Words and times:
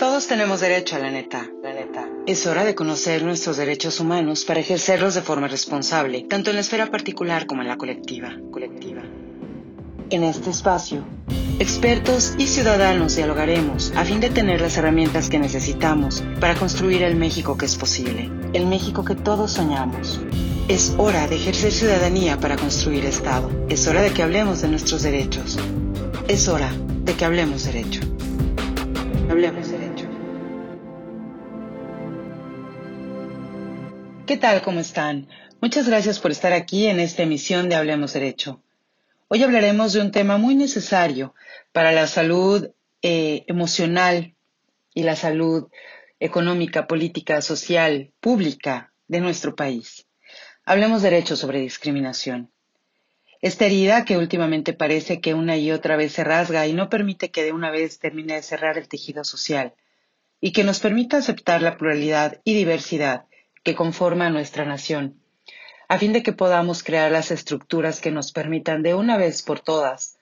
Todos 0.00 0.28
tenemos 0.28 0.60
derecho 0.60 0.96
a 0.96 0.98
la 0.98 1.10
neta, 1.10 1.46
la 1.62 1.74
neta. 1.74 2.08
Es 2.26 2.46
hora 2.46 2.64
de 2.64 2.74
conocer 2.74 3.22
nuestros 3.22 3.58
derechos 3.58 4.00
humanos 4.00 4.46
para 4.46 4.60
ejercerlos 4.60 5.14
de 5.14 5.20
forma 5.20 5.46
responsable, 5.46 6.22
tanto 6.22 6.48
en 6.48 6.56
la 6.56 6.62
esfera 6.62 6.90
particular 6.90 7.44
como 7.44 7.60
en 7.60 7.68
la 7.68 7.76
colectiva, 7.76 8.34
colectiva. 8.50 9.02
En 10.08 10.24
este 10.24 10.48
espacio, 10.48 11.04
expertos 11.58 12.32
y 12.38 12.46
ciudadanos 12.46 13.16
dialogaremos 13.16 13.92
a 13.94 14.06
fin 14.06 14.20
de 14.20 14.30
tener 14.30 14.62
las 14.62 14.78
herramientas 14.78 15.28
que 15.28 15.38
necesitamos 15.38 16.24
para 16.40 16.54
construir 16.54 17.02
el 17.02 17.16
México 17.16 17.58
que 17.58 17.66
es 17.66 17.76
posible, 17.76 18.30
el 18.54 18.64
México 18.64 19.04
que 19.04 19.16
todos 19.16 19.52
soñamos. 19.52 20.18
Es 20.68 20.94
hora 20.96 21.28
de 21.28 21.36
ejercer 21.36 21.72
ciudadanía 21.72 22.40
para 22.40 22.56
construir 22.56 23.04
Estado. 23.04 23.50
Es 23.68 23.86
hora 23.86 24.00
de 24.00 24.12
que 24.12 24.22
hablemos 24.22 24.62
de 24.62 24.68
nuestros 24.68 25.02
derechos. 25.02 25.58
Es 26.26 26.48
hora 26.48 26.72
de 27.04 27.12
que 27.12 27.26
hablemos 27.26 27.64
derecho. 27.64 28.00
Hablemos 29.30 29.69
¿Qué 34.30 34.36
tal? 34.36 34.62
¿Cómo 34.62 34.78
están? 34.78 35.26
Muchas 35.60 35.88
gracias 35.88 36.20
por 36.20 36.30
estar 36.30 36.52
aquí 36.52 36.86
en 36.86 37.00
esta 37.00 37.24
emisión 37.24 37.68
de 37.68 37.74
Hablemos 37.74 38.12
Derecho. 38.12 38.62
Hoy 39.26 39.42
hablaremos 39.42 39.92
de 39.92 40.00
un 40.00 40.12
tema 40.12 40.38
muy 40.38 40.54
necesario 40.54 41.34
para 41.72 41.90
la 41.90 42.06
salud 42.06 42.70
eh, 43.02 43.42
emocional 43.48 44.36
y 44.94 45.02
la 45.02 45.16
salud 45.16 45.66
económica, 46.20 46.86
política, 46.86 47.42
social, 47.42 48.12
pública 48.20 48.92
de 49.08 49.20
nuestro 49.20 49.56
país. 49.56 50.06
Hablemos 50.64 51.02
derecho 51.02 51.34
sobre 51.34 51.58
discriminación. 51.58 52.52
Esta 53.42 53.66
herida 53.66 54.04
que 54.04 54.16
últimamente 54.16 54.74
parece 54.74 55.20
que 55.20 55.34
una 55.34 55.56
y 55.56 55.72
otra 55.72 55.96
vez 55.96 56.12
se 56.12 56.22
rasga 56.22 56.68
y 56.68 56.72
no 56.72 56.88
permite 56.88 57.32
que 57.32 57.42
de 57.42 57.50
una 57.50 57.72
vez 57.72 57.98
termine 57.98 58.34
de 58.34 58.42
cerrar 58.42 58.78
el 58.78 58.86
tejido 58.86 59.24
social 59.24 59.74
y 60.40 60.52
que 60.52 60.62
nos 60.62 60.78
permita 60.78 61.16
aceptar 61.16 61.62
la 61.62 61.76
pluralidad 61.76 62.40
y 62.44 62.54
diversidad 62.54 63.24
que 63.62 63.74
conforma 63.74 64.30
nuestra 64.30 64.64
nación, 64.64 65.20
a 65.88 65.98
fin 65.98 66.12
de 66.12 66.22
que 66.22 66.32
podamos 66.32 66.82
crear 66.82 67.10
las 67.10 67.30
estructuras 67.30 68.00
que 68.00 68.10
nos 68.10 68.32
permitan 68.32 68.82
de 68.82 68.94
una 68.94 69.16
vez 69.16 69.42
por 69.42 69.60
todas 69.60 70.16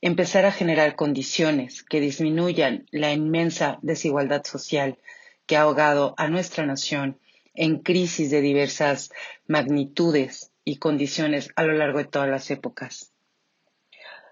empezar 0.00 0.46
a 0.46 0.52
generar 0.52 0.96
condiciones 0.96 1.82
que 1.82 2.00
disminuyan 2.00 2.86
la 2.90 3.12
inmensa 3.12 3.78
desigualdad 3.82 4.44
social 4.44 4.98
que 5.46 5.56
ha 5.56 5.62
ahogado 5.62 6.14
a 6.16 6.28
nuestra 6.28 6.64
nación 6.64 7.18
en 7.54 7.80
crisis 7.80 8.30
de 8.30 8.40
diversas 8.40 9.10
magnitudes 9.46 10.52
y 10.64 10.76
condiciones 10.76 11.50
a 11.56 11.64
lo 11.64 11.72
largo 11.72 11.98
de 11.98 12.04
todas 12.04 12.28
las 12.28 12.50
épocas. 12.50 13.12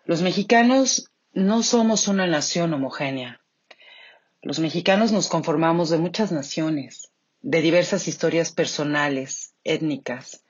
Los 0.05 0.23
mexicanos 0.23 1.11
no 1.33 1.63
somos 1.63 2.09
una 2.09 2.27
nación 2.27 2.73
homogénea. 2.73 3.41
Los 4.41 4.61
mexicanos 4.61 5.13
nos 5.13 5.29
conformamos 5.29 5.91
de 5.91 5.99
muchas 5.99 6.33
naciones, 6.33 7.08
de 7.43 7.63
diversas 7.63 8.09
historias 8.09 8.53
personales, 8.53 9.55
étnicas. 9.65 10.45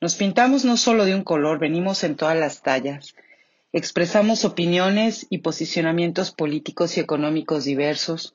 Nos 0.00 0.16
pintamos 0.16 0.64
no 0.64 0.76
solo 0.76 1.04
de 1.04 1.14
un 1.14 1.24
color, 1.24 1.58
venimos 1.58 2.04
en 2.04 2.16
todas 2.16 2.36
las 2.36 2.62
tallas. 2.62 3.14
Expresamos 3.72 4.44
opiniones 4.44 5.26
y 5.30 5.38
posicionamientos 5.38 6.30
políticos 6.30 6.96
y 6.96 7.00
económicos 7.00 7.64
diversos. 7.64 8.34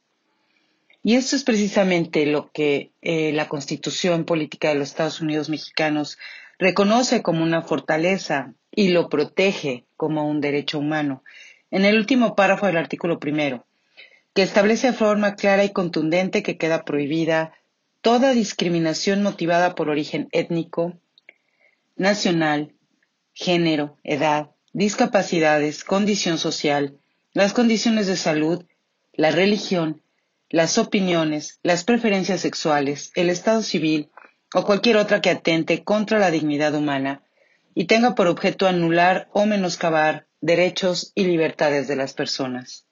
Y 1.04 1.16
esto 1.16 1.36
es 1.36 1.44
precisamente 1.44 2.26
lo 2.26 2.52
que 2.52 2.92
eh, 3.02 3.32
la 3.32 3.48
Constitución 3.48 4.26
Política 4.26 4.70
de 4.70 4.76
los 4.76 4.90
Estados 4.90 5.22
Unidos 5.22 5.50
Mexicanos 5.50 6.18
reconoce 6.58 7.22
como 7.22 7.42
una 7.44 7.62
fortaleza 7.62 8.54
y 8.72 8.90
lo 8.90 9.10
protege 9.10 9.86
como 9.96 10.28
un 10.28 10.42
derecho 10.42 10.80
humano. 10.80 11.24
En 11.72 11.86
el 11.86 11.98
último 11.98 12.36
párrafo 12.36 12.66
del 12.66 12.78
artículo 12.78 13.20
primero, 13.20 13.66
que 14.34 14.42
establece 14.42 14.88
de 14.88 14.94
forma 14.94 15.36
clara 15.36 15.64
y 15.64 15.72
contundente 15.72 16.44
que 16.44 16.58
queda 16.58 16.84
prohibida 16.84 17.54
toda 18.02 18.34
discriminación 18.34 19.24
motivada 19.24 19.76
por 19.76 19.90
origen 19.90 20.30
étnico, 20.32 20.94
nacional, 21.96 22.74
género, 23.34 23.98
edad, 24.04 24.52
discapacidades, 24.74 25.84
condición 25.84 26.38
social, 26.38 26.98
las 27.34 27.54
condiciones 27.54 28.08
de 28.08 28.16
salud, 28.16 28.66
la 29.14 29.32
religión, 29.32 30.02
las 30.50 30.78
opiniones, 30.78 31.60
las 31.62 31.84
preferencias 31.84 32.42
sexuales, 32.42 33.12
el 33.16 33.30
estado 33.30 33.62
civil 33.62 34.10
o 34.54 34.64
cualquier 34.64 34.98
otra 34.98 35.22
que 35.22 35.30
atente 35.30 35.84
contra 35.84 36.20
la 36.20 36.32
dignidad 36.32 36.74
humana 36.74 37.24
y 37.76 37.86
tenga 37.86 38.16
por 38.16 38.28
objeto 38.28 38.68
anular 38.68 39.30
o 39.32 39.46
menoscabar 39.46 40.28
derechos 40.42 41.12
y 41.16 41.26
libertades 41.26 41.88
de 41.88 41.96
las 41.96 42.14
personas. 42.14 42.86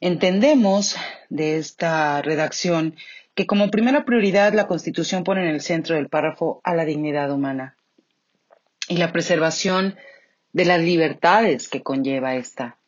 Entendemos 0.00 0.96
de 1.30 1.56
esta 1.56 2.20
redacción 2.20 2.96
que 3.34 3.46
como 3.46 3.70
primera 3.70 4.04
prioridad 4.04 4.52
la 4.52 4.66
Constitución 4.66 5.24
pone 5.24 5.42
en 5.42 5.48
el 5.48 5.60
centro 5.60 5.94
del 5.94 6.08
párrafo 6.08 6.60
a 6.64 6.74
la 6.74 6.84
dignidad 6.84 7.30
humana 7.30 7.76
y 8.88 8.98
la 8.98 9.12
preservación 9.12 9.96
de 10.52 10.64
las 10.64 10.80
libertades 10.80 11.68
que 11.68 11.82
conlleva 11.82 12.36
esta, 12.36 12.78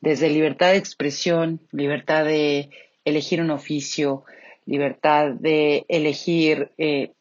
desde 0.00 0.28
libertad 0.28 0.72
de 0.72 0.78
expresión, 0.78 1.60
libertad 1.70 2.24
de 2.24 2.70
elegir 3.04 3.40
un 3.40 3.50
oficio, 3.50 4.24
libertad 4.64 5.30
de 5.32 5.84
elegir 5.88 6.72
eh, 6.78 7.12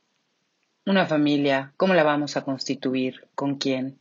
una 0.86 1.06
familia, 1.06 1.74
cómo 1.78 1.94
la 1.94 2.04
vamos 2.04 2.38
a 2.38 2.44
constituir, 2.44 3.28
con 3.36 3.56
quién. 3.56 4.00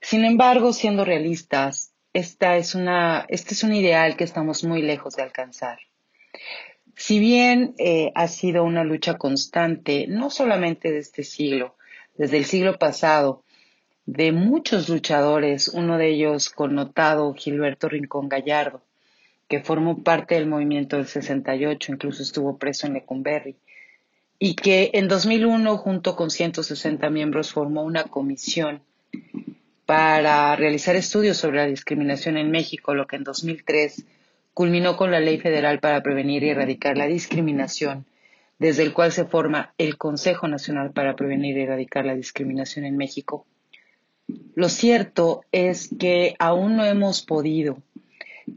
Sin 0.00 0.24
embargo, 0.24 0.72
siendo 0.72 1.04
realistas, 1.04 1.92
esta 2.12 2.56
es 2.56 2.74
una, 2.74 3.24
este 3.28 3.54
es 3.54 3.62
un 3.62 3.74
ideal 3.74 4.16
que 4.16 4.24
estamos 4.24 4.64
muy 4.64 4.82
lejos 4.82 5.16
de 5.16 5.22
alcanzar. 5.22 5.78
Si 6.96 7.18
bien 7.20 7.74
eh, 7.78 8.10
ha 8.14 8.26
sido 8.28 8.64
una 8.64 8.82
lucha 8.82 9.18
constante, 9.18 10.06
no 10.08 10.30
solamente 10.30 10.90
de 10.90 10.98
este 10.98 11.22
siglo, 11.22 11.76
desde 12.16 12.38
el 12.38 12.44
siglo 12.44 12.78
pasado, 12.78 13.44
de 14.04 14.32
muchos 14.32 14.88
luchadores, 14.88 15.68
uno 15.68 15.98
de 15.98 16.08
ellos 16.08 16.48
connotado 16.48 17.34
Gilberto 17.34 17.88
Rincón 17.88 18.28
Gallardo, 18.28 18.82
que 19.48 19.60
formó 19.60 20.02
parte 20.02 20.34
del 20.34 20.46
movimiento 20.46 20.96
del 20.96 21.06
68, 21.06 21.92
incluso 21.92 22.22
estuvo 22.22 22.58
preso 22.58 22.86
en 22.86 22.94
Lecumberri, 22.94 23.56
y 24.38 24.54
que 24.54 24.90
en 24.94 25.08
2001, 25.08 25.76
junto 25.76 26.16
con 26.16 26.30
160 26.30 27.10
miembros, 27.10 27.52
formó 27.52 27.82
una 27.82 28.04
comisión 28.04 28.82
para 29.88 30.54
realizar 30.54 30.96
estudios 30.96 31.38
sobre 31.38 31.56
la 31.56 31.66
discriminación 31.66 32.36
en 32.36 32.50
México, 32.50 32.94
lo 32.94 33.06
que 33.06 33.16
en 33.16 33.24
2003 33.24 34.04
culminó 34.52 34.98
con 34.98 35.10
la 35.10 35.18
Ley 35.18 35.38
Federal 35.38 35.80
para 35.80 36.02
Prevenir 36.02 36.42
y 36.42 36.50
Erradicar 36.50 36.98
la 36.98 37.06
Discriminación, 37.06 38.04
desde 38.58 38.82
el 38.82 38.92
cual 38.92 39.12
se 39.12 39.24
forma 39.24 39.72
el 39.78 39.96
Consejo 39.96 40.46
Nacional 40.46 40.90
para 40.90 41.16
Prevenir 41.16 41.56
y 41.56 41.62
Erradicar 41.62 42.04
la 42.04 42.14
Discriminación 42.14 42.84
en 42.84 42.98
México. 42.98 43.46
Lo 44.54 44.68
cierto 44.68 45.40
es 45.52 45.88
que 45.98 46.34
aún 46.38 46.76
no 46.76 46.84
hemos 46.84 47.22
podido 47.22 47.78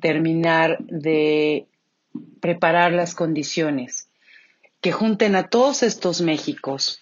terminar 0.01 0.79
de 0.79 1.65
preparar 2.41 2.91
las 2.91 3.15
condiciones 3.15 4.09
que 4.81 4.91
junten 4.91 5.37
a 5.37 5.47
todos 5.47 5.81
estos 5.81 6.19
Méxicos 6.19 6.99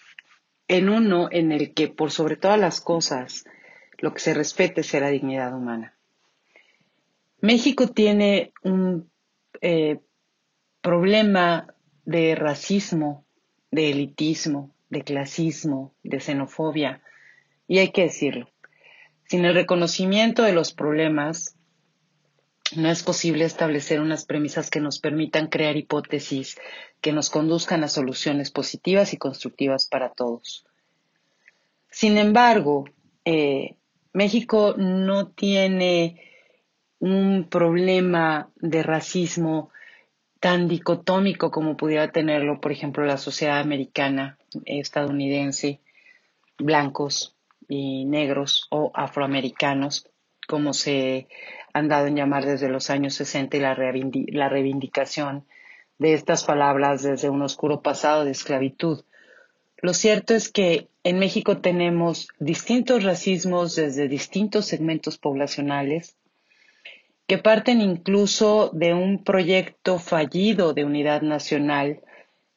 en 0.68 0.88
uno 0.88 1.26
en 1.32 1.50
el 1.50 1.74
que, 1.74 1.88
por 1.88 2.12
sobre 2.12 2.36
todas 2.36 2.60
las 2.60 2.80
cosas, 2.80 3.44
lo 4.00 4.12
que 4.12 4.20
se 4.20 4.34
respete 4.34 4.82
la 4.98 5.08
dignidad 5.08 5.54
humana. 5.54 5.94
México 7.40 7.88
tiene 7.88 8.52
un 8.62 9.10
eh, 9.60 10.00
problema 10.80 11.74
de 12.04 12.34
racismo, 12.34 13.24
de 13.70 13.90
elitismo, 13.90 14.74
de 14.88 15.02
clasismo, 15.02 15.94
de 16.02 16.20
xenofobia, 16.20 17.02
y 17.68 17.78
hay 17.78 17.92
que 17.92 18.02
decirlo. 18.02 18.50
Sin 19.28 19.44
el 19.44 19.54
reconocimiento 19.54 20.42
de 20.42 20.52
los 20.52 20.72
problemas, 20.72 21.56
no 22.76 22.90
es 22.90 23.02
posible 23.02 23.44
establecer 23.44 24.00
unas 24.00 24.24
premisas 24.24 24.70
que 24.70 24.80
nos 24.80 24.98
permitan 24.98 25.48
crear 25.48 25.76
hipótesis 25.76 26.56
que 27.00 27.12
nos 27.12 27.30
conduzcan 27.30 27.84
a 27.84 27.88
soluciones 27.88 28.50
positivas 28.50 29.12
y 29.12 29.16
constructivas 29.16 29.86
para 29.86 30.10
todos. 30.10 30.66
Sin 31.90 32.18
embargo, 32.18 32.84
eh, 33.24 33.76
México 34.12 34.74
no 34.76 35.28
tiene 35.28 36.20
un 36.98 37.48
problema 37.48 38.50
de 38.56 38.82
racismo 38.82 39.70
tan 40.40 40.68
dicotómico 40.68 41.50
como 41.50 41.76
pudiera 41.76 42.12
tenerlo, 42.12 42.60
por 42.60 42.72
ejemplo, 42.72 43.04
la 43.04 43.18
sociedad 43.18 43.60
americana, 43.60 44.38
estadounidense, 44.64 45.80
blancos 46.58 47.36
y 47.68 48.04
negros 48.04 48.66
o 48.70 48.90
afroamericanos, 48.94 50.08
como 50.48 50.72
se 50.72 51.28
han 51.72 51.88
dado 51.88 52.06
en 52.06 52.16
llamar 52.16 52.44
desde 52.44 52.68
los 52.68 52.90
años 52.90 53.14
60 53.14 53.56
y 53.56 53.60
la, 53.60 53.76
la 53.76 54.48
reivindicación 54.48 55.46
de 55.98 56.14
estas 56.14 56.44
palabras 56.44 57.02
desde 57.02 57.28
un 57.28 57.42
oscuro 57.42 57.82
pasado 57.82 58.24
de 58.24 58.32
esclavitud. 58.32 59.04
Lo 59.82 59.94
cierto 59.94 60.34
es 60.34 60.50
que 60.50 60.89
en 61.02 61.18
México 61.18 61.58
tenemos 61.58 62.28
distintos 62.38 63.04
racismos 63.04 63.74
desde 63.74 64.08
distintos 64.08 64.66
segmentos 64.66 65.16
poblacionales 65.16 66.16
que 67.26 67.38
parten 67.38 67.80
incluso 67.80 68.70
de 68.74 68.92
un 68.92 69.24
proyecto 69.24 69.98
fallido 69.98 70.74
de 70.74 70.84
unidad 70.84 71.22
nacional 71.22 72.00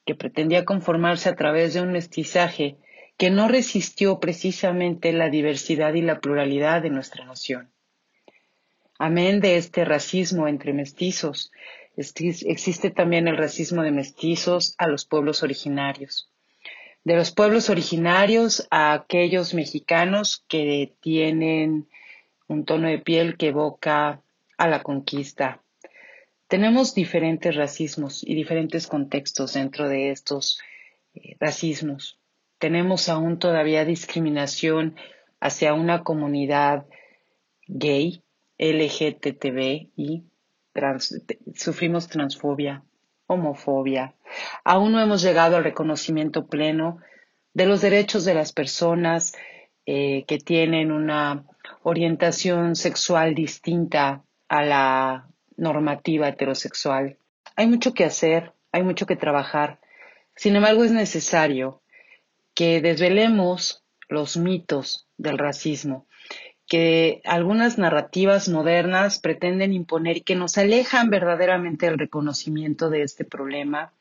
que 0.06 0.16
pretendía 0.16 0.66
conformarse 0.66 1.30
a 1.30 1.36
través 1.36 1.74
de 1.74 1.82
un 1.82 1.92
mestizaje 1.94 2.78
que 3.18 3.30
no 3.30 3.48
resistió 3.48 4.20
precisamente 4.20 5.14
la 5.14 5.30
diversidad 5.30 5.94
y 5.94 6.02
la 6.02 6.20
pluralidad 6.20 6.82
de 6.82 6.90
nuestra 6.90 7.24
nación. 7.26 7.70
Amén 8.98 9.40
de 9.40 9.58
este 9.58 9.86
racismo 9.86 10.48
entre 10.48 10.74
mestizos, 10.74 11.52
existe 11.96 12.90
también 12.90 13.28
el 13.28 13.38
racismo 13.38 13.84
de 13.84 13.92
mestizos 13.92 14.76
a 14.78 14.88
los 14.88 15.06
pueblos 15.06 15.44
originarios. 15.44 16.33
De 17.04 17.16
los 17.16 17.32
pueblos 17.32 17.70
originarios 17.70 18.68
a 18.72 18.94
aquellos 18.94 19.54
mexicanos 19.54 20.46
que 20.48 20.94
tienen 21.02 21.90
un 22.48 22.66
tono 22.66 22.88
de 22.88 23.00
piel 23.00 23.38
que 23.38 23.48
evoca 23.48 24.22
a 24.58 24.68
la 24.68 24.84
conquista. 24.84 25.62
Tenemos 26.48 26.94
diferentes 26.94 27.56
racismos 27.56 28.24
y 28.24 28.36
diferentes 28.36 28.88
contextos 28.88 29.54
dentro 29.54 29.90
de 29.90 30.12
estos 30.12 30.60
eh, 31.14 31.36
racismos. 31.40 32.20
Tenemos 32.58 33.10
aún 33.10 33.40
todavía 33.40 33.86
discriminación 33.86 34.96
hacia 35.42 35.74
una 35.74 36.04
comunidad 36.04 36.86
gay, 37.68 38.24
LGTB 38.58 39.90
y 39.98 40.24
sufrimos 41.56 42.08
transfobia, 42.08 42.84
homofobia. 43.34 44.14
Aún 44.64 44.92
no 44.92 45.02
hemos 45.02 45.22
llegado 45.22 45.58
al 45.58 45.64
reconocimiento 45.64 46.48
pleno 46.48 47.00
de 47.54 47.66
los 47.66 47.82
derechos 47.82 48.26
de 48.26 48.34
las 48.34 48.52
personas 48.52 49.34
eh, 49.86 50.24
que 50.28 50.38
tienen 50.38 50.92
una 50.92 51.46
orientación 51.84 52.76
sexual 52.76 53.36
distinta 53.36 54.24
a 54.48 54.64
la 54.64 55.28
normativa 55.58 56.28
heterosexual. 56.28 57.18
Hay 57.56 57.68
mucho 57.68 57.94
que 57.94 58.06
hacer, 58.06 58.54
hay 58.72 58.84
mucho 58.84 59.06
que 59.06 59.16
trabajar. 59.16 59.80
Sin 60.36 60.56
embargo, 60.56 60.84
es 60.84 60.92
necesario 60.92 61.82
que 62.56 62.82
desvelemos 62.82 63.84
los 64.10 64.38
mitos 64.38 65.08
del 65.18 65.38
racismo 65.38 66.08
que 66.74 67.22
algunas 67.24 67.78
narrativas 67.78 68.50
modernas 68.50 69.20
pretenden 69.20 69.74
imponer 69.74 70.18
y 70.18 70.22
que 70.22 70.36
nos 70.36 70.58
alejan 70.58 71.12
verdaderamente 71.12 71.86
del 71.86 72.00
reconocimiento 72.00 72.90
de 72.90 73.04
este 73.04 73.26
problema 73.26 73.94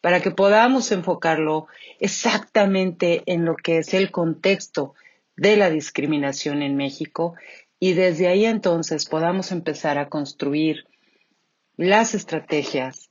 para 0.00 0.20
que 0.20 0.32
podamos 0.32 0.90
enfocarlo 0.90 1.68
exactamente 2.00 3.22
en 3.26 3.44
lo 3.44 3.54
que 3.54 3.78
es 3.78 3.94
el 3.94 4.10
contexto 4.10 4.94
de 5.36 5.56
la 5.56 5.70
discriminación 5.70 6.62
en 6.62 6.74
México 6.74 7.36
y 7.78 7.92
desde 7.92 8.26
ahí 8.26 8.44
entonces 8.44 9.06
podamos 9.06 9.52
empezar 9.52 9.96
a 9.96 10.08
construir 10.08 10.88
las 11.76 12.12
estrategias 12.12 13.08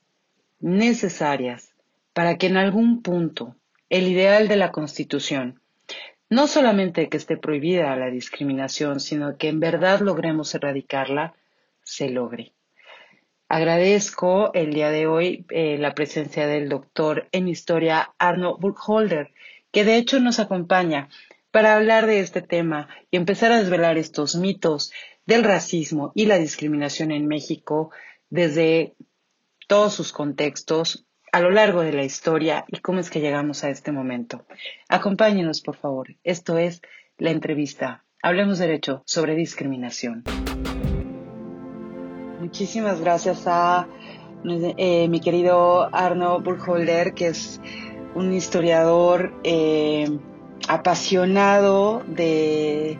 necesarias 0.60 1.74
para 2.12 2.38
que 2.38 2.48
en 2.48 2.58
algún 2.58 3.02
punto 3.02 3.56
el 3.90 4.10
ideal 4.10 4.50
de 4.50 4.58
la 4.58 4.74
Constitución 4.74 5.62
no 6.36 6.48
solamente 6.50 7.08
que 7.08 7.16
esté 7.16 7.38
prohibida 7.38 7.96
la 7.96 8.10
discriminación, 8.10 9.00
sino 9.00 9.38
que 9.38 9.48
en 9.48 9.62
verdad 9.62 10.02
logremos 10.02 10.54
erradicarla, 10.54 11.34
se 11.82 12.10
logre. 12.10 12.52
Agradezco 13.48 14.52
el 14.54 14.74
día 14.74 14.92
de 14.92 15.08
hoy 15.08 15.46
eh, 15.50 15.78
la 15.78 15.96
presencia 15.96 16.46
del 16.46 16.68
doctor 16.68 17.30
en 17.32 17.48
historia 17.48 18.14
Arno 18.20 18.58
Burkholder, 18.58 19.34
que 19.72 19.86
de 19.86 19.96
hecho 19.96 20.20
nos 20.20 20.40
acompaña 20.40 21.08
para 21.52 21.74
hablar 21.74 22.06
de 22.06 22.20
este 22.20 22.42
tema 22.42 22.90
y 23.12 23.16
empezar 23.16 23.54
a 23.54 23.60
desvelar 23.60 23.98
estos 23.98 24.36
mitos 24.36 24.92
del 25.26 25.42
racismo 25.46 26.12
y 26.16 26.26
la 26.26 26.38
discriminación 26.38 27.12
en 27.12 27.28
México 27.28 27.92
desde 28.30 28.94
todos 29.70 29.94
sus 29.94 30.12
contextos, 30.12 31.06
a 31.36 31.42
lo 31.42 31.50
largo 31.50 31.82
de 31.82 31.92
la 31.92 32.06
historia 32.06 32.64
y 32.70 32.80
cómo 32.80 33.02
es 33.02 33.10
que 33.10 33.20
llegamos 33.20 33.66
a 33.66 33.70
este 33.70 33.92
momento. 33.92 34.46
Acompáñenos, 34.88 35.60
por 35.60 35.76
favor. 35.76 36.08
Esto 36.24 36.58
es 36.58 36.82
la 37.18 37.32
entrevista. 37.32 38.06
Hablemos 38.24 38.58
derecho 38.58 39.04
sobre 39.06 39.36
discriminación. 39.36 40.24
Muchísimas 42.40 43.02
gracias 43.02 43.48
a 43.48 43.86
eh, 44.46 45.10
mi 45.10 45.20
querido 45.20 45.94
Arno 45.94 46.40
Burkholder, 46.40 47.14
que 47.14 47.28
es 47.28 47.60
un 48.14 48.32
historiador 48.32 49.34
eh, 49.44 50.08
apasionado 50.70 52.02
de, 52.08 52.98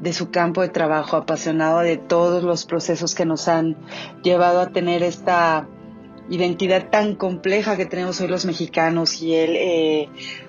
de 0.00 0.12
su 0.12 0.32
campo 0.32 0.60
de 0.60 0.70
trabajo, 0.70 1.18
apasionado 1.18 1.78
de 1.78 1.98
todos 1.98 2.42
los 2.42 2.66
procesos 2.66 3.14
que 3.14 3.26
nos 3.26 3.46
han 3.46 3.76
llevado 4.24 4.60
a 4.60 4.70
tener 4.70 5.04
esta 5.04 5.68
identidad 6.28 6.90
tan 6.90 7.14
compleja 7.14 7.76
que 7.76 7.86
tenemos 7.86 8.20
hoy 8.20 8.28
los 8.28 8.44
mexicanos 8.44 9.22
y 9.22 9.34
él 9.34 9.56
eh, 9.56 10.08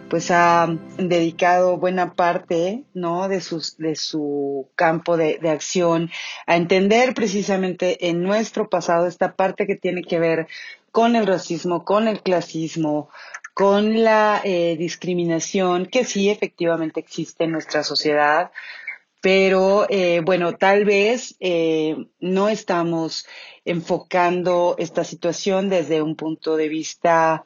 pues 0.09 0.31
ha 0.31 0.67
dedicado 0.97 1.77
buena 1.77 2.13
parte 2.13 2.83
no 2.93 3.27
de 3.27 3.41
sus 3.41 3.77
de 3.77 3.95
su 3.95 4.69
campo 4.75 5.17
de, 5.17 5.39
acción 5.49 6.09
a 6.45 6.55
entender 6.55 7.13
precisamente 7.13 8.09
en 8.09 8.23
nuestro 8.23 8.69
pasado 8.69 9.07
esta 9.07 9.35
parte 9.35 9.67
que 9.67 9.75
tiene 9.75 10.01
que 10.01 10.19
ver 10.19 10.47
con 10.91 11.15
el 11.15 11.27
racismo 11.27 11.85
con 11.85 12.07
el 12.07 12.21
clasismo 12.21 13.09
con 13.53 14.03
la 14.03 14.41
eh, 14.43 14.75
discriminación 14.77 15.85
que 15.85 16.05
sí 16.05 16.29
efectivamente 16.29 16.99
existe 16.99 17.43
en 17.43 17.51
nuestra 17.51 17.83
sociedad 17.83 18.51
pero 19.21 19.87
eh, 19.89 20.21
bueno, 20.23 20.55
tal 20.57 20.85
vez 20.85 21.35
eh, 21.39 21.95
no 22.19 22.49
estamos 22.49 23.25
enfocando 23.65 24.75
esta 24.77 25.03
situación 25.03 25.69
desde 25.69 26.01
un 26.01 26.15
punto 26.15 26.55
de 26.55 26.69
vista 26.69 27.43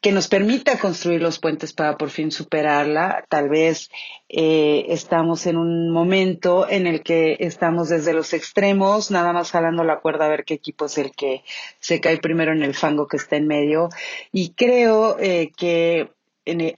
que 0.00 0.12
nos 0.12 0.28
permita 0.28 0.78
construir 0.78 1.20
los 1.20 1.40
puentes 1.40 1.72
para 1.72 1.96
por 1.96 2.10
fin 2.10 2.30
superarla. 2.30 3.24
Tal 3.28 3.48
vez 3.48 3.90
eh, 4.28 4.86
estamos 4.90 5.46
en 5.46 5.56
un 5.56 5.90
momento 5.90 6.68
en 6.68 6.86
el 6.86 7.02
que 7.02 7.36
estamos 7.40 7.88
desde 7.88 8.12
los 8.12 8.32
extremos, 8.32 9.10
nada 9.10 9.32
más 9.32 9.50
jalando 9.50 9.82
la 9.82 9.98
cuerda 9.98 10.26
a 10.26 10.28
ver 10.28 10.44
qué 10.44 10.54
equipo 10.54 10.86
es 10.86 10.98
el 10.98 11.12
que 11.12 11.42
se 11.80 12.00
cae 12.00 12.18
primero 12.18 12.52
en 12.52 12.62
el 12.62 12.74
fango 12.74 13.08
que 13.08 13.16
está 13.16 13.36
en 13.36 13.48
medio. 13.48 13.88
Y 14.30 14.50
creo 14.50 15.16
que 15.16 16.10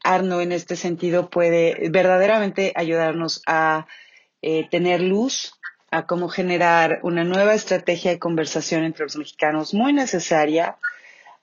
Arno 0.03 0.41
en 0.41 0.53
este 0.53 0.77
sentido 0.77 1.29
puede 1.29 1.91
verdaderamente 1.91 2.73
ayudarnos 2.75 3.43
a 3.47 3.87
eh, 4.43 4.69
tener 4.71 5.01
luz 5.01 5.53
a 5.91 6.07
cómo 6.07 6.29
generar 6.29 7.01
una 7.03 7.25
nueva 7.25 7.55
estrategia 7.55 8.13
de 8.13 8.19
conversación 8.19 8.85
entre 8.85 9.05
los 9.05 9.17
mexicanos 9.17 9.75
muy 9.75 9.93
necesaria, 9.93 10.76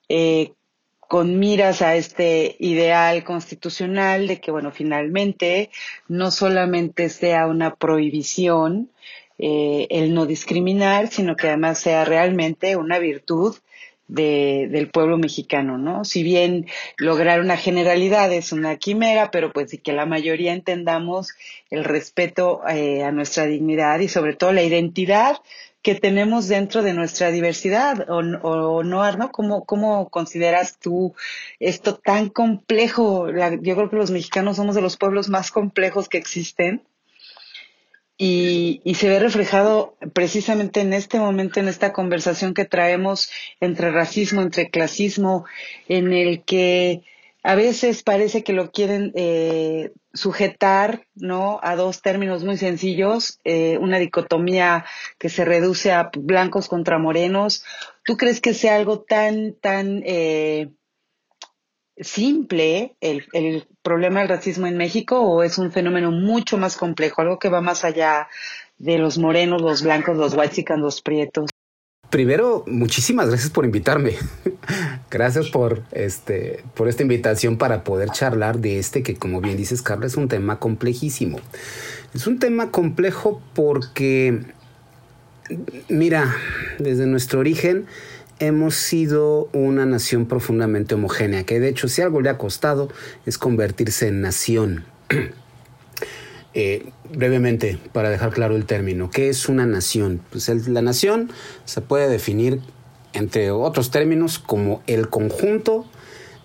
eh, 0.10 0.54
con 1.00 1.40
miras 1.40 1.82
a 1.82 1.96
este 1.96 2.56
ideal 2.60 3.24
constitucional 3.24 4.28
de 4.28 4.42
que, 4.42 4.52
bueno, 4.52 4.72
finalmente 4.72 5.70
no 6.08 6.32
solamente 6.32 7.10
sea 7.10 7.48
una 7.48 7.76
prohibición 7.76 8.92
eh, 9.38 9.88
el 9.90 10.14
no 10.14 10.26
discriminar, 10.26 11.08
sino 11.10 11.36
que 11.36 11.48
además 11.48 11.80
sea 11.80 12.04
realmente 12.06 12.76
una 12.76 13.00
virtud 13.00 13.56
de, 14.08 14.68
del 14.72 14.90
pueblo 14.90 15.18
mexicano, 15.18 15.78
¿no? 15.78 16.06
Si 16.06 16.24
bien 16.24 16.68
lograr 16.98 17.42
una 17.42 17.58
generalidad 17.58 18.32
es 18.32 18.52
una 18.52 18.78
quimera, 18.78 19.32
pero 19.32 19.52
pues 19.52 19.74
y 19.74 19.78
que 19.78 19.94
la 19.94 20.06
mayoría 20.06 20.54
entendamos 20.54 21.34
el 21.70 21.84
respeto 21.84 22.62
eh, 22.68 23.04
a 23.04 23.12
nuestra 23.12 23.46
dignidad 23.46 24.00
y 24.00 24.08
sobre 24.08 24.36
todo 24.36 24.54
la 24.54 24.64
identidad 24.64 25.38
que 25.82 25.96
tenemos 25.96 26.48
dentro 26.48 26.82
de 26.82 26.94
nuestra 26.94 27.32
diversidad, 27.32 28.10
o, 28.10 28.18
o 28.18 28.84
no, 28.84 29.04
Arno, 29.04 29.32
¿Cómo, 29.32 29.64
¿cómo 29.64 30.10
consideras 30.10 30.78
tú 30.80 31.16
esto 31.60 31.96
tan 31.96 32.30
complejo? 32.30 33.30
yo 33.30 33.76
creo 33.76 33.90
que 33.90 33.96
los 33.96 34.12
mexicanos 34.12 34.58
somos 34.58 34.76
de 34.76 34.82
los 34.82 34.98
pueblos 34.98 35.30
más 35.30 35.52
complejos 35.52 36.10
que 36.10 36.18
existen 36.18 36.84
y, 38.18 38.82
y, 38.84 38.96
se 38.96 39.10
ve 39.10 39.20
reflejado 39.20 39.96
precisamente 40.14 40.82
en 40.82 40.94
este 40.94 41.20
momento, 41.20 41.60
en 41.60 41.68
esta 41.68 41.94
conversación 41.94 42.54
que 42.54 42.66
traemos 42.66 43.30
entre 43.60 43.92
racismo, 43.92 44.42
entre 44.42 44.70
clasismo, 44.70 45.46
en 45.88 46.14
el 46.14 46.44
que 46.44 47.04
a 47.48 47.56
veces 47.56 48.04
parece 48.04 48.44
que 48.44 48.52
lo 48.52 48.72
quieren 48.72 49.14
eh, 49.16 49.94
sujetar 50.14 51.08
¿no? 51.16 51.62
a 51.64 51.78
dos 51.78 52.02
términos 52.02 52.44
muy 52.44 52.58
sencillos, 52.58 53.40
eh, 53.46 53.78
una 53.80 54.00
dicotomía 54.00 54.84
que 55.18 55.30
se 55.30 55.46
reduce 55.46 55.94
a 55.94 56.10
blancos 56.14 56.68
contra 56.68 56.98
morenos. 56.98 57.64
¿Tú 58.04 58.18
crees 58.18 58.42
que 58.42 58.54
sea 58.54 58.76
algo 58.76 59.00
tan, 59.00 59.54
tan 59.54 60.04
eh, 60.06 60.72
simple 62.00 62.96
el, 63.02 63.26
el, 63.34 63.68
problema 63.82 64.20
del 64.20 64.30
racismo 64.30 64.68
en 64.68 64.78
México 64.78 65.22
o 65.22 65.44
es 65.44 65.58
un 65.58 65.72
fenómeno 65.72 66.12
mucho 66.12 66.58
más 66.58 66.76
complejo, 66.76 67.22
algo 67.22 67.40
que 67.40 67.50
va 67.50 67.62
más 67.62 67.86
allá 67.86 68.28
de 68.78 68.98
los 68.98 69.18
morenos, 69.18 69.62
los 69.62 69.82
blancos, 69.82 70.18
los 70.18 70.34
white 70.36 70.66
los 70.78 71.02
prietos? 71.02 71.50
Primero, 72.10 72.64
muchísimas 72.68 73.30
gracias 73.30 73.50
por 73.50 73.66
invitarme. 73.66 74.14
gracias 75.12 75.50
por 75.50 75.84
este 75.92 76.64
por 76.74 76.88
esta 76.88 77.04
invitación 77.04 77.58
para 77.58 77.84
poder 77.84 78.10
charlar 78.10 78.60
de 78.60 78.80
este 78.80 79.04
que 79.04 79.16
como 79.16 79.42
bien 79.42 79.58
dices 79.58 79.82
Carla 79.82 80.06
es 80.06 80.16
un 80.16 80.28
tema 80.28 80.60
complejísimo. 80.60 81.40
Es 82.14 82.28
un 82.28 82.40
tema 82.40 82.72
complejo 82.72 83.42
porque 83.54 84.42
Mira, 85.88 86.36
desde 86.78 87.06
nuestro 87.06 87.40
origen 87.40 87.86
hemos 88.40 88.76
sido 88.76 89.50
una 89.54 89.86
nación 89.86 90.26
profundamente 90.26 90.96
homogénea, 90.96 91.44
que 91.44 91.60
de 91.60 91.70
hecho 91.70 91.88
si 91.88 92.02
algo 92.02 92.22
le 92.22 92.30
ha 92.30 92.38
costado 92.38 92.90
es 93.26 93.38
convertirse 93.38 94.08
en 94.08 94.22
nación. 94.22 94.86
Eh, 96.60 96.90
brevemente, 97.14 97.78
para 97.94 98.10
dejar 98.10 98.32
claro 98.32 98.56
el 98.56 98.66
término, 98.66 99.12
¿qué 99.12 99.30
es 99.30 99.48
una 99.48 99.68
nación? 99.68 100.22
Pues 100.32 100.50
la 100.68 100.82
nación 100.82 101.30
se 101.66 101.82
puede 101.82 102.10
definir, 102.10 102.62
entre 103.14 103.52
otros 103.52 103.92
términos, 103.92 104.40
como 104.40 104.82
el 104.88 105.08
conjunto 105.08 105.86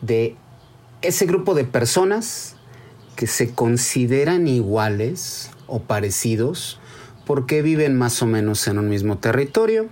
de 0.02 0.36
ese 1.00 1.24
grupo 1.24 1.54
de 1.54 1.64
personas 1.64 2.56
que 3.16 3.26
se 3.26 3.54
consideran 3.54 4.48
iguales 4.48 5.50
o 5.66 5.80
parecidos 5.80 6.78
porque 7.24 7.62
viven 7.62 7.96
más 7.96 8.20
o 8.22 8.26
menos 8.26 8.66
en 8.68 8.78
un 8.78 8.88
mismo 8.88 9.18
territorio, 9.18 9.88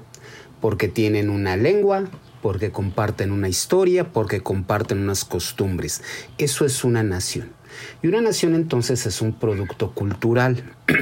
porque 0.60 0.88
tienen 0.88 1.30
una 1.30 1.56
lengua, 1.56 2.04
porque 2.42 2.70
comparten 2.70 3.32
una 3.32 3.48
historia, 3.48 4.12
porque 4.12 4.42
comparten 4.42 4.98
unas 4.98 5.24
costumbres. 5.24 6.02
Eso 6.38 6.64
es 6.64 6.84
una 6.84 7.02
nación. 7.02 7.52
Y 8.02 8.08
una 8.08 8.20
nación 8.20 8.54
entonces 8.54 9.06
es 9.06 9.20
un 9.20 9.32
producto 9.32 9.92
cultural. 9.92 10.64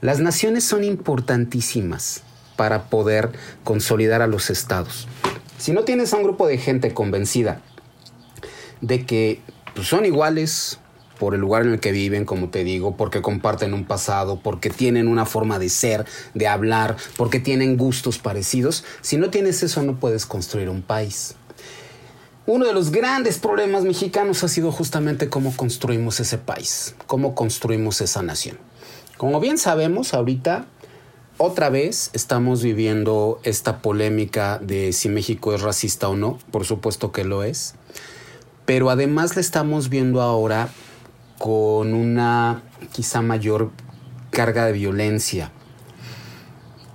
Las 0.00 0.20
naciones 0.20 0.64
son 0.64 0.84
importantísimas 0.84 2.22
para 2.56 2.84
poder 2.84 3.30
consolidar 3.62 4.22
a 4.22 4.26
los 4.26 4.50
estados. 4.50 5.08
Si 5.58 5.72
no 5.72 5.84
tienes 5.84 6.12
a 6.12 6.16
un 6.16 6.24
grupo 6.24 6.46
de 6.46 6.58
gente 6.58 6.92
convencida 6.92 7.62
de 8.80 9.06
que 9.06 9.40
pues, 9.74 9.88
son 9.88 10.04
iguales, 10.04 10.78
por 11.18 11.34
el 11.34 11.40
lugar 11.40 11.64
en 11.64 11.72
el 11.72 11.80
que 11.80 11.92
viven, 11.92 12.24
como 12.24 12.48
te 12.48 12.64
digo, 12.64 12.96
porque 12.96 13.22
comparten 13.22 13.74
un 13.74 13.84
pasado, 13.84 14.40
porque 14.42 14.70
tienen 14.70 15.08
una 15.08 15.26
forma 15.26 15.58
de 15.58 15.68
ser, 15.68 16.04
de 16.34 16.48
hablar, 16.48 16.96
porque 17.16 17.40
tienen 17.40 17.76
gustos 17.76 18.18
parecidos. 18.18 18.84
Si 19.00 19.16
no 19.16 19.30
tienes 19.30 19.62
eso 19.62 19.82
no 19.82 19.98
puedes 19.98 20.26
construir 20.26 20.68
un 20.68 20.82
país. 20.82 21.36
Uno 22.46 22.66
de 22.66 22.74
los 22.74 22.90
grandes 22.90 23.38
problemas 23.38 23.84
mexicanos 23.84 24.44
ha 24.44 24.48
sido 24.48 24.70
justamente 24.70 25.30
cómo 25.30 25.56
construimos 25.56 26.20
ese 26.20 26.36
país, 26.36 26.94
cómo 27.06 27.34
construimos 27.34 28.02
esa 28.02 28.22
nación. 28.22 28.58
Como 29.16 29.40
bien 29.40 29.56
sabemos, 29.56 30.12
ahorita 30.12 30.66
otra 31.38 31.70
vez 31.70 32.10
estamos 32.12 32.62
viviendo 32.62 33.40
esta 33.44 33.78
polémica 33.78 34.58
de 34.58 34.92
si 34.92 35.08
México 35.08 35.54
es 35.54 35.62
racista 35.62 36.08
o 36.08 36.16
no, 36.16 36.38
por 36.50 36.64
supuesto 36.64 37.12
que 37.12 37.24
lo 37.24 37.42
es, 37.44 37.74
pero 38.66 38.90
además 38.90 39.34
la 39.34 39.40
estamos 39.40 39.88
viendo 39.88 40.20
ahora 40.20 40.68
con 41.38 41.94
una 41.94 42.62
quizá 42.92 43.22
mayor 43.22 43.70
carga 44.30 44.66
de 44.66 44.72
violencia. 44.72 45.52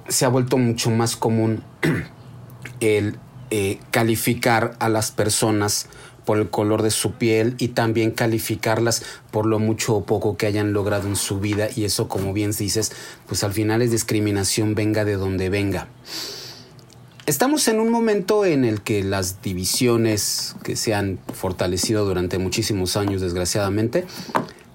Se 0.08 0.26
ha 0.26 0.30
vuelto 0.30 0.58
mucho 0.58 0.90
más 0.90 1.16
común 1.16 1.64
el 2.80 3.18
eh, 3.52 3.80
calificar 3.92 4.76
a 4.80 4.90
las 4.90 5.12
personas 5.12 5.88
por 6.26 6.38
el 6.38 6.52
color 6.52 6.84
de 6.84 6.92
su 6.92 7.14
piel 7.14 7.56
y 7.58 7.70
también 7.70 8.12
calificarlas 8.12 9.04
por 9.32 9.48
lo 9.48 9.58
mucho 9.58 9.96
o 9.96 10.04
poco 10.04 10.38
que 10.38 10.46
hayan 10.46 10.74
logrado 10.74 11.08
en 11.08 11.16
su 11.16 11.40
vida 11.40 11.70
y 11.76 11.86
eso 11.86 12.08
como 12.08 12.34
bien 12.34 12.52
dices 12.52 12.92
pues 13.28 13.44
al 13.44 13.52
final 13.52 13.82
es 13.82 13.90
discriminación 13.90 14.76
venga 14.76 15.06
de 15.06 15.16
donde 15.16 15.50
venga. 15.50 15.88
Estamos 17.30 17.68
en 17.68 17.80
un 17.80 17.92
momento 17.92 18.44
en 18.44 18.66
el 18.66 18.82
que 18.82 19.04
las 19.04 19.44
divisiones 19.44 20.56
que 20.64 20.76
se 20.76 20.96
han 20.96 21.20
fortalecido 21.32 22.04
durante 22.04 22.40
muchísimos 22.40 22.98
años, 22.98 23.22
desgraciadamente, 23.22 24.08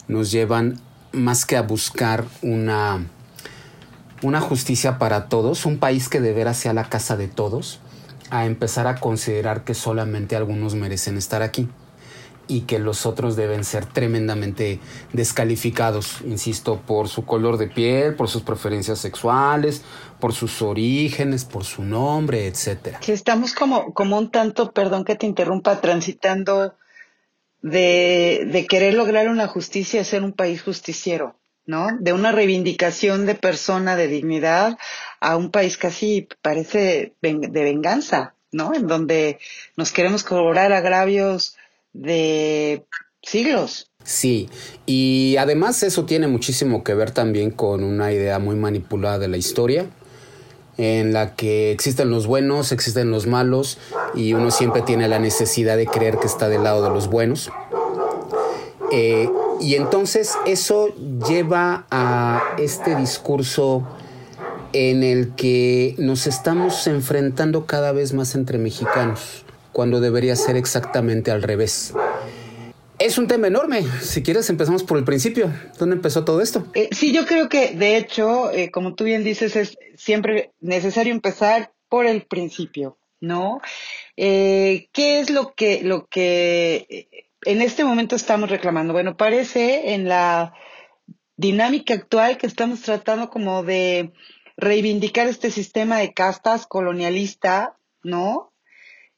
nos 0.07 0.31
llevan 0.31 0.81
más 1.11 1.47
que 1.47 1.57
a 1.57 1.63
buscar 1.63 2.25
una, 2.43 3.09
una 4.23 4.41
justicia 4.41 5.01
para 5.01 5.29
todos, 5.29 5.67
un 5.67 5.79
país 5.79 6.09
que 6.09 6.21
de 6.21 6.33
veras 6.33 6.57
sea 6.57 6.73
la 6.75 6.89
casa 6.89 7.17
de 7.17 7.27
todos, 7.27 7.81
a 8.31 8.47
empezar 8.47 8.87
a 8.87 9.01
considerar 9.01 9.65
que 9.65 9.75
solamente 9.75 10.37
algunos 10.37 10.77
merecen 10.77 11.19
estar 11.19 11.43
aquí 11.43 11.69
y 12.47 12.63
que 12.63 12.79
los 12.79 13.07
otros 13.07 13.37
deben 13.37 13.65
ser 13.65 13.87
tremendamente 13.87 14.81
descalificados, 15.13 16.21
insisto, 16.23 16.81
por 16.87 17.09
su 17.09 17.25
color 17.25 17.57
de 17.57 17.69
piel, 17.69 18.15
por 18.15 18.29
sus 18.29 18.43
preferencias 18.43 18.99
sexuales, 18.99 19.83
por 20.21 20.33
sus 20.33 20.63
orígenes, 20.63 21.45
por 21.45 21.65
su 21.65 21.83
nombre, 21.83 22.47
etcétera. 22.47 23.01
Que 23.01 23.13
estamos 23.13 23.55
como, 23.55 23.93
como 23.95 24.19
un 24.19 24.31
tanto, 24.31 24.73
perdón 24.73 25.05
que 25.05 25.17
te 25.17 25.27
interrumpa, 25.27 25.81
transitando 25.81 26.75
de, 27.65 28.67
querer 28.69 28.95
lograr 28.95 29.29
una 29.29 29.49
justicia 29.49 30.05
ser 30.05 30.23
un 30.23 30.33
país 30.33 30.63
justiciero, 30.63 31.37
¿no? 31.65 31.89
De 31.99 32.13
una 32.13 32.31
reivindicación 32.31 33.25
de 33.25 33.35
persona, 33.35 33.97
de 33.97 34.07
dignidad, 34.07 34.77
a 35.21 35.37
un 35.37 35.51
país 35.51 35.79
casi 35.79 36.29
parece 36.43 37.15
de 37.23 37.65
venganza, 37.65 38.35
¿no? 38.53 38.75
En 38.75 38.87
donde 38.87 39.39
nos 39.77 39.93
queremos 39.93 40.25
cobrar 40.25 40.73
agravios 40.73 41.57
de 41.95 42.85
siglos. 43.23 43.91
Sí, 44.03 44.51
y 44.85 45.37
además 45.39 45.83
eso 45.83 46.05
tiene 46.05 46.29
muchísimo 46.29 46.85
que 46.85 46.93
ver 46.93 47.11
también 47.13 47.51
con 47.51 47.83
una 47.83 48.13
idea 48.13 48.39
muy 48.39 48.57
manipulada 48.57 49.19
de 49.19 49.29
la 49.29 49.39
historia, 49.39 49.87
en 50.77 51.15
la 51.15 51.35
que 51.35 51.71
existen 51.73 52.11
los 52.11 52.27
buenos, 52.27 52.73
existen 52.73 53.11
los 53.11 53.27
malos, 53.27 53.79
y 54.15 54.35
uno 54.35 54.51
siempre 54.51 54.83
tiene 54.83 55.09
la 55.09 55.19
necesidad 55.19 55.79
de 55.79 55.87
creer 55.87 56.19
que 56.19 56.27
está 56.27 56.51
del 56.51 56.65
lado 56.65 56.83
de 56.83 56.91
los 56.91 57.09
buenos. 57.09 57.51
Eh, 58.93 59.31
y 59.61 59.77
entonces 59.77 60.35
eso 60.45 60.89
lleva 61.27 61.87
a 61.91 62.43
este 62.59 62.97
discurso 62.97 63.89
en 64.75 65.03
el 65.03 65.35
que 65.35 65.95
nos 65.99 66.27
estamos 66.27 66.87
enfrentando 66.89 67.65
cada 67.65 67.93
vez 67.93 68.13
más 68.13 68.35
entre 68.35 68.59
mexicanos 68.59 69.44
cuando 69.75 70.01
debería 70.01 70.37
ser 70.37 70.57
exactamente 70.57 71.31
al 71.31 71.43
revés. 71.43 71.93
Es 72.99 73.19
un 73.19 73.27
tema 73.27 73.49
enorme. 73.49 73.83
Si 74.01 74.23
quieres, 74.23 74.49
empezamos 74.49 74.85
por 74.85 74.97
el 74.97 75.05
principio. 75.05 75.53
¿Dónde 75.79 75.97
empezó 75.97 76.25
todo 76.25 76.41
esto? 76.41 76.67
Eh, 76.75 76.89
sí, 76.93 77.13
yo 77.13 77.27
creo 77.27 77.49
que, 77.49 77.73
de 77.73 77.97
hecho, 77.97 78.51
eh, 78.53 78.71
como 78.71 78.95
tú 78.95 79.05
bien 79.05 79.25
dices, 79.25 79.57
es 79.57 79.77
siempre 79.97 80.53
necesario 80.61 81.13
empezar 81.13 81.73
por 81.89 82.07
el 82.07 82.23
principio, 82.23 82.97
¿no? 83.21 83.61
Eh, 84.17 84.89
¿Qué 84.93 85.19
es 85.19 85.29
lo 85.29 85.55
que, 85.55 85.83
lo 85.83 86.07
que 86.07 87.09
en 87.45 87.61
este 87.61 87.85
momento 87.85 88.15
estamos 88.15 88.49
reclamando? 88.49 88.93
Bueno, 88.93 89.17
parece 89.17 89.95
en 89.95 90.09
la 90.09 90.55
dinámica 91.37 91.95
actual 91.95 92.39
que 92.39 92.47
estamos 92.47 92.81
tratando 92.83 93.29
como 93.29 93.65
de 93.65 94.13
reivindicar 94.57 95.27
este 95.27 95.51
sistema 95.51 95.99
de 95.99 96.15
castas 96.15 96.67
colonialista, 96.67 97.77
¿no? 98.05 98.54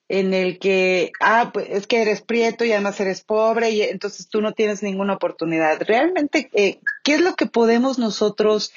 En 0.08 0.34
el 0.34 0.58
que, 0.58 1.12
ah, 1.20 1.50
pues 1.52 1.66
es 1.70 1.86
que 1.86 2.02
eres 2.02 2.22
prieto 2.22 2.64
y 2.64 2.72
además 2.72 3.00
eres 3.00 3.22
pobre 3.22 3.70
y 3.70 3.82
entonces 3.82 4.28
tú 4.28 4.40
no 4.40 4.52
tienes 4.52 4.82
ninguna 4.82 5.14
oportunidad. 5.14 5.82
Realmente, 5.82 6.50
eh, 6.52 6.80
¿qué 7.02 7.14
es 7.14 7.20
lo 7.20 7.34
que 7.34 7.46
podemos 7.46 7.98
nosotros 7.98 8.72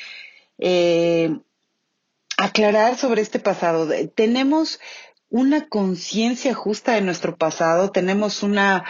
eh, 0.57 1.37
aclarar 2.37 2.97
sobre 2.97 3.21
este 3.21 3.39
pasado? 3.39 3.87
Tenemos 4.15 4.79
una 5.29 5.69
conciencia 5.69 6.55
justa 6.55 6.93
de 6.93 7.01
nuestro 7.01 7.37
pasado, 7.37 7.91
tenemos 7.91 8.41
una 8.41 8.83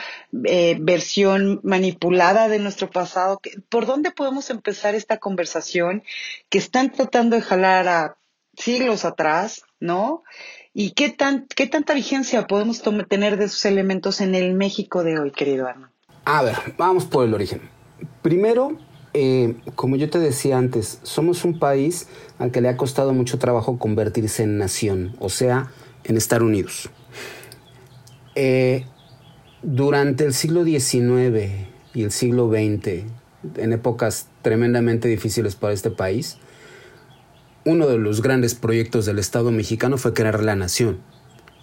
eh, 0.46 0.78
versión 0.80 1.60
manipulada 1.64 2.48
de 2.48 2.60
nuestro 2.60 2.90
pasado. 2.90 3.42
¿Por 3.68 3.86
dónde 3.86 4.12
podemos 4.12 4.50
empezar 4.50 4.96
esta 4.96 5.18
conversación 5.18 6.04
que 6.50 6.58
están 6.58 6.94
tratando 6.94 7.36
de 7.36 7.42
jalar 7.42 7.88
a 7.90 8.16
siglos 8.56 9.04
atrás, 9.04 9.64
¿no? 9.82 10.24
¿Y 10.82 10.92
qué, 10.92 11.10
tan, 11.10 11.46
qué 11.58 11.68
tanta 11.68 11.94
vigencia 11.94 12.48
podemos 12.48 12.82
tener 13.10 13.36
de 13.36 13.44
esos 13.44 13.66
elementos 13.66 14.22
en 14.22 14.34
el 14.34 14.54
México 14.54 15.04
de 15.04 15.20
hoy, 15.20 15.32
querido 15.32 15.68
Arno? 15.68 15.90
A 16.24 16.42
ver, 16.42 16.56
vamos 16.78 17.04
por 17.04 17.26
el 17.26 17.34
origen. 17.34 17.60
Primero, 18.22 18.78
eh, 19.14 19.56
como 19.76 19.98
yo 19.98 20.10
te 20.10 20.20
decía 20.20 20.58
antes, 20.58 21.02
somos 21.04 21.44
un 21.44 21.60
país 21.60 22.08
al 22.38 22.52
que 22.52 22.62
le 22.62 22.70
ha 22.70 22.78
costado 22.78 23.14
mucho 23.14 23.38
trabajo 23.40 23.78
convertirse 23.78 24.44
en 24.44 24.58
nación, 24.58 25.18
o 25.20 25.28
sea, 25.28 25.70
en 26.06 26.16
estar 26.16 26.44
unidos. 26.44 26.90
Eh, 28.36 28.86
durante 29.62 30.24
el 30.24 30.34
siglo 30.34 30.64
XIX 30.64 31.68
y 31.94 32.04
el 32.04 32.12
siglo 32.12 32.50
XX, 32.50 33.04
en 33.58 33.74
épocas 33.74 34.30
tremendamente 34.44 35.10
difíciles 35.10 35.58
para 35.58 35.74
este 35.74 35.92
país, 35.92 36.38
uno 37.66 37.88
de 37.88 37.98
los 37.98 38.22
grandes 38.22 38.56
proyectos 38.56 39.06
del 39.06 39.20
Estado 39.20 39.52
mexicano 39.52 39.98
fue 39.98 40.14
crear 40.14 40.44
la 40.44 40.56
nación, 40.56 41.00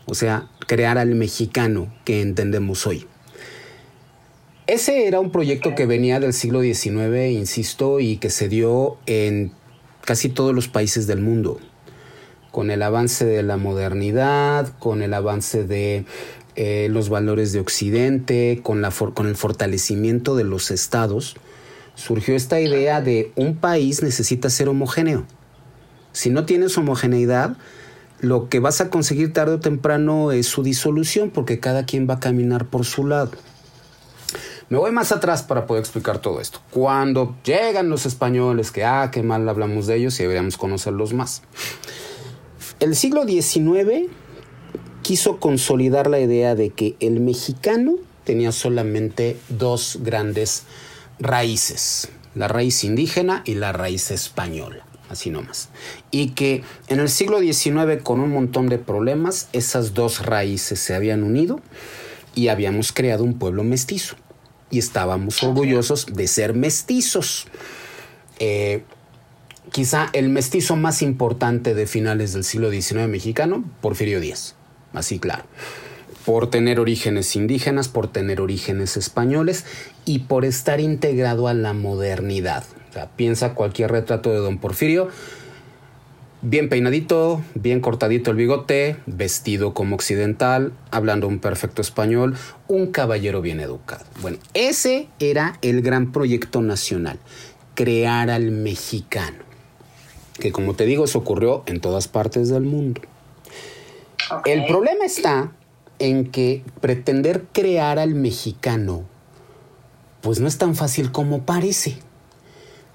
o 0.05 0.15
sea, 0.15 0.49
crear 0.67 0.99
al 0.99 1.15
mexicano 1.15 1.93
que 2.05 2.21
entendemos 2.21 2.87
hoy. 2.87 3.07
Ese 4.67 5.07
era 5.07 5.21
un 5.21 5.31
proyecto 5.31 5.75
que 5.75 5.87
venía 5.87 6.21
del 6.21 6.33
siglo 6.33 6.61
XIX, 6.61 7.31
insisto, 7.31 8.01
y 8.01 8.17
que 8.17 8.31
se 8.31 8.49
dio 8.49 8.99
en 9.07 9.53
casi 10.05 10.29
todos 10.29 10.55
los 10.55 10.69
países 10.69 11.07
del 11.07 11.21
mundo, 11.21 11.61
con 12.51 12.71
el 12.71 12.83
avance 12.83 13.25
de 13.25 13.43
la 13.43 13.57
modernidad, 13.57 14.77
con 14.79 15.03
el 15.03 15.15
avance 15.15 15.65
de 15.65 16.05
eh, 16.57 16.89
los 16.91 17.09
valores 17.09 17.53
de 17.53 17.61
Occidente, 17.61 18.61
con, 18.63 18.83
la 18.83 18.91
con 18.91 19.29
el 19.29 19.37
fortalecimiento 19.37 20.37
de 20.37 20.45
los 20.45 20.71
estados, 20.71 21.37
surgió 21.95 22.35
esta 22.35 22.61
idea 22.61 23.01
de 23.01 23.33
un 23.37 23.57
país 23.57 24.03
necesita 24.03 24.51
ser 24.51 24.69
homogéneo 24.69 25.27
Si 26.17 26.31
no 26.31 26.47
tienes 26.47 26.79
homogeneidad, 26.79 27.59
lo 28.21 28.49
que 28.49 28.59
vas 28.59 28.81
a 28.81 28.89
conseguir 28.89 29.35
tarde 29.35 29.57
o 29.57 29.61
temprano 29.61 30.33
es 30.33 30.47
su 30.47 30.63
disolución, 30.63 31.29
porque 31.29 31.61
cada 31.61 31.85
quien 31.85 32.09
va 32.09 32.15
a 32.15 32.21
caminar 32.21 32.65
por 32.65 32.87
su 32.87 33.07
lado. 33.07 33.33
Me 34.71 34.79
voy 34.79 34.93
más 34.93 35.13
atrás 35.13 35.43
para 35.43 35.67
poder 35.67 35.83
explicar 35.83 36.19
todo 36.19 36.41
esto. 36.41 36.61
Cuando 36.71 37.37
llegan 37.45 37.91
los 37.91 38.07
españoles, 38.07 38.71
que 38.71 38.83
ah, 38.83 39.11
qué 39.13 39.23
mal 39.23 39.47
hablamos 39.47 39.87
de 39.87 39.97
ellos 39.97 40.19
y 40.19 40.23
deberíamos 40.23 40.57
conocerlos 40.57 41.13
más. 41.13 41.43
El 42.81 42.97
siglo 42.97 43.25
XIX 43.27 44.11
quiso 45.03 45.37
consolidar 45.37 46.07
la 46.07 46.19
idea 46.19 46.55
de 46.55 46.71
que 46.71 46.97
el 46.99 47.21
mexicano 47.21 47.97
tenía 48.25 48.53
solamente 48.53 49.37
dos 49.51 49.99
grandes 50.01 50.63
raíces, 51.19 52.09
la 52.35 52.49
raíz 52.49 52.85
indígena 52.85 53.43
y 53.45 53.57
la 53.57 53.73
raíz 53.73 54.11
española, 54.11 54.86
así 55.09 55.31
nomás. 55.31 55.69
Y 56.11 56.31
que 56.31 56.63
en 56.89 57.01
el 57.01 57.09
siglo 57.09 57.41
XIX, 57.41 58.03
con 58.03 58.21
un 58.21 58.31
montón 58.31 58.69
de 58.69 58.79
problemas, 58.79 59.49
esas 59.53 59.95
dos 59.95 60.25
raíces 60.25 60.79
se 60.81 60.95
habían 60.95 61.23
unido 61.23 61.61
y 62.35 62.49
habíamos 62.49 62.93
creado 62.93 63.25
un 63.25 63.39
pueblo 63.39 63.65
mestizo. 63.65 64.17
Y 64.71 64.79
estábamos 64.79 65.43
orgullosos 65.43 66.07
de 66.07 66.27
ser 66.27 66.55
mestizos. 66.55 67.47
Eh, 68.39 68.83
quizá 69.73 70.11
el 70.13 70.29
mestizo 70.29 70.77
más 70.77 71.03
importante 71.03 71.75
de 71.75 71.87
finales 71.87 72.33
del 72.33 72.45
siglo 72.45 72.71
XIX 72.71 73.09
mexicano, 73.09 73.65
Porfirio 73.81 74.21
Díaz 74.21 74.57
así 74.97 75.19
claro. 75.19 75.45
Por 76.25 76.51
tener 76.51 76.81
orígenes 76.81 77.37
indígenas, 77.37 77.89
por 77.89 78.09
tener 78.09 78.41
orígenes 78.41 78.97
españoles 78.97 79.65
y 80.05 80.21
por 80.21 80.45
estar 80.45 80.81
integrado 80.81 81.47
a 81.47 81.55
la 81.55 81.73
modernidad. 81.73 82.65
Sea, 82.97 83.11
piensa 83.15 83.53
cualquier 83.53 83.91
retrato 83.91 84.31
de 84.31 84.39
don 84.39 84.57
Porfirio, 84.57 85.11
bien 86.41 86.71
peinadito, 86.71 87.43
bien 87.55 87.81
cortadito 87.81 88.31
el 88.31 88.39
bigote, 88.39 88.97
vestido 89.05 89.75
como 89.75 89.97
occidental, 89.97 90.73
hablando 90.91 91.29
un 91.29 91.39
perfecto 91.39 91.83
español, 91.83 92.39
un 92.69 92.93
caballero 92.93 93.43
bien 93.43 93.61
educado. 93.61 94.07
Bueno, 94.23 94.39
ese 94.55 95.09
era 95.19 95.59
el 95.61 95.83
gran 95.83 96.11
proyecto 96.11 96.63
nacional, 96.63 97.19
crear 97.75 98.31
al 98.31 98.51
mexicano, 98.51 99.45
que 100.39 100.51
como 100.51 100.73
te 100.73 100.87
digo, 100.87 101.07
se 101.07 101.19
ocurrió 101.19 101.65
en 101.67 101.81
todas 101.81 102.09
partes 102.09 102.49
del 102.49 102.63
mundo. 102.63 103.03
El 104.47 104.65
problema 104.65 105.05
está 105.05 105.53
en 105.99 106.31
que 106.31 106.65
pretender 106.81 107.45
crear 107.53 107.99
al 107.99 108.15
mexicano, 108.15 109.03
pues 110.23 110.41
no 110.41 110.49
es 110.49 110.57
tan 110.57 110.75
fácil 110.75 111.13
como 111.13 111.43
parece. 111.43 112.06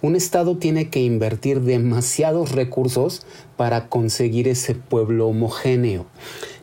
Un 0.01 0.15
Estado 0.15 0.57
tiene 0.57 0.89
que 0.89 0.99
invertir 0.99 1.61
demasiados 1.61 2.53
recursos 2.53 3.21
para 3.55 3.87
conseguir 3.87 4.47
ese 4.47 4.73
pueblo 4.73 5.27
homogéneo. 5.27 6.07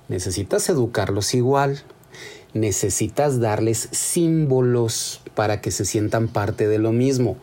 Necesitas 0.08 0.68
educarlos 0.68 1.34
igual, 1.34 1.80
necesitas 2.52 3.38
darles 3.38 3.90
símbolos 3.92 5.20
para 5.36 5.60
que 5.60 5.70
se 5.70 5.84
sientan 5.84 6.26
parte 6.26 6.66
de 6.66 6.78
lo 6.78 6.90
mismo. 6.90 7.36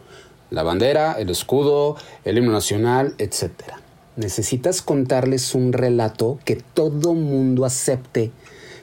La 0.49 0.63
bandera, 0.63 1.13
el 1.13 1.29
escudo, 1.29 1.95
el 2.25 2.39
himno 2.39 2.51
nacional, 2.51 3.15
etcétera. 3.17 3.79
Necesitas 4.17 4.81
contarles 4.81 5.55
un 5.55 5.71
relato 5.71 6.39
que 6.43 6.57
todo 6.57 7.13
mundo 7.13 7.63
acepte 7.63 8.31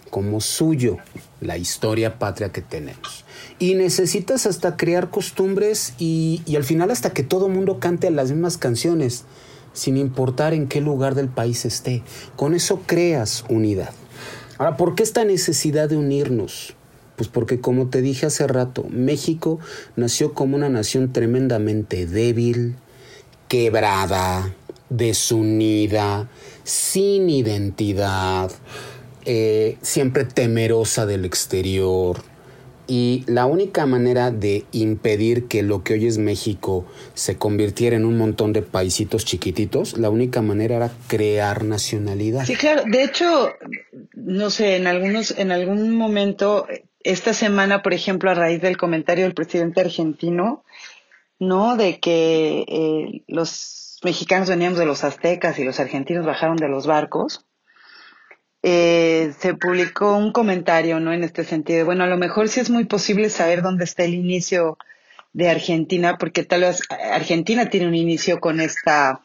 como 0.09 0.41
suyo, 0.41 0.97
la 1.41 1.59
historia 1.59 2.19
patria 2.19 2.53
que 2.53 2.63
tenemos. 2.63 3.22
Y 3.63 3.77
necesitas 3.77 4.47
hasta 4.47 4.77
crear 4.77 5.11
costumbres 5.11 5.95
y, 5.97 6.43
al 6.57 6.65
final 6.65 6.91
hasta 6.91 7.11
que 7.11 7.23
todo 7.23 7.49
mundo 7.49 7.79
cante 7.79 8.11
las 8.11 8.33
mismas 8.33 8.59
canciones, 8.59 9.23
sin 9.73 9.97
importar 9.97 10.53
en 10.53 10.67
qué 10.67 10.81
lugar 10.81 11.15
del 11.15 11.29
país 11.29 11.65
esté. 11.65 12.03
Con 12.35 12.55
eso 12.55 12.81
creas 12.87 13.45
unidad. 13.49 13.91
Ahora, 14.59 14.77
¿por 14.77 14.97
qué 14.97 15.05
esta 15.05 15.25
necesidad 15.25 15.89
de 15.89 15.97
unirnos? 15.97 16.75
Pues 17.15 17.29
porque 17.29 17.61
como 17.61 17.87
te 17.87 18.03
dije 18.03 18.27
hace 18.27 18.49
rato, 18.49 18.85
México 18.91 19.61
nació 19.95 20.35
como 20.35 20.57
una 20.57 20.69
nación 20.69 21.13
tremendamente 21.13 22.05
débil, 22.05 22.75
quebrada, 23.47 24.53
desunida, 24.91 26.29
sin 26.65 27.31
identidad, 27.31 28.51
eh, 29.25 29.79
siempre 29.83 30.25
temerosa 30.25 31.07
del 31.07 31.25
exterior. 31.25 32.32
Y 32.87 33.25
la 33.27 33.47
única 33.47 33.87
manera 33.87 34.31
de 34.31 34.65
impedir 34.73 35.47
que 35.47 35.63
lo 35.63 35.83
que 35.83 35.95
hoy 35.95 36.07
es 36.07 36.19
México 36.19 36.85
se 37.15 37.37
convirtiera 37.37 37.97
en 37.97 38.05
un 38.05 38.19
montón 38.19 38.53
de 38.53 38.63
paisitos 38.63 39.25
chiquititos, 39.25 39.97
la 39.97 40.11
única 40.11 40.43
manera 40.43 40.77
era 40.77 40.91
crear 41.07 41.65
nacionalidad. 41.65 42.45
Sí, 42.45 42.57
claro. 42.57 42.83
De 42.87 43.05
hecho, 43.05 43.51
no 44.15 44.51
sé, 44.51 44.77
en 44.77 44.87
algunos, 44.87 45.31
en 45.39 45.53
algún 45.53 45.97
momento, 45.97 46.67
esta 47.05 47.33
semana, 47.33 47.83
por 47.83 47.95
ejemplo, 47.95 48.31
a 48.31 48.35
raíz 48.35 48.61
del 48.61 48.77
comentario 48.77 49.25
del 49.25 49.35
presidente 49.35 49.81
argentino, 49.81 50.65
¿no? 51.39 51.77
De 51.77 52.01
que 52.01 52.65
eh, 52.69 53.23
los 53.29 54.01
mexicanos 54.03 54.49
veníamos 54.49 54.79
de 54.79 54.87
los 54.87 55.05
aztecas 55.05 55.59
y 55.59 55.65
los 55.65 55.81
argentinos 55.81 56.27
bajaron 56.27 56.57
de 56.57 56.69
los 56.69 56.87
barcos, 56.87 57.47
eh, 58.63 59.33
se 59.41 59.55
publicó 59.55 60.17
un 60.17 60.33
comentario, 60.33 61.01
¿no? 61.01 61.13
En 61.13 61.25
este 61.25 61.45
sentido, 61.45 61.85
bueno, 61.85 62.05
a 62.05 62.09
lo 62.09 62.17
mejor 62.17 62.49
sí 62.49 62.61
es 62.61 62.71
muy 62.71 62.85
posible 62.85 63.29
saber 63.29 63.63
dónde 63.63 63.85
está 63.85 64.05
el 64.05 64.15
inicio 64.15 64.79
de 65.33 65.49
Argentina, 65.49 66.19
porque 66.19 66.45
tal 66.45 66.61
vez 66.61 66.81
Argentina 67.13 67.71
tiene 67.71 67.89
un 67.89 67.95
inicio 67.95 68.39
con 68.41 68.61
esta 68.61 69.23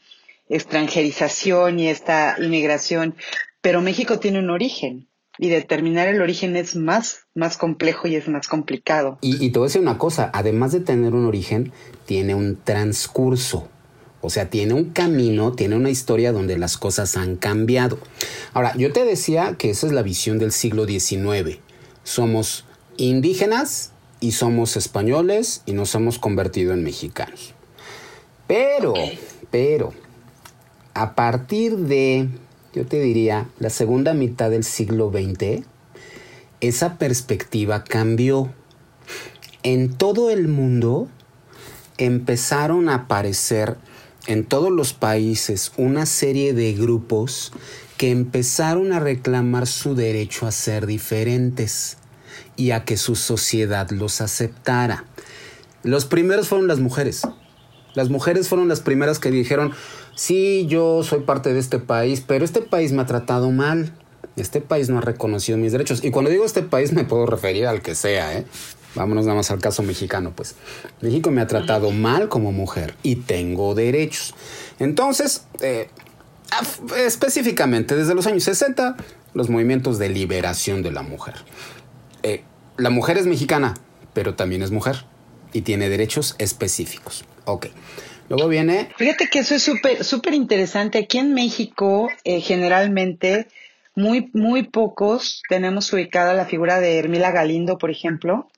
extranjerización 0.50 1.80
y 1.80 1.90
esta 1.90 2.36
inmigración, 2.40 3.16
pero 3.62 3.82
México 3.82 4.20
tiene 4.20 4.40
un 4.40 4.50
origen 4.50 5.08
y 5.38 5.50
determinar 5.50 6.08
el 6.08 6.22
origen 6.22 6.56
es 6.56 6.76
más, 6.76 7.28
más 7.36 7.58
complejo 7.58 8.08
y 8.08 8.16
es 8.16 8.28
más 8.28 8.48
complicado. 8.48 9.20
Y, 9.22 9.44
y 9.46 9.52
te 9.52 9.60
voy 9.60 9.66
a 9.66 9.70
decir 9.70 9.82
una 9.82 9.98
cosa, 9.98 10.32
además 10.34 10.72
de 10.72 10.80
tener 10.80 11.14
un 11.14 11.26
origen, 11.26 11.72
tiene 12.06 12.34
un 12.34 12.58
transcurso. 12.64 13.70
O 14.22 14.30
sea, 14.30 14.50
tiene 14.50 14.74
un 14.74 14.86
camino, 14.86 15.54
tiene 15.54 15.76
una 15.76 15.90
historia 15.90 16.32
donde 16.32 16.58
las 16.58 16.78
cosas 16.78 17.18
han 17.18 17.36
cambiado. 17.36 18.00
Ahora, 18.54 18.76
yo 18.76 18.92
te 18.92 19.06
decía 19.06 19.56
que 19.58 19.70
esa 19.70 19.88
es 19.88 19.94
la 19.94 20.02
visión 20.02 20.40
del 20.40 20.52
siglo 20.52 20.86
XIX. 20.86 21.60
Somos 22.04 22.66
indígenas 22.98 23.92
y 24.20 24.32
somos 24.32 24.76
españoles 24.76 25.62
y 25.66 25.74
nos 25.74 25.94
hemos 25.94 26.18
convertido 26.18 26.74
en 26.74 26.84
mexicanos. 26.84 27.54
Pero, 28.48 28.96
pero, 29.52 29.94
a 30.94 31.14
partir 31.14 31.78
de, 31.78 32.28
yo 32.74 32.88
te 32.88 33.00
diría, 33.00 33.48
la 33.60 33.70
segunda 33.70 34.14
mitad 34.14 34.50
del 34.50 34.64
siglo 34.64 35.12
XX, 35.12 35.64
esa 36.60 36.98
perspectiva 36.98 37.84
cambió. 37.84 38.52
En 39.62 39.94
todo 39.94 40.32
el 40.32 40.48
mundo 40.48 41.08
empezaron 41.98 42.90
a 42.90 42.96
aparecer 42.96 43.78
en 44.28 44.46
todos 44.46 44.72
los 44.72 44.94
países 44.94 45.72
una 45.78 46.06
serie 46.06 46.54
de 46.54 46.74
grupos 46.74 47.52
que 47.98 48.12
empezaron 48.12 48.94
a 48.94 49.00
reclamar 49.00 49.66
su 49.66 49.96
derecho 49.96 50.46
a 50.46 50.52
ser 50.52 50.86
diferentes 50.86 51.98
y 52.56 52.72
a 52.72 52.86
que 52.86 52.98
su 52.98 53.16
sociedad 53.16 53.90
los 53.90 54.22
aceptara. 54.22 55.06
Los 55.84 56.06
primeros 56.06 56.48
fueron 56.48 56.68
las 56.68 56.80
mujeres. 56.80 57.22
Las 57.96 58.10
mujeres 58.10 58.48
fueron 58.48 58.68
las 58.68 58.82
primeras 58.82 59.18
que 59.18 59.32
dijeron, 59.32 59.74
sí, 60.16 60.68
yo 60.68 61.02
soy 61.04 61.22
parte 61.22 61.54
de 61.54 61.60
este 61.60 61.80
país, 61.80 62.24
pero 62.26 62.46
este 62.46 62.62
país 62.62 62.92
me 62.92 63.02
ha 63.02 63.06
tratado 63.06 63.50
mal. 63.50 63.94
Este 64.36 64.62
país 64.62 64.90
no 64.90 65.00
ha 65.00 65.02
reconocido 65.02 65.58
mis 65.58 65.72
derechos. 65.72 66.04
Y 66.04 66.12
cuando 66.12 66.30
digo 66.30 66.46
este 66.46 66.62
país 66.62 66.94
me 66.94 67.06
puedo 67.06 67.26
referir 67.26 67.66
al 67.66 67.82
que 67.82 67.96
sea, 67.96 68.38
¿eh? 68.38 68.46
Vámonos 68.98 69.26
nada 69.26 69.38
más 69.38 69.52
al 69.52 69.60
caso 69.60 69.84
mexicano, 69.84 70.34
pues. 70.36 70.56
México 71.02 71.30
me 71.30 71.42
ha 71.42 71.48
tratado 71.48 71.92
mal 71.92 72.30
como 72.30 72.52
mujer 72.52 72.96
y 73.04 73.18
tengo 73.18 73.76
derechos. 73.76 74.34
Entonces, 74.80 75.46
eh, 75.62 75.90
específicamente 76.98 77.96
desde 77.96 78.16
los 78.16 78.26
años 78.26 78.44
60, 78.44 78.98
los 79.36 79.50
movimientos 79.50 80.00
de 80.00 80.10
liberación 80.10 80.82
de 80.82 80.92
la 80.92 81.04
mujer. 81.04 81.36
Eh, 82.24 82.42
la 82.78 82.90
mujer 82.90 83.20
es 83.20 83.28
mexicana, 83.28 83.76
pero 84.14 84.34
también 84.34 84.64
es 84.64 84.72
mujer 84.72 85.06
y 85.54 85.62
tiene 85.62 85.90
derechos 85.90 86.36
específicos. 86.40 87.24
Ok. 87.46 87.68
Luego 88.30 88.48
viene... 88.48 88.90
Fíjate 88.98 89.28
que 89.28 89.40
eso 89.40 89.54
es 89.54 89.64
súper, 89.64 90.04
súper 90.04 90.34
interesante. 90.34 90.98
Aquí 90.98 91.20
en 91.20 91.36
México, 91.36 92.10
eh, 92.24 92.42
generalmente, 92.42 93.48
muy, 93.96 94.32
muy 94.34 94.64
pocos 94.64 95.44
tenemos 95.50 95.94
ubicada 95.94 96.34
la 96.34 96.46
figura 96.46 96.80
de 96.80 96.98
Hermila 96.98 97.30
Galindo, 97.30 97.78
por 97.78 97.92
ejemplo, 97.92 98.50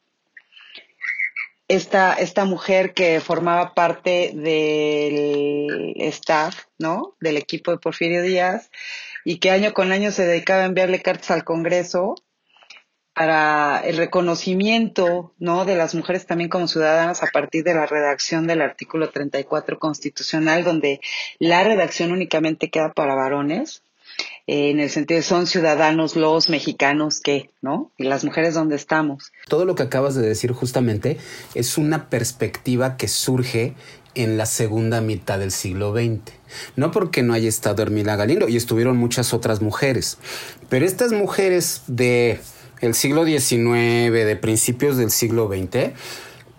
esta, 1.69 2.13
esta 2.15 2.45
mujer 2.45 2.93
que 2.93 3.21
formaba 3.21 3.73
parte 3.73 4.31
del 4.33 5.93
staff, 6.01 6.65
¿no? 6.79 7.15
Del 7.21 7.37
equipo 7.37 7.71
de 7.71 7.77
Porfirio 7.77 8.21
Díaz 8.21 8.71
y 9.23 9.37
que 9.37 9.51
año 9.51 9.73
con 9.73 9.91
año 9.91 10.11
se 10.11 10.25
dedicaba 10.25 10.63
a 10.63 10.65
enviarle 10.65 11.01
cartas 11.01 11.31
al 11.31 11.43
Congreso 11.43 12.15
para 13.13 13.81
el 13.85 13.97
reconocimiento 13.97 15.35
¿no? 15.37 15.65
de 15.65 15.75
las 15.75 15.93
mujeres 15.93 16.25
también 16.25 16.49
como 16.49 16.67
ciudadanas 16.67 17.21
a 17.21 17.27
partir 17.27 17.63
de 17.63 17.73
la 17.73 17.85
redacción 17.85 18.47
del 18.47 18.61
artículo 18.61 19.09
34 19.09 19.77
constitucional, 19.77 20.63
donde 20.63 21.01
la 21.37 21.63
redacción 21.63 22.11
únicamente 22.11 22.69
queda 22.69 22.93
para 22.93 23.15
varones, 23.15 23.83
eh, 24.49 24.71
en 24.71 24.79
el 24.79 24.89
sentido 24.89 25.19
de 25.19 25.21
son 25.23 25.45
ciudadanos 25.45 26.15
los 26.15 26.49
mexicanos 26.49 27.19
que, 27.19 27.51
¿no? 27.61 27.91
Y 27.99 28.05
las 28.05 28.23
mujeres 28.25 28.55
donde 28.55 28.75
estamos. 28.75 29.31
Todo 29.47 29.63
lo 29.63 29.75
que 29.75 29.83
acabas 29.83 30.15
de 30.15 30.27
decir 30.27 30.53
justamente 30.53 31.19
es 31.53 31.77
una 31.77 32.09
perspectiva 32.09 32.97
que 32.97 33.07
surge 33.07 33.75
en 34.15 34.39
la 34.39 34.47
segunda 34.47 35.01
mitad 35.01 35.37
del 35.37 35.51
siglo 35.51 35.93
XX. 35.93 36.33
No 36.75 36.89
porque 36.89 37.21
no 37.21 37.33
haya 37.33 37.47
estado 37.47 37.83
Hermila 37.83 38.15
Galindo, 38.15 38.49
y 38.49 38.57
estuvieron 38.57 38.97
muchas 38.97 39.35
otras 39.35 39.61
mujeres, 39.61 40.17
pero 40.67 40.83
estas 40.83 41.11
mujeres 41.11 41.83
de 41.85 42.39
el 42.81 42.95
siglo 42.95 43.25
XIX, 43.25 44.11
de 44.11 44.35
principios 44.35 44.97
del 44.97 45.11
siglo 45.11 45.47
XX, 45.47 45.91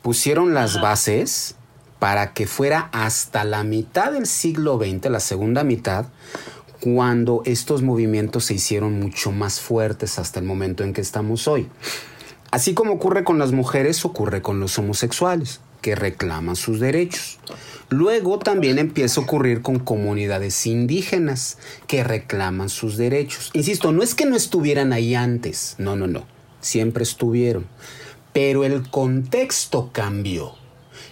pusieron 0.01 0.55
las 0.55 0.81
bases 0.81 1.57
para 1.99 2.35
que 2.35 2.47
fuera 2.47 2.89
hasta 2.93 3.45
la 3.45 3.65
mitad 3.65 4.13
del 4.13 4.27
siglo 4.27 4.79
XX, 4.79 5.11
la 5.11 5.21
segunda 5.21 5.65
mitad, 5.65 6.07
cuando 6.81 7.43
estos 7.45 7.83
movimientos 7.83 8.47
se 8.47 8.55
hicieron 8.55 8.99
mucho 8.99 9.33
más 9.33 9.61
fuertes 9.61 10.19
hasta 10.19 10.41
el 10.41 10.47
momento 10.47 10.83
en 10.83 10.93
que 10.93 11.01
estamos 11.01 11.47
hoy. 11.47 11.69
Así 12.51 12.75
como 12.75 12.95
ocurre 12.95 13.23
con 13.23 13.39
las 13.39 13.53
mujeres, 13.53 14.05
ocurre 14.05 14.43
con 14.43 14.59
los 14.59 14.79
homosexuales, 14.79 15.61
que 15.83 15.95
reclaman 15.95 16.57
sus 16.57 16.81
derechos. 16.81 17.39
Luego 17.91 18.39
también 18.39 18.79
empieza 18.79 19.21
a 19.21 19.25
ocurrir 19.25 19.63
con 19.63 19.79
comunidades 19.79 20.67
indígenas 20.67 21.59
que 21.87 22.05
reclaman 22.05 22.69
sus 22.69 22.97
derechos. 22.97 23.51
Insisto, 23.53 23.93
no 23.93 24.03
es 24.03 24.15
que 24.15 24.27
no 24.27 24.37
estuvieran 24.37 24.93
ahí 24.93 25.15
antes, 25.15 25.75
no, 25.79 25.97
no, 25.97 26.07
no, 26.07 26.25
siempre 26.61 27.03
estuvieron. 27.03 27.67
Pero 28.33 28.65
el 28.65 28.89
contexto 28.91 29.91
cambió 29.93 30.55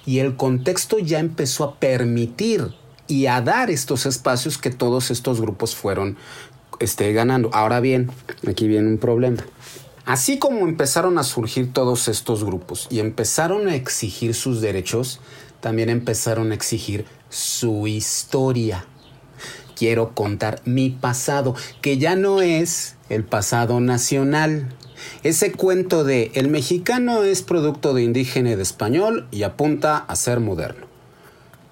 y 0.07 0.21
el 0.21 0.37
contexto 0.37 0.99
ya 0.99 1.19
empezó 1.19 1.65
a 1.65 1.81
permitir 1.81 2.75
y 3.09 3.27
a 3.27 3.41
dar 3.41 3.71
estos 3.71 4.07
espacios 4.07 4.59
que 4.59 4.71
todos 4.71 5.11
estos 5.11 5.41
grupos 5.41 5.75
fueron 5.75 6.17
este, 6.79 7.13
ganando. 7.13 7.51
Ahora 7.53 7.81
bien, 7.81 8.11
aquí 8.47 8.69
viene 8.69 8.87
un 8.87 8.99
problema. 8.99 9.45
Así 10.05 10.39
como 10.39 10.61
empezaron 10.61 11.19
a 11.19 11.25
surgir 11.25 11.73
todos 11.73 12.09
estos 12.09 12.45
grupos 12.45 12.87
y 12.91 13.01
empezaron 13.01 13.69
a 13.69 13.75
exigir 13.75 14.35
sus 14.35 14.61
derechos, 14.61 15.21
también 15.61 15.91
empezaron 15.91 16.53
a 16.53 16.55
exigir 16.55 17.05
su 17.29 17.87
historia. 17.87 18.87
Quiero 19.77 20.15
contar 20.15 20.63
mi 20.65 20.91
pasado, 20.91 21.55
que 21.83 21.99
ya 21.99 22.17
no 22.17 22.41
es 22.41 22.97
el 23.11 23.25
pasado 23.25 23.81
nacional. 23.81 24.75
Ese 25.23 25.53
cuento 25.53 26.05
de 26.05 26.31
el 26.35 26.49
mexicano 26.49 27.23
es 27.23 27.43
producto 27.43 27.95
de 27.95 28.03
indígena 28.03 28.53
y 28.53 28.55
de 28.55 28.63
español 28.63 29.29
y 29.31 29.43
apunta 29.43 29.99
a 29.99 30.17
ser 30.17 30.41
moderno. 30.41 30.87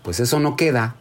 Pues 0.02 0.20
eso 0.20 0.38
no 0.40 0.56
queda 0.56 0.96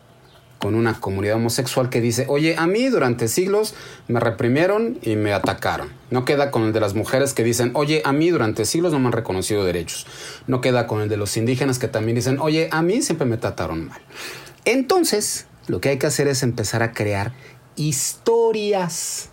con 0.66 0.74
una 0.74 1.00
comunidad 1.00 1.36
homosexual 1.36 1.92
que 1.92 2.02
dice, 2.02 2.26
oye, 2.28 2.56
a 2.58 2.66
mí 2.66 2.88
durante 2.88 3.28
siglos 3.28 3.76
me 4.08 4.20
reprimieron 4.20 4.98
y 5.04 5.16
me 5.16 5.32
atacaron. 5.32 5.90
No 6.10 6.26
queda 6.26 6.50
con 6.50 6.64
el 6.64 6.74
de 6.74 6.80
las 6.80 6.96
mujeres 6.96 7.36
que 7.36 7.44
dicen, 7.44 7.70
oye, 7.76 8.02
a 8.04 8.14
mí 8.14 8.32
durante 8.32 8.66
siglos 8.66 8.92
no 8.92 8.98
me 8.98 9.06
han 9.06 9.12
reconocido 9.12 9.64
derechos. 9.64 10.08
No 10.48 10.62
queda 10.62 10.88
con 10.88 11.02
el 11.02 11.08
de 11.08 11.18
los 11.18 11.38
indígenas 11.38 11.78
que 11.78 11.88
también 11.88 12.16
dicen, 12.16 12.40
oye, 12.40 12.68
a 12.72 12.82
mí 12.82 13.04
siempre 13.04 13.28
me 13.28 13.38
trataron 13.38 13.90
mal. 13.90 14.02
Entonces, 14.66 15.46
lo 15.68 15.82
que 15.82 15.90
hay 15.90 16.00
que 16.00 16.08
hacer 16.08 16.28
es 16.28 16.42
empezar 16.42 16.82
a 16.82 16.94
crear 16.94 17.34
historias. 17.76 19.30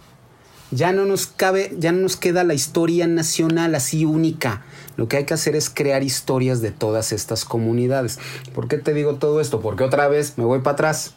Ya 0.71 0.93
no 0.93 1.07
nos 1.07 1.27
cabe, 1.29 1.75
ya 1.79 1.93
no 1.93 2.03
nos 2.03 2.19
queda 2.19 2.45
la 2.45 2.53
historia 2.53 3.07
nacional 3.07 3.75
así 3.75 4.05
única. 4.05 4.67
Lo 4.99 5.09
que 5.09 5.17
hay 5.17 5.25
que 5.25 5.33
hacer 5.33 5.57
es 5.57 5.71
crear 5.71 6.03
historias 6.03 6.61
de 6.61 6.73
todas 6.73 7.11
estas 7.11 7.47
comunidades. 7.47 8.19
¿Por 8.55 8.69
qué 8.69 8.77
te 8.77 8.93
digo 8.93 9.15
todo 9.15 9.41
esto? 9.41 9.63
Porque 9.63 9.83
otra 9.83 10.09
vez 10.09 10.37
me 10.37 10.45
voy 10.45 10.59
para 10.59 10.75
atrás. 10.75 11.15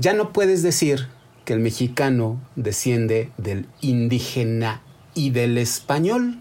Ya 0.00 0.14
no 0.14 0.32
puedes 0.32 0.62
decir 0.62 1.08
que 1.44 1.52
el 1.52 1.60
mexicano 1.60 2.40
desciende 2.56 3.30
del 3.36 3.66
indígena 3.82 4.80
y 5.14 5.28
del 5.28 5.58
español. 5.58 6.38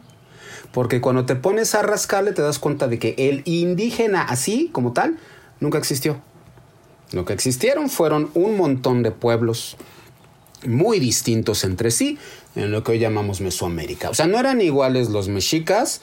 Porque 0.72 1.02
cuando 1.02 1.26
te 1.26 1.36
pones 1.36 1.76
a 1.76 1.82
rascarle 1.82 2.32
te 2.32 2.42
das 2.42 2.58
cuenta 2.58 2.88
de 2.88 3.00
que 3.00 3.16
el 3.18 3.42
indígena 3.44 4.22
así 4.22 4.70
como 4.72 4.94
tal 4.94 5.18
nunca 5.60 5.78
existió. 5.78 6.22
Lo 7.12 7.26
que 7.26 7.34
existieron 7.34 7.90
fueron 7.90 8.30
un 8.34 8.56
montón 8.56 9.04
de 9.04 9.12
pueblos 9.12 9.76
muy 10.66 11.00
distintos 11.00 11.66
entre 11.66 11.92
sí 11.92 12.18
en 12.56 12.72
lo 12.72 12.84
que 12.84 12.94
hoy 12.94 13.00
llamamos 13.00 13.42
Mesoamérica. 13.42 14.10
O 14.10 14.14
sea, 14.14 14.28
no 14.28 14.40
eran 14.40 14.62
iguales 14.62 15.10
los 15.10 15.28
mexicas 15.28 16.02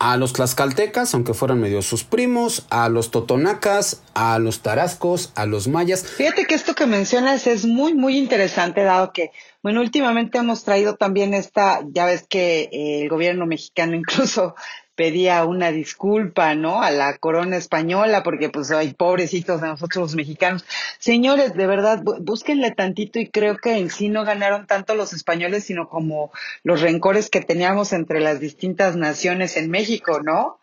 a 0.00 0.16
los 0.16 0.32
tlaxcaltecas, 0.32 1.12
aunque 1.14 1.34
fueran 1.34 1.60
medio 1.60 1.82
sus 1.82 2.04
primos, 2.04 2.66
a 2.70 2.88
los 2.88 3.10
totonacas, 3.10 4.02
a 4.14 4.38
los 4.38 4.60
tarascos, 4.60 5.30
a 5.34 5.44
los 5.44 5.68
mayas. 5.68 6.06
Fíjate 6.06 6.46
que 6.46 6.54
esto 6.54 6.74
que 6.74 6.86
mencionas 6.86 7.46
es 7.46 7.66
muy, 7.66 7.92
muy 7.92 8.16
interesante, 8.16 8.82
dado 8.82 9.12
que, 9.12 9.30
bueno, 9.62 9.82
últimamente 9.82 10.38
hemos 10.38 10.64
traído 10.64 10.96
también 10.96 11.34
esta, 11.34 11.82
ya 11.92 12.06
ves 12.06 12.24
que 12.26 12.70
eh, 12.72 13.02
el 13.02 13.10
gobierno 13.10 13.44
mexicano 13.44 13.94
incluso 13.94 14.54
pedía 15.00 15.46
una 15.46 15.72
disculpa, 15.72 16.54
¿no? 16.54 16.82
A 16.82 16.90
la 16.90 17.16
corona 17.16 17.56
española, 17.56 18.22
porque 18.22 18.50
pues 18.50 18.70
hay 18.70 18.92
pobrecitos 18.92 19.62
de 19.62 19.68
nosotros 19.68 20.02
los 20.02 20.14
mexicanos. 20.14 20.66
Señores, 20.98 21.54
de 21.54 21.66
verdad, 21.66 22.02
búsquenle 22.02 22.70
tantito 22.72 23.18
y 23.18 23.30
creo 23.30 23.56
que 23.56 23.78
en 23.78 23.88
sí 23.88 24.10
no 24.10 24.26
ganaron 24.26 24.66
tanto 24.66 24.94
los 24.94 25.14
españoles, 25.14 25.64
sino 25.64 25.88
como 25.88 26.32
los 26.64 26.82
rencores 26.82 27.30
que 27.30 27.40
teníamos 27.40 27.94
entre 27.94 28.20
las 28.20 28.40
distintas 28.40 28.94
naciones 28.94 29.56
en 29.56 29.70
México, 29.70 30.20
¿no? 30.22 30.58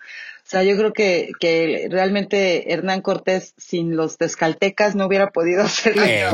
O 0.47 0.49
sea, 0.49 0.63
yo 0.63 0.77
creo 0.77 0.93
que, 0.93 1.31
que 1.41 1.89
realmente 1.91 2.71
Hernán 2.71 3.01
Cortés 3.01 3.53
sin 3.57 3.97
los 3.97 4.17
tezcaltecas 4.17 4.95
no 4.95 5.05
hubiera 5.05 5.31
podido 5.31 5.63
hacerle 5.65 6.21
eh, 6.21 6.29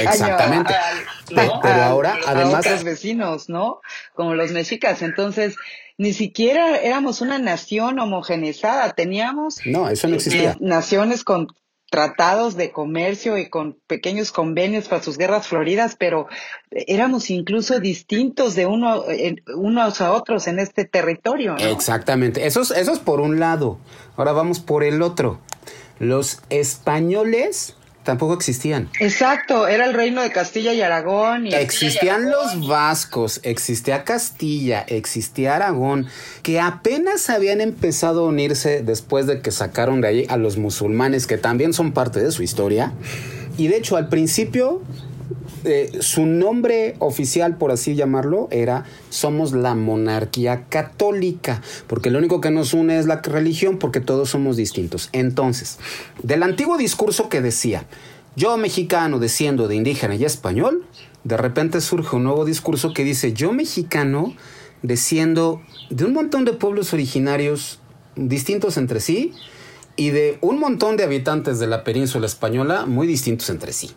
exactamente. 0.00 0.72
Pero 1.28 1.82
ahora, 1.82 2.18
además, 2.26 2.54
a 2.54 2.58
otros 2.70 2.84
vecinos, 2.84 3.50
¿no? 3.50 3.82
Como 4.14 4.34
los 4.34 4.52
mexicas. 4.52 5.02
Entonces, 5.02 5.56
ni 5.98 6.14
siquiera 6.14 6.78
éramos 6.78 7.20
una 7.20 7.38
nación 7.38 7.98
homogenizada, 7.98 8.94
teníamos 8.94 9.58
no, 9.66 9.90
eso 9.90 10.08
no 10.08 10.14
existía. 10.14 10.56
Naciones 10.58 11.22
con 11.22 11.48
tratados 11.90 12.56
de 12.56 12.70
comercio 12.70 13.36
y 13.36 13.50
con 13.50 13.76
pequeños 13.88 14.30
convenios 14.30 14.86
para 14.88 15.02
sus 15.02 15.18
guerras 15.18 15.48
floridas, 15.48 15.96
pero 15.98 16.28
éramos 16.70 17.30
incluso 17.30 17.80
distintos 17.80 18.54
de 18.54 18.66
uno, 18.66 19.04
unos 19.56 20.00
a 20.00 20.12
otros 20.12 20.46
en 20.46 20.60
este 20.60 20.84
territorio. 20.84 21.56
Exactamente, 21.58 22.46
eso 22.46 22.62
eso 22.62 22.92
es 22.92 22.98
por 23.00 23.20
un 23.20 23.40
lado. 23.40 23.78
Ahora 24.16 24.32
vamos 24.32 24.60
por 24.60 24.84
el 24.84 25.02
otro. 25.02 25.40
Los 25.98 26.40
españoles 26.48 27.76
tampoco 28.02 28.34
existían. 28.34 28.88
Exacto, 28.98 29.68
era 29.68 29.86
el 29.86 29.94
reino 29.94 30.22
de 30.22 30.30
Castilla 30.30 30.72
y 30.72 30.80
Aragón. 30.80 31.46
Y 31.46 31.54
Existían 31.54 32.30
los 32.30 32.66
vascos, 32.66 33.40
existía 33.42 34.04
Castilla, 34.04 34.84
existía 34.88 35.56
Aragón, 35.56 36.06
que 36.42 36.60
apenas 36.60 37.30
habían 37.30 37.60
empezado 37.60 38.24
a 38.24 38.28
unirse 38.28 38.82
después 38.82 39.26
de 39.26 39.40
que 39.40 39.50
sacaron 39.50 40.00
de 40.00 40.08
ahí 40.08 40.26
a 40.28 40.36
los 40.36 40.56
musulmanes, 40.56 41.26
que 41.26 41.38
también 41.38 41.72
son 41.72 41.92
parte 41.92 42.20
de 42.20 42.32
su 42.32 42.42
historia. 42.42 42.92
Y 43.56 43.68
de 43.68 43.76
hecho, 43.76 43.96
al 43.96 44.08
principio 44.08 44.82
eh, 45.64 45.90
su 46.00 46.26
nombre 46.26 46.96
oficial, 46.98 47.56
por 47.56 47.70
así 47.70 47.94
llamarlo, 47.94 48.48
era 48.50 48.84
Somos 49.10 49.52
la 49.52 49.74
monarquía 49.74 50.64
católica, 50.68 51.62
porque 51.86 52.10
lo 52.10 52.18
único 52.18 52.40
que 52.40 52.50
nos 52.50 52.72
une 52.74 52.98
es 52.98 53.06
la 53.06 53.20
religión, 53.22 53.78
porque 53.78 54.00
todos 54.00 54.30
somos 54.30 54.56
distintos. 54.56 55.08
Entonces, 55.12 55.78
del 56.22 56.42
antiguo 56.42 56.78
discurso 56.78 57.28
que 57.28 57.40
decía, 57.40 57.84
yo 58.36 58.56
mexicano 58.56 59.18
desciendo 59.18 59.68
de 59.68 59.76
indígena 59.76 60.14
y 60.14 60.24
español, 60.24 60.86
de 61.24 61.36
repente 61.36 61.80
surge 61.80 62.16
un 62.16 62.24
nuevo 62.24 62.44
discurso 62.44 62.92
que 62.92 63.04
dice, 63.04 63.32
yo 63.32 63.52
mexicano 63.52 64.34
desciendo 64.82 65.60
de 65.90 66.04
un 66.04 66.12
montón 66.12 66.44
de 66.44 66.52
pueblos 66.52 66.92
originarios 66.94 67.80
distintos 68.16 68.76
entre 68.76 69.00
sí 69.00 69.32
y 69.96 70.10
de 70.10 70.38
un 70.40 70.58
montón 70.58 70.96
de 70.96 71.04
habitantes 71.04 71.58
de 71.58 71.66
la 71.66 71.84
península 71.84 72.26
española 72.26 72.86
muy 72.86 73.06
distintos 73.06 73.50
entre 73.50 73.72
sí. 73.72 73.90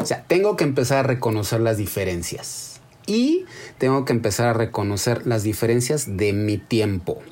O 0.00 0.06
sea, 0.06 0.24
tengo 0.26 0.56
que 0.56 0.64
empezar 0.64 0.98
a 0.98 1.02
reconocer 1.02 1.60
las 1.60 1.76
diferencias. 1.76 2.80
Y 3.06 3.44
tengo 3.78 4.04
que 4.04 4.12
empezar 4.12 4.48
a 4.48 4.52
reconocer 4.52 5.26
las 5.26 5.42
diferencias 5.42 6.16
de 6.16 6.32
mi 6.32 6.58
tiempo. 6.58 7.22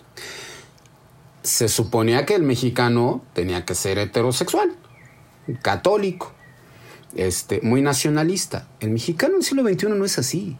Se 1.42 1.68
suponía 1.68 2.24
que 2.24 2.34
el 2.34 2.42
mexicano 2.42 3.22
tenía 3.34 3.64
que 3.64 3.74
ser 3.74 3.98
heterosexual, 3.98 4.74
católico, 5.62 6.32
este, 7.16 7.60
muy 7.62 7.82
nacionalista. 7.82 8.68
El 8.80 8.90
mexicano 8.90 9.34
del 9.34 9.42
siglo 9.42 9.62
XXI 9.62 9.88
no 9.88 10.04
es 10.04 10.18
así. 10.18 10.56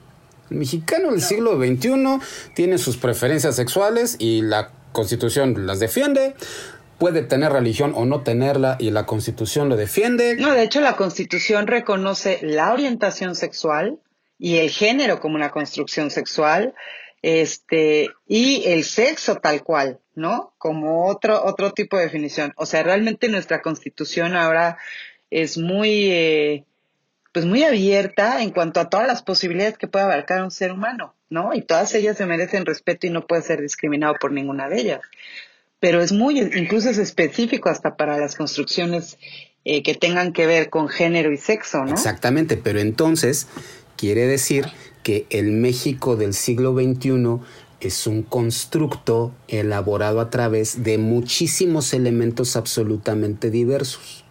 El 0.51 0.59
mexicano 0.59 1.11
del 1.11 1.23
siglo 1.23 1.57
XXI 1.57 2.19
tiene 2.55 2.79
sus 2.79 2.97
preferencias 2.97 3.57
sexuales 3.57 4.17
y 4.19 4.43
la 4.43 4.71
constitución 4.93 5.67
las 5.67 5.81
defiende 5.81 6.35
puede 7.05 7.21
tener 7.21 7.53
religión 7.53 7.93
o 7.95 8.07
no 8.07 8.23
tenerla 8.23 8.79
y 8.81 8.91
la 8.91 9.05
constitución 9.05 9.69
lo 9.69 9.77
defiende. 9.77 10.37
No, 10.37 10.55
de 10.55 10.63
hecho 10.63 10.81
la 10.81 10.97
constitución 10.97 11.67
reconoce 11.67 12.39
la 12.41 12.73
orientación 12.73 13.35
sexual 13.35 13.99
y 14.39 14.57
el 14.57 14.71
género 14.71 15.21
como 15.21 15.35
una 15.35 15.51
construcción 15.51 16.11
sexual. 16.11 16.73
este, 17.21 18.09
y 18.27 18.63
el 18.65 18.85
sexo 18.85 19.37
tal 19.37 19.63
cual, 19.63 19.99
¿no? 20.15 20.55
Como 20.57 21.07
otro, 21.07 21.45
otro 21.45 21.73
tipo 21.73 21.99
de 21.99 22.05
definición. 22.05 22.55
O 22.57 22.65
sea, 22.65 22.83
realmente 22.83 23.29
nuestra 23.29 23.61
constitución 23.61 24.35
ahora 24.35 24.79
es 25.29 25.59
muy, 25.59 26.11
eh, 26.11 26.65
pues 27.33 27.45
muy 27.45 27.65
abierta 27.65 28.43
en 28.43 28.49
cuanto 28.51 28.81
a 28.81 28.89
todas 28.89 29.07
las 29.07 29.23
posibilidades 29.23 29.77
que 29.77 29.89
puede 29.89 30.07
abarcar 30.07 30.43
un 30.43 30.51
ser 30.51 30.73
humano, 30.73 31.15
¿no? 31.29 31.53
Y 31.53 31.61
todas 31.61 31.95
ellas 31.95 32.17
se 32.17 32.25
merecen 32.25 32.65
respeto 32.65 33.07
y 33.07 33.11
no 33.11 33.27
puede 33.27 33.43
ser 33.43 33.61
discriminado 33.61 34.15
por 34.19 34.33
ninguna 34.33 34.71
de 34.71 34.81
ellas. 34.81 35.01
Pero 35.81 36.01
es 36.01 36.13
muy, 36.13 36.41
incluso 36.41 36.89
es 36.89 36.99
específico 36.99 37.69
hasta 37.69 37.97
para 37.97 38.19
las 38.19 38.37
construcciones 38.37 39.19
eh, 39.65 39.83
que 39.83 39.95
tengan 39.95 40.33
que 40.33 40.47
ver 40.47 40.71
con 40.71 40.89
género 40.89 41.33
y 41.33 41.37
sexo, 41.37 41.85
¿no? 41.85 41.93
Exactamente, 41.93 42.57
pero 42.57 42.81
entonces 42.81 43.49
quiere 43.97 44.27
decir 44.27 44.67
que 45.03 45.27
el 45.31 45.53
México 45.53 46.17
del 46.17 46.35
siglo 46.35 46.75
XXI 46.75 47.41
es 47.81 48.07
un 48.07 48.23
constructo 48.23 49.35
elaborado 49.49 50.21
a 50.21 50.31
través 50.31 50.83
de 50.83 50.99
muchísimos 50.99 51.93
elementos 51.93 52.57
absolutamente 52.57 53.51
diversos. 53.51 54.24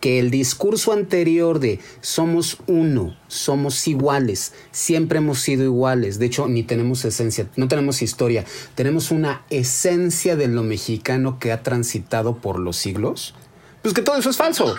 Que 0.00 0.18
el 0.18 0.30
discurso 0.30 0.92
anterior 0.92 1.60
de 1.60 1.78
somos 2.00 2.58
uno, 2.66 3.16
somos 3.28 3.86
iguales, 3.86 4.54
siempre 4.72 5.18
hemos 5.18 5.40
sido 5.40 5.64
iguales, 5.64 6.18
de 6.18 6.26
hecho 6.26 6.48
ni 6.48 6.62
tenemos 6.62 7.04
esencia, 7.04 7.48
no 7.56 7.68
tenemos 7.68 8.00
historia, 8.00 8.44
tenemos 8.74 9.10
una 9.10 9.44
esencia 9.50 10.36
de 10.36 10.48
lo 10.48 10.62
mexicano 10.62 11.38
que 11.38 11.52
ha 11.52 11.62
transitado 11.62 12.38
por 12.38 12.58
los 12.58 12.76
siglos, 12.76 13.34
pues 13.82 13.94
que 13.94 14.02
todo 14.02 14.16
eso 14.16 14.30
es 14.30 14.36
falso. 14.36 14.74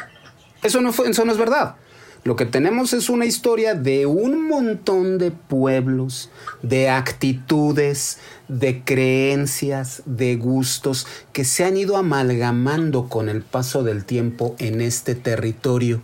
Eso 0.64 0.82
no, 0.82 0.94
fue, 0.94 1.10
eso 1.10 1.26
no 1.26 1.32
es 1.32 1.38
verdad. 1.38 1.76
Lo 2.24 2.36
que 2.36 2.46
tenemos 2.46 2.94
es 2.94 3.10
una 3.10 3.26
historia 3.26 3.74
de 3.74 4.06
un 4.06 4.48
montón 4.48 5.18
de 5.18 5.32
pueblos, 5.32 6.30
de 6.62 6.88
actitudes, 6.88 8.20
de 8.48 8.84
creencias, 8.84 10.04
de 10.06 10.36
gustos 10.36 11.08
que 11.34 11.46
se 11.46 11.64
han 11.64 11.78
ido 11.78 11.98
amalgamando 11.98 13.10
con 13.10 13.28
el 13.28 13.42
paso 13.42 13.84
del 13.84 14.06
tiempo 14.06 14.56
en 14.60 14.82
este 14.82 15.16
territorio 15.16 16.04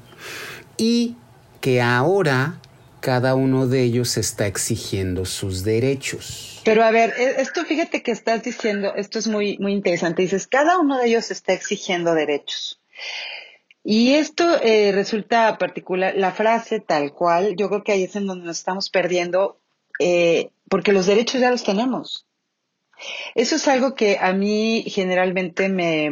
y 0.75 1.15
que 1.61 1.81
ahora 1.81 2.59
cada 2.99 3.35
uno 3.35 3.67
de 3.67 3.83
ellos 3.83 4.17
está 4.17 4.47
exigiendo 4.47 5.25
sus 5.25 5.63
derechos. 5.63 6.61
Pero 6.65 6.83
a 6.83 6.91
ver, 6.91 7.13
e, 7.17 7.41
esto 7.41 7.63
fíjate 7.63 8.01
que 8.01 8.11
estás 8.11 8.43
diciendo, 8.43 8.93
esto 8.95 9.19
es 9.19 9.27
muy, 9.27 9.57
muy 9.59 9.73
interesante. 9.73 10.23
Dices, 10.23 10.47
cada 10.47 10.79
uno 10.79 10.97
de 10.97 11.07
ellos 11.07 11.29
está 11.29 11.53
exigiendo 11.53 12.15
derechos. 12.15 12.81
Y 13.89 14.15
esto 14.15 14.61
eh, 14.61 14.91
resulta 14.91 15.57
particular, 15.57 16.13
la 16.17 16.33
frase 16.33 16.81
tal 16.81 17.13
cual, 17.13 17.55
yo 17.55 17.69
creo 17.69 17.85
que 17.85 17.93
ahí 17.93 18.03
es 18.03 18.17
en 18.17 18.27
donde 18.27 18.45
nos 18.45 18.57
estamos 18.57 18.89
perdiendo, 18.89 19.61
eh, 19.97 20.49
porque 20.69 20.91
los 20.91 21.05
derechos 21.05 21.39
ya 21.39 21.51
los 21.51 21.63
tenemos. 21.63 22.27
Eso 23.33 23.55
es 23.55 23.65
algo 23.69 23.95
que 23.95 24.17
a 24.19 24.33
mí 24.33 24.83
generalmente 24.89 25.69
me, 25.69 26.07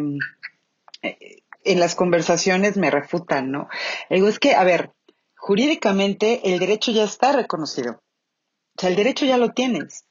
eh, 1.02 1.42
en 1.66 1.80
las 1.82 1.96
conversaciones 1.96 2.78
me 2.78 2.92
refutan, 2.92 3.52
¿no? 3.52 3.68
Digo, 4.10 4.30
es 4.30 4.40
que, 4.40 4.56
a 4.56 4.64
ver, 4.64 4.92
jurídicamente 5.36 6.54
el 6.54 6.60
derecho 6.60 6.94
ya 6.94 7.04
está 7.04 7.34
reconocido. 7.34 8.02
O 8.78 8.80
sea, 8.80 8.90
el 8.90 8.96
derecho 8.96 9.26
ya 9.26 9.36
lo 9.36 9.52
tienes. 9.52 10.06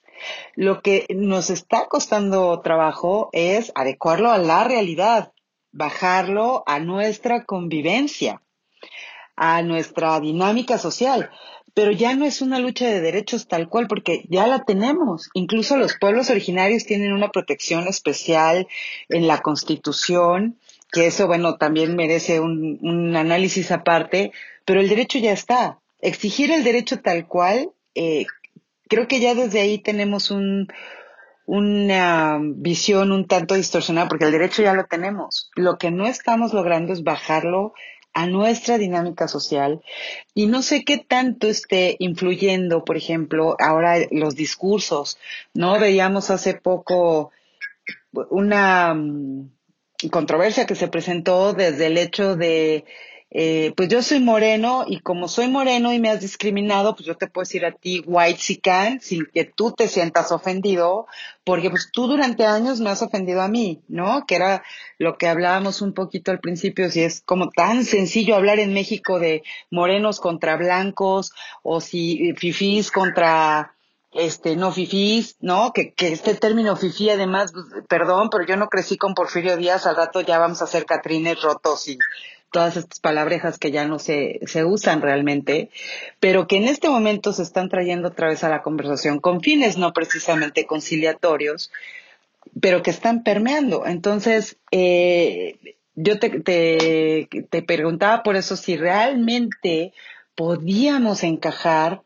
Lo 0.54 0.82
que 0.82 1.06
nos 1.08 1.48
está 1.48 1.86
costando 1.88 2.60
trabajo 2.60 3.30
es 3.32 3.72
adecuarlo 3.74 4.30
a 4.30 4.36
la 4.36 4.64
realidad 4.64 5.33
bajarlo 5.74 6.62
a 6.66 6.78
nuestra 6.78 7.44
convivencia, 7.44 8.40
a 9.36 9.62
nuestra 9.62 10.18
dinámica 10.20 10.78
social. 10.78 11.30
Pero 11.74 11.90
ya 11.90 12.14
no 12.14 12.24
es 12.24 12.40
una 12.40 12.60
lucha 12.60 12.86
de 12.86 13.00
derechos 13.00 13.48
tal 13.48 13.68
cual, 13.68 13.88
porque 13.88 14.24
ya 14.28 14.46
la 14.46 14.64
tenemos. 14.64 15.28
Incluso 15.34 15.76
los 15.76 15.96
pueblos 15.98 16.30
originarios 16.30 16.86
tienen 16.86 17.12
una 17.12 17.30
protección 17.30 17.88
especial 17.88 18.68
en 19.08 19.26
la 19.26 19.42
Constitución, 19.42 20.56
que 20.92 21.08
eso, 21.08 21.26
bueno, 21.26 21.56
también 21.56 21.96
merece 21.96 22.38
un, 22.38 22.78
un 22.80 23.16
análisis 23.16 23.72
aparte, 23.72 24.30
pero 24.64 24.80
el 24.80 24.88
derecho 24.88 25.18
ya 25.18 25.32
está. 25.32 25.80
Exigir 26.00 26.52
el 26.52 26.62
derecho 26.62 27.00
tal 27.00 27.26
cual, 27.26 27.72
eh, 27.96 28.26
creo 28.88 29.08
que 29.08 29.18
ya 29.18 29.34
desde 29.34 29.60
ahí 29.60 29.78
tenemos 29.78 30.30
un, 30.30 30.68
una 31.46 32.38
visión 32.40 33.12
un 33.12 33.26
tanto 33.26 33.54
distorsionada, 33.54 34.08
porque 34.08 34.24
el 34.24 34.32
derecho 34.32 34.62
ya 34.62 34.74
lo 34.74 34.86
tenemos. 34.86 35.50
Lo 35.56 35.78
que 35.78 35.90
no 35.90 36.06
estamos 36.06 36.52
logrando 36.52 36.92
es 36.92 37.02
bajarlo 37.02 37.74
a 38.14 38.26
nuestra 38.26 38.78
dinámica 38.78 39.26
social 39.26 39.82
y 40.34 40.46
no 40.46 40.62
sé 40.62 40.84
qué 40.84 40.98
tanto 40.98 41.48
esté 41.48 41.96
influyendo, 41.98 42.84
por 42.84 42.96
ejemplo, 42.96 43.56
ahora 43.58 43.96
los 44.12 44.36
discursos, 44.36 45.18
¿no? 45.52 45.78
Veíamos 45.80 46.30
hace 46.30 46.54
poco 46.54 47.32
una 48.30 48.94
mm, 48.94 49.50
controversia 50.10 50.64
que 50.64 50.76
se 50.76 50.88
presentó 50.88 51.52
desde 51.54 51.86
el 51.86 51.98
hecho 51.98 52.36
de 52.36 52.84
eh, 53.36 53.72
pues 53.76 53.88
yo 53.88 54.00
soy 54.00 54.20
moreno 54.20 54.84
y 54.86 55.00
como 55.00 55.26
soy 55.26 55.48
moreno 55.48 55.92
y 55.92 55.98
me 55.98 56.08
has 56.08 56.20
discriminado, 56.20 56.94
pues 56.94 57.04
yo 57.04 57.16
te 57.16 57.26
puedo 57.26 57.42
decir 57.42 57.66
a 57.66 57.72
ti 57.72 58.00
white 58.06 58.38
sican 58.38 59.00
sin 59.00 59.26
que 59.26 59.44
tú 59.44 59.72
te 59.72 59.88
sientas 59.88 60.30
ofendido, 60.30 61.08
porque 61.42 61.68
pues 61.68 61.90
tú 61.92 62.06
durante 62.06 62.46
años 62.46 62.78
me 62.78 62.90
has 62.90 63.02
ofendido 63.02 63.42
a 63.42 63.48
mí, 63.48 63.82
¿no? 63.88 64.24
Que 64.24 64.36
era 64.36 64.62
lo 64.98 65.18
que 65.18 65.26
hablábamos 65.26 65.82
un 65.82 65.94
poquito 65.94 66.30
al 66.30 66.38
principio, 66.38 66.88
si 66.92 67.02
es 67.02 67.22
como 67.22 67.50
tan 67.50 67.84
sencillo 67.84 68.36
hablar 68.36 68.60
en 68.60 68.72
México 68.72 69.18
de 69.18 69.42
morenos 69.68 70.20
contra 70.20 70.56
blancos 70.56 71.32
o 71.64 71.80
si 71.80 72.34
fifís 72.36 72.92
contra 72.92 73.74
este, 74.12 74.54
no 74.54 74.70
fifís, 74.70 75.38
¿no? 75.40 75.72
Que, 75.72 75.92
que 75.92 76.12
este 76.12 76.36
término 76.36 76.76
fifí 76.76 77.10
además, 77.10 77.50
pues, 77.52 77.66
perdón, 77.88 78.30
pero 78.30 78.46
yo 78.46 78.56
no 78.56 78.68
crecí 78.68 78.96
con 78.96 79.12
Porfirio 79.12 79.56
Díaz, 79.56 79.86
al 79.86 79.96
rato 79.96 80.20
ya 80.20 80.38
vamos 80.38 80.60
a 80.60 80.66
hacer 80.66 80.84
catrines 80.86 81.42
rotos 81.42 81.88
y 81.88 81.98
todas 82.54 82.76
estas 82.76 83.00
palabrejas 83.00 83.58
que 83.58 83.72
ya 83.72 83.84
no 83.84 83.98
se, 83.98 84.38
se 84.46 84.64
usan 84.64 85.02
realmente, 85.02 85.70
pero 86.20 86.46
que 86.46 86.56
en 86.56 86.68
este 86.68 86.88
momento 86.88 87.32
se 87.32 87.42
están 87.42 87.68
trayendo 87.68 88.10
otra 88.10 88.28
vez 88.28 88.44
a 88.44 88.48
la 88.48 88.62
conversación 88.62 89.18
con 89.18 89.40
fines 89.40 89.76
no 89.76 89.92
precisamente 89.92 90.64
conciliatorios, 90.64 91.72
pero 92.60 92.80
que 92.84 92.92
están 92.92 93.24
permeando. 93.24 93.86
Entonces, 93.86 94.56
eh, 94.70 95.76
yo 95.96 96.20
te, 96.20 96.30
te, 96.42 97.28
te 97.50 97.62
preguntaba 97.62 98.22
por 98.22 98.36
eso 98.36 98.56
si 98.56 98.76
realmente 98.76 99.92
podíamos 100.36 101.24
encajar 101.24 102.02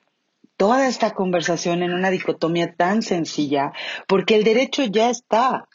toda 0.56 0.88
esta 0.88 1.10
conversación 1.10 1.82
en 1.82 1.92
una 1.92 2.08
dicotomía 2.08 2.72
tan 2.74 3.02
sencilla, 3.02 3.74
porque 4.06 4.34
el 4.34 4.44
derecho 4.44 4.84
ya 4.84 5.10
está. 5.10 5.68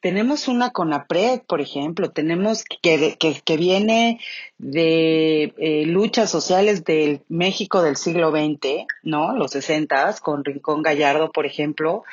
Tenemos 0.00 0.48
una 0.48 0.70
CONAPRED, 0.70 1.42
por 1.46 1.60
ejemplo, 1.60 2.10
tenemos 2.10 2.64
que, 2.64 3.16
que, 3.18 3.40
que 3.44 3.56
viene 3.56 4.20
de 4.58 5.54
eh, 5.56 5.86
luchas 5.86 6.30
sociales 6.30 6.84
del 6.84 7.22
México 7.28 7.82
del 7.82 7.96
siglo 7.96 8.30
XX, 8.30 8.86
¿no? 9.02 9.34
Los 9.34 9.52
60 9.52 9.90
con 10.22 10.44
Rincón 10.44 10.82
Gallardo, 10.82 11.32
por 11.32 11.46
ejemplo, 11.46 12.04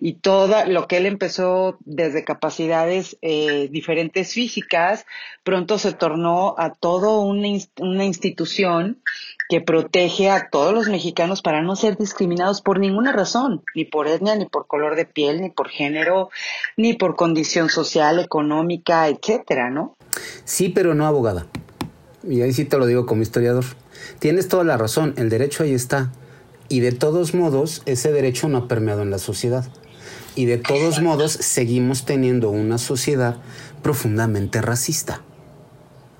y 0.00 0.14
todo 0.14 0.64
lo 0.66 0.88
que 0.88 0.96
él 0.96 1.06
empezó 1.06 1.78
desde 1.84 2.24
capacidades 2.24 3.16
eh, 3.22 3.68
diferentes 3.70 4.32
físicas, 4.32 5.06
pronto 5.44 5.78
se 5.78 5.92
tornó 5.92 6.56
a 6.58 6.74
todo 6.74 7.20
una, 7.20 7.46
una 7.78 8.04
institución 8.04 9.00
que 9.48 9.60
protege 9.60 10.28
a 10.30 10.48
todos 10.50 10.72
los 10.74 10.88
mexicanos 10.88 11.42
para 11.42 11.62
no 11.62 11.76
ser 11.76 11.96
discriminados 11.96 12.62
por 12.62 12.80
ninguna 12.80 13.12
razón, 13.12 13.62
ni 13.74 13.84
por 13.84 14.08
etnia, 14.08 14.34
ni 14.34 14.46
por 14.46 14.66
color 14.66 14.96
de 14.96 15.04
piel, 15.04 15.40
ni 15.40 15.50
por 15.50 15.68
género, 15.68 16.30
ni 16.76 16.94
por 16.94 17.11
condición 17.16 17.68
social, 17.68 18.18
económica, 18.18 19.08
etcétera, 19.08 19.70
¿no? 19.70 19.96
Sí, 20.44 20.68
pero 20.68 20.94
no 20.94 21.06
abogada. 21.06 21.46
Y 22.26 22.42
ahí 22.42 22.52
sí 22.52 22.64
te 22.64 22.78
lo 22.78 22.86
digo 22.86 23.06
como 23.06 23.22
historiador. 23.22 23.64
Tienes 24.18 24.48
toda 24.48 24.64
la 24.64 24.76
razón, 24.76 25.14
el 25.16 25.28
derecho 25.28 25.62
ahí 25.62 25.74
está. 25.74 26.12
Y 26.68 26.80
de 26.80 26.92
todos 26.92 27.34
modos, 27.34 27.82
ese 27.86 28.12
derecho 28.12 28.48
no 28.48 28.58
ha 28.58 28.68
permeado 28.68 29.02
en 29.02 29.10
la 29.10 29.18
sociedad. 29.18 29.66
Y 30.34 30.46
de 30.46 30.56
todos 30.56 31.02
modos 31.02 31.32
seguimos 31.32 32.06
teniendo 32.06 32.50
una 32.50 32.78
sociedad 32.78 33.36
profundamente 33.82 34.62
racista. 34.62 35.20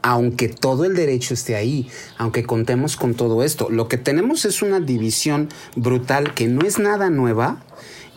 Aunque 0.02 0.48
todo 0.48 0.84
el 0.84 0.96
derecho 0.96 1.32
esté 1.32 1.54
ahí, 1.54 1.88
aunque 2.18 2.44
contemos 2.44 2.96
con 2.96 3.14
todo 3.14 3.44
esto, 3.44 3.70
lo 3.70 3.86
que 3.88 3.98
tenemos 3.98 4.44
es 4.44 4.60
una 4.60 4.80
división 4.80 5.48
brutal 5.76 6.34
que 6.34 6.48
no 6.48 6.66
es 6.66 6.80
nada 6.80 7.08
nueva 7.08 7.62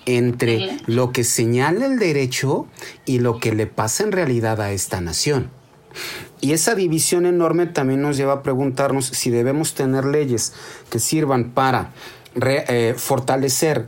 entre 0.05 0.77
lo 0.85 1.11
que 1.11 1.23
señala 1.23 1.85
el 1.85 1.99
derecho 1.99 2.67
y 3.05 3.19
lo 3.19 3.39
que 3.39 3.53
le 3.53 3.67
pasa 3.67 4.03
en 4.03 4.11
realidad 4.11 4.61
a 4.61 4.71
esta 4.71 5.01
nación. 5.01 5.49
Y 6.41 6.53
esa 6.53 6.75
división 6.75 7.25
enorme 7.25 7.65
también 7.65 8.01
nos 8.01 8.17
lleva 8.17 8.33
a 8.33 8.43
preguntarnos 8.43 9.05
si 9.05 9.29
debemos 9.29 9.73
tener 9.73 10.05
leyes 10.05 10.53
que 10.89 10.99
sirvan 10.99 11.51
para 11.51 11.91
eh, 12.35 12.93
fortalecer 12.97 13.87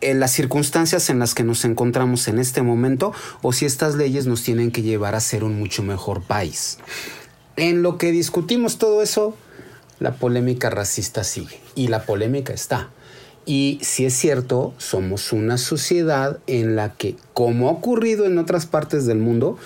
en 0.00 0.20
las 0.20 0.30
circunstancias 0.30 1.10
en 1.10 1.18
las 1.18 1.34
que 1.34 1.42
nos 1.42 1.64
encontramos 1.64 2.28
en 2.28 2.38
este 2.38 2.62
momento 2.62 3.12
o 3.42 3.52
si 3.52 3.66
estas 3.66 3.96
leyes 3.96 4.26
nos 4.26 4.42
tienen 4.42 4.70
que 4.70 4.82
llevar 4.82 5.14
a 5.14 5.20
ser 5.20 5.42
un 5.42 5.58
mucho 5.58 5.82
mejor 5.82 6.22
país. 6.22 6.78
En 7.56 7.82
lo 7.82 7.98
que 7.98 8.12
discutimos 8.12 8.78
todo 8.78 9.02
eso, 9.02 9.36
la 9.98 10.14
polémica 10.14 10.70
racista 10.70 11.24
sigue 11.24 11.60
y 11.74 11.88
la 11.88 12.04
polémica 12.04 12.52
está. 12.52 12.90
Y 13.48 13.78
si 13.80 14.04
es 14.04 14.12
cierto, 14.12 14.74
somos 14.76 15.32
una 15.32 15.56
sociedad 15.56 16.38
en 16.46 16.76
la 16.76 16.92
que, 16.92 17.16
como 17.32 17.70
ha 17.70 17.72
ocurrido 17.72 18.26
en 18.26 18.36
otras 18.36 18.66
partes 18.66 19.06
del 19.06 19.16
mundo, 19.16 19.56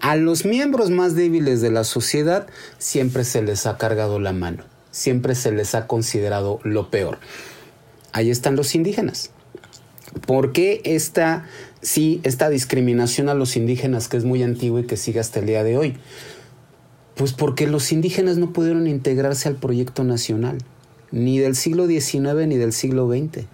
a 0.00 0.14
los 0.14 0.44
miembros 0.44 0.90
más 0.90 1.16
débiles 1.16 1.60
de 1.60 1.72
la 1.72 1.82
sociedad 1.82 2.46
siempre 2.78 3.24
se 3.24 3.42
les 3.42 3.66
ha 3.66 3.78
cargado 3.78 4.20
la 4.20 4.32
mano, 4.32 4.62
siempre 4.92 5.34
se 5.34 5.50
les 5.50 5.74
ha 5.74 5.88
considerado 5.88 6.60
lo 6.62 6.88
peor. 6.88 7.18
Ahí 8.12 8.30
están 8.30 8.54
los 8.54 8.76
indígenas. 8.76 9.30
¿Por 10.24 10.52
qué 10.52 10.80
esta, 10.84 11.44
sí, 11.80 12.20
esta 12.22 12.48
discriminación 12.48 13.28
a 13.28 13.34
los 13.34 13.56
indígenas 13.56 14.06
que 14.06 14.18
es 14.18 14.24
muy 14.24 14.44
antigua 14.44 14.82
y 14.82 14.86
que 14.86 14.96
sigue 14.96 15.18
hasta 15.18 15.40
el 15.40 15.46
día 15.46 15.64
de 15.64 15.76
hoy? 15.76 15.96
Pues 17.16 17.32
porque 17.32 17.66
los 17.66 17.90
indígenas 17.90 18.36
no 18.36 18.52
pudieron 18.52 18.86
integrarse 18.86 19.48
al 19.48 19.56
proyecto 19.56 20.04
nacional 20.04 20.58
ni 21.12 21.38
del 21.38 21.54
siglo 21.54 21.86
XIX 21.86 22.46
ni 22.46 22.56
del 22.56 22.72
siglo 22.72 23.08
XX. 23.08 23.44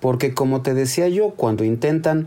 Porque 0.00 0.34
como 0.34 0.62
te 0.62 0.74
decía 0.74 1.08
yo, 1.08 1.30
cuando 1.30 1.64
intentan 1.64 2.26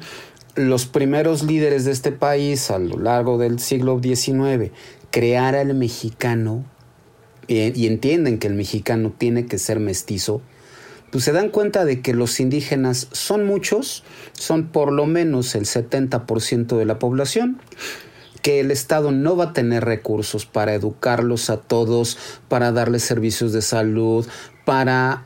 los 0.56 0.86
primeros 0.86 1.44
líderes 1.44 1.86
de 1.86 1.92
este 1.92 2.12
país 2.12 2.72
a 2.72 2.80
lo 2.80 2.98
largo 2.98 3.38
del 3.38 3.60
siglo 3.60 4.00
XIX 4.02 4.72
crear 5.12 5.56
al 5.56 5.74
mexicano 5.76 6.66
y, 7.48 7.88
entienden 7.88 8.40
que 8.40 8.48
el 8.48 8.56
mexicano 8.56 9.14
tiene 9.18 9.46
que 9.46 9.60
ser 9.60 9.80
mestizo, 9.80 10.42
pues 11.12 11.24
se 11.24 11.32
dan 11.32 11.50
cuenta 11.50 11.86
de 11.86 12.02
que 12.02 12.14
los 12.14 12.40
indígenas 12.40 13.08
son 13.12 13.46
muchos, 13.46 14.04
son 14.34 14.68
por 14.68 14.92
lo 14.92 15.06
menos 15.06 15.56
el 15.56 15.66
70% 15.66 16.78
de 16.78 16.86
la 16.86 17.00
población, 17.00 17.62
que 18.46 18.60
el 18.60 18.70
Estado 18.70 19.12
no 19.12 19.36
va 19.36 19.46
a 19.46 19.54
tener 19.54 19.86
recursos 19.86 20.46
para 20.46 20.76
educarlos 20.76 21.50
a 21.50 21.58
todos, 21.58 22.20
para 22.48 22.72
darles 22.72 23.02
servicios 23.02 23.54
de 23.54 23.64
salud, 23.64 24.24
para 24.66 25.26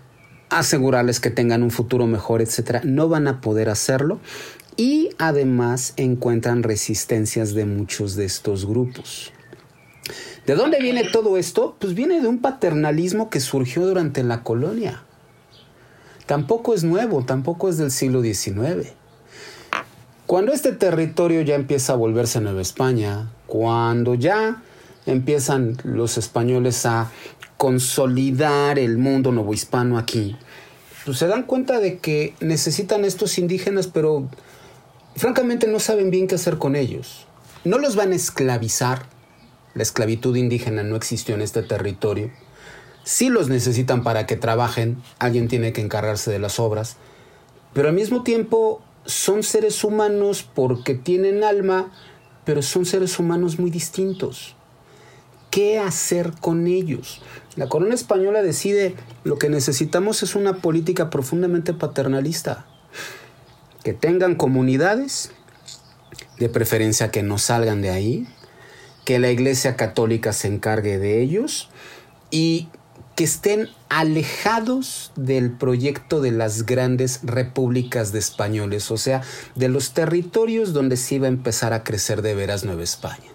asegurarles 0.49 1.19
que 1.19 1.29
tengan 1.29 1.61
un 1.61 1.69
futuro 1.69 2.07
mejor, 2.07 2.41
etcétera. 2.41 2.79
No 2.85 3.09
van 3.09 3.27
a 3.27 3.41
poder 3.41 3.67
hacerlo 3.67 4.21
y 4.77 5.09
además 5.17 5.95
encuentran 5.97 6.63
resistencias 6.63 7.53
de 7.53 7.65
muchos 7.65 8.15
de 8.15 8.23
estos 8.23 8.65
grupos. 8.65 9.33
¿De 10.45 10.55
dónde 10.55 10.79
viene 10.79 11.03
todo 11.03 11.35
esto? 11.35 11.75
Pues 11.77 11.95
viene 11.95 12.21
de 12.21 12.27
un 12.29 12.39
paternalismo 12.39 13.29
que 13.29 13.41
surgió 13.41 13.85
durante 13.85 14.23
la 14.23 14.43
colonia. 14.43 15.03
Tampoco 16.25 16.73
es 16.73 16.85
nuevo, 16.85 17.25
tampoco 17.25 17.67
es 17.67 17.77
del 17.77 17.91
siglo 17.91 18.21
XIX. 18.21 18.93
Cuando 20.29 20.53
este 20.53 20.73
territorio 20.73 21.41
ya 21.41 21.55
empieza 21.55 21.93
a 21.93 21.95
volverse 21.95 22.39
Nueva 22.39 22.61
España, 22.61 23.31
cuando 23.47 24.13
ya 24.13 24.61
empiezan 25.07 25.77
los 25.83 26.19
españoles 26.19 26.85
a 26.85 27.09
consolidar 27.57 28.77
el 28.77 28.99
mundo 28.99 29.31
novohispano 29.31 29.97
aquí, 29.97 30.37
pues 31.03 31.17
se 31.17 31.25
dan 31.25 31.41
cuenta 31.41 31.79
de 31.79 31.97
que 31.97 32.35
necesitan 32.41 33.05
estos 33.05 33.39
indígenas, 33.39 33.87
pero 33.87 34.29
francamente 35.15 35.65
no 35.65 35.79
saben 35.79 36.11
bien 36.11 36.27
qué 36.27 36.35
hacer 36.35 36.59
con 36.59 36.75
ellos. 36.75 37.25
No 37.63 37.79
los 37.79 37.95
van 37.95 38.11
a 38.11 38.15
esclavizar. 38.15 39.07
La 39.73 39.81
esclavitud 39.81 40.35
indígena 40.35 40.83
no 40.83 40.95
existió 40.95 41.33
en 41.33 41.41
este 41.41 41.63
territorio. 41.63 42.29
Sí 43.03 43.29
los 43.29 43.49
necesitan 43.49 44.03
para 44.03 44.27
que 44.27 44.35
trabajen, 44.35 45.01
alguien 45.17 45.47
tiene 45.47 45.73
que 45.73 45.81
encargarse 45.81 46.29
de 46.29 46.37
las 46.37 46.59
obras, 46.59 46.97
pero 47.73 47.87
al 47.87 47.95
mismo 47.95 48.21
tiempo 48.21 48.83
son 49.05 49.43
seres 49.43 49.83
humanos 49.83 50.47
porque 50.53 50.95
tienen 50.95 51.43
alma, 51.43 51.91
pero 52.45 52.61
son 52.61 52.85
seres 52.85 53.19
humanos 53.19 53.59
muy 53.59 53.69
distintos. 53.69 54.55
¿Qué 55.51 55.79
hacer 55.79 56.33
con 56.39 56.67
ellos? 56.67 57.21
La 57.55 57.67
corona 57.67 57.95
española 57.95 58.43
decide 58.43 58.95
lo 59.23 59.37
que 59.37 59.49
necesitamos 59.49 60.21
es 60.21 60.35
una 60.35 60.57
política 60.57 61.09
profundamente 61.09 61.73
paternalista. 61.73 62.67
Que 63.83 63.93
tengan 63.93 64.35
comunidades, 64.35 65.31
de 66.37 66.49
preferencia 66.49 67.11
que 67.11 67.23
no 67.23 67.37
salgan 67.37 67.81
de 67.81 67.89
ahí, 67.89 68.27
que 69.05 69.19
la 69.19 69.31
Iglesia 69.31 69.75
Católica 69.75 70.33
se 70.33 70.47
encargue 70.47 70.97
de 70.97 71.21
ellos 71.21 71.69
y 72.31 72.69
que 73.19 73.25
estén 73.25 73.67
alejados 73.89 75.11
del 75.17 75.51
proyecto 75.51 76.21
de 76.21 76.31
las 76.31 76.65
grandes 76.65 77.19
repúblicas 77.23 78.13
de 78.13 78.19
españoles, 78.19 78.91
o 78.91 78.97
sea, 78.97 79.23
de 79.55 79.67
los 79.67 79.91
territorios 79.91 80.71
donde 80.71 80.95
se 80.95 81.15
iba 81.15 81.25
a 81.25 81.27
empezar 81.27 81.73
a 81.73 81.83
crecer 81.83 82.21
de 82.21 82.33
veras 82.33 82.63
Nueva 82.63 82.81
España. 82.81 83.29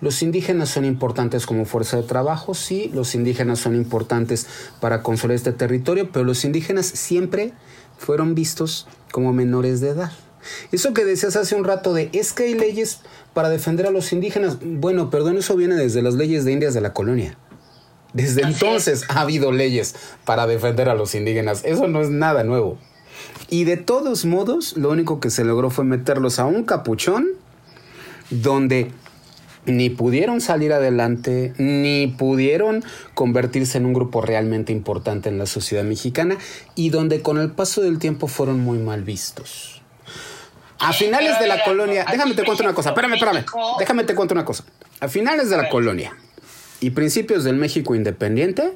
Los 0.00 0.22
indígenas 0.22 0.70
son 0.70 0.86
importantes 0.86 1.44
como 1.44 1.66
fuerza 1.66 1.98
de 1.98 2.04
trabajo, 2.04 2.54
sí, 2.54 2.90
los 2.94 3.14
indígenas 3.14 3.58
son 3.58 3.76
importantes 3.76 4.46
para 4.80 5.02
consolidar 5.02 5.36
este 5.36 5.52
territorio, 5.52 6.10
pero 6.10 6.24
los 6.24 6.42
indígenas 6.46 6.86
siempre 6.86 7.52
fueron 7.98 8.34
vistos 8.34 8.86
como 9.10 9.34
menores 9.34 9.82
de 9.82 9.90
edad. 9.90 10.12
Eso 10.72 10.94
que 10.94 11.04
decías 11.04 11.36
hace 11.36 11.54
un 11.54 11.64
rato 11.64 11.92
de 11.92 12.08
es 12.14 12.32
que 12.32 12.44
hay 12.44 12.54
leyes 12.54 13.00
para 13.34 13.50
defender 13.50 13.86
a 13.86 13.90
los 13.90 14.10
indígenas, 14.14 14.56
bueno, 14.64 15.10
perdón, 15.10 15.36
eso 15.36 15.54
viene 15.54 15.74
desde 15.74 16.00
las 16.00 16.14
leyes 16.14 16.46
de 16.46 16.52
indias 16.52 16.72
de 16.72 16.80
la 16.80 16.94
colonia. 16.94 17.36
Desde 18.12 18.42
entonces 18.42 19.04
ha 19.08 19.20
habido 19.20 19.52
leyes 19.52 19.94
para 20.24 20.46
defender 20.46 20.88
a 20.88 20.94
los 20.94 21.14
indígenas. 21.14 21.62
Eso 21.64 21.88
no 21.88 22.00
es 22.02 22.10
nada 22.10 22.44
nuevo. 22.44 22.78
Y 23.48 23.64
de 23.64 23.76
todos 23.76 24.24
modos, 24.24 24.76
lo 24.76 24.90
único 24.90 25.20
que 25.20 25.30
se 25.30 25.44
logró 25.44 25.70
fue 25.70 25.84
meterlos 25.84 26.38
a 26.38 26.44
un 26.44 26.64
capuchón 26.64 27.28
donde 28.30 28.90
ni 29.64 29.90
pudieron 29.90 30.40
salir 30.40 30.72
adelante, 30.72 31.52
ni 31.58 32.06
pudieron 32.06 32.84
convertirse 33.14 33.78
en 33.78 33.86
un 33.86 33.92
grupo 33.92 34.20
realmente 34.20 34.72
importante 34.72 35.28
en 35.28 35.38
la 35.38 35.46
sociedad 35.46 35.84
mexicana 35.84 36.36
y 36.74 36.90
donde 36.90 37.22
con 37.22 37.38
el 37.38 37.50
paso 37.50 37.82
del 37.82 37.98
tiempo 37.98 38.26
fueron 38.26 38.60
muy 38.60 38.78
mal 38.78 39.02
vistos. 39.02 39.82
A 40.78 40.92
finales 40.92 41.38
de 41.38 41.46
la 41.46 41.62
colonia, 41.62 42.04
déjame 42.10 42.34
te 42.34 42.44
cuento 42.44 42.64
una 42.64 42.74
cosa, 42.74 42.88
espérame, 42.88 43.14
espérame, 43.14 43.44
déjame 43.78 44.02
te 44.02 44.16
cuento 44.16 44.34
una 44.34 44.44
cosa. 44.44 44.64
A 44.98 45.06
finales 45.06 45.48
de 45.48 45.56
la 45.56 45.68
colonia, 45.68 46.16
y 46.82 46.90
principios 46.90 47.44
del 47.44 47.54
México 47.56 47.94
independiente, 47.94 48.72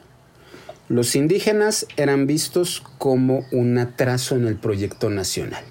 los 0.88 1.16
indígenas 1.16 1.86
eran 1.96 2.28
vistos 2.28 2.80
como 2.98 3.44
un 3.50 3.76
atraso 3.78 4.36
en 4.36 4.46
el 4.46 4.54
proyecto 4.54 5.10
nacional. 5.10 5.64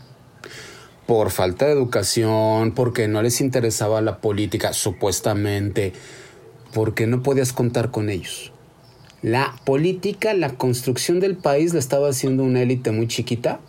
Por 1.07 1.31
falta 1.31 1.65
de 1.65 1.71
educación, 1.71 2.73
porque 2.73 3.07
no 3.07 3.21
les 3.21 3.39
interesaba 3.39 4.01
la 4.01 4.19
política, 4.19 4.73
supuestamente, 4.73 5.93
porque 6.73 7.07
no 7.07 7.23
podías 7.23 7.53
contar 7.53 7.89
con 7.89 8.09
ellos. 8.09 8.51
La 9.21 9.55
política, 9.63 10.33
la 10.33 10.49
construcción 10.49 11.21
del 11.21 11.37
país 11.37 11.73
la 11.73 11.79
estaba 11.79 12.09
haciendo 12.09 12.43
una 12.43 12.61
élite 12.61 12.91
muy 12.91 13.07
chiquita 13.07 13.61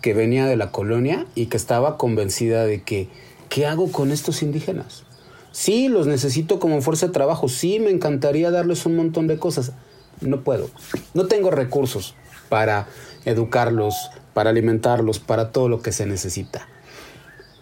que 0.00 0.14
venía 0.14 0.46
de 0.46 0.56
la 0.56 0.72
colonia 0.72 1.26
y 1.34 1.46
que 1.46 1.58
estaba 1.58 1.98
convencida 1.98 2.64
de 2.64 2.82
que, 2.82 3.08
¿qué 3.50 3.66
hago 3.66 3.92
con 3.92 4.12
estos 4.12 4.42
indígenas? 4.42 5.04
Sí, 5.52 5.88
los 5.88 6.06
necesito 6.06 6.58
como 6.58 6.80
fuerza 6.82 7.06
de 7.06 7.12
trabajo. 7.12 7.48
Sí, 7.48 7.80
me 7.80 7.90
encantaría 7.90 8.50
darles 8.50 8.86
un 8.86 8.96
montón 8.96 9.26
de 9.26 9.38
cosas. 9.38 9.72
No 10.20 10.42
puedo. 10.42 10.70
No 11.14 11.26
tengo 11.26 11.50
recursos 11.50 12.14
para 12.48 12.88
educarlos, 13.24 13.94
para 14.34 14.50
alimentarlos, 14.50 15.18
para 15.18 15.52
todo 15.52 15.68
lo 15.68 15.82
que 15.82 15.92
se 15.92 16.06
necesita. 16.06 16.68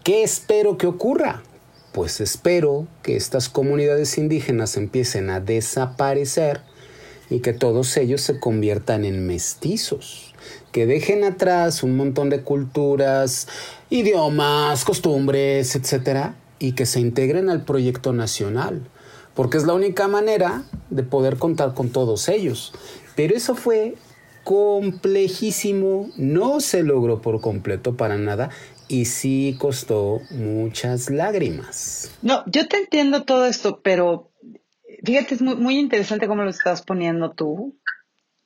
¿Qué 0.04 0.22
espero 0.22 0.78
que 0.78 0.86
ocurra? 0.86 1.42
Pues 1.92 2.20
espero 2.20 2.86
que 3.02 3.16
estas 3.16 3.48
comunidades 3.48 4.18
indígenas 4.18 4.76
empiecen 4.76 5.30
a 5.30 5.40
desaparecer 5.40 6.60
y 7.30 7.40
que 7.40 7.52
todos 7.52 7.96
ellos 7.96 8.20
se 8.20 8.38
conviertan 8.38 9.04
en 9.04 9.26
mestizos, 9.26 10.34
que 10.72 10.86
dejen 10.86 11.24
atrás 11.24 11.82
un 11.82 11.96
montón 11.96 12.30
de 12.30 12.42
culturas, 12.42 13.48
idiomas, 13.90 14.84
costumbres, 14.84 15.74
etcétera, 15.74 16.36
y 16.58 16.72
que 16.72 16.86
se 16.86 17.00
integren 17.00 17.50
al 17.50 17.64
proyecto 17.64 18.12
nacional, 18.12 18.82
porque 19.34 19.58
es 19.58 19.64
la 19.64 19.74
única 19.74 20.08
manera 20.08 20.64
de 20.90 21.02
poder 21.02 21.36
contar 21.36 21.74
con 21.74 21.90
todos 21.90 22.28
ellos. 22.28 22.72
Pero 23.14 23.36
eso 23.36 23.54
fue 23.54 23.94
complejísimo, 24.44 26.10
no 26.16 26.60
se 26.60 26.82
logró 26.82 27.20
por 27.20 27.40
completo 27.40 27.96
para 27.96 28.16
nada 28.16 28.50
y 28.88 29.06
sí 29.06 29.56
costó 29.58 30.20
muchas 30.30 31.10
lágrimas. 31.10 32.12
No, 32.22 32.44
yo 32.46 32.68
te 32.68 32.76
entiendo 32.76 33.24
todo 33.24 33.46
esto, 33.46 33.80
pero 33.82 34.30
fíjate, 35.04 35.34
es 35.34 35.42
muy, 35.42 35.56
muy 35.56 35.78
interesante 35.78 36.28
cómo 36.28 36.44
lo 36.44 36.50
estás 36.50 36.82
poniendo 36.82 37.32
tú. 37.32 37.78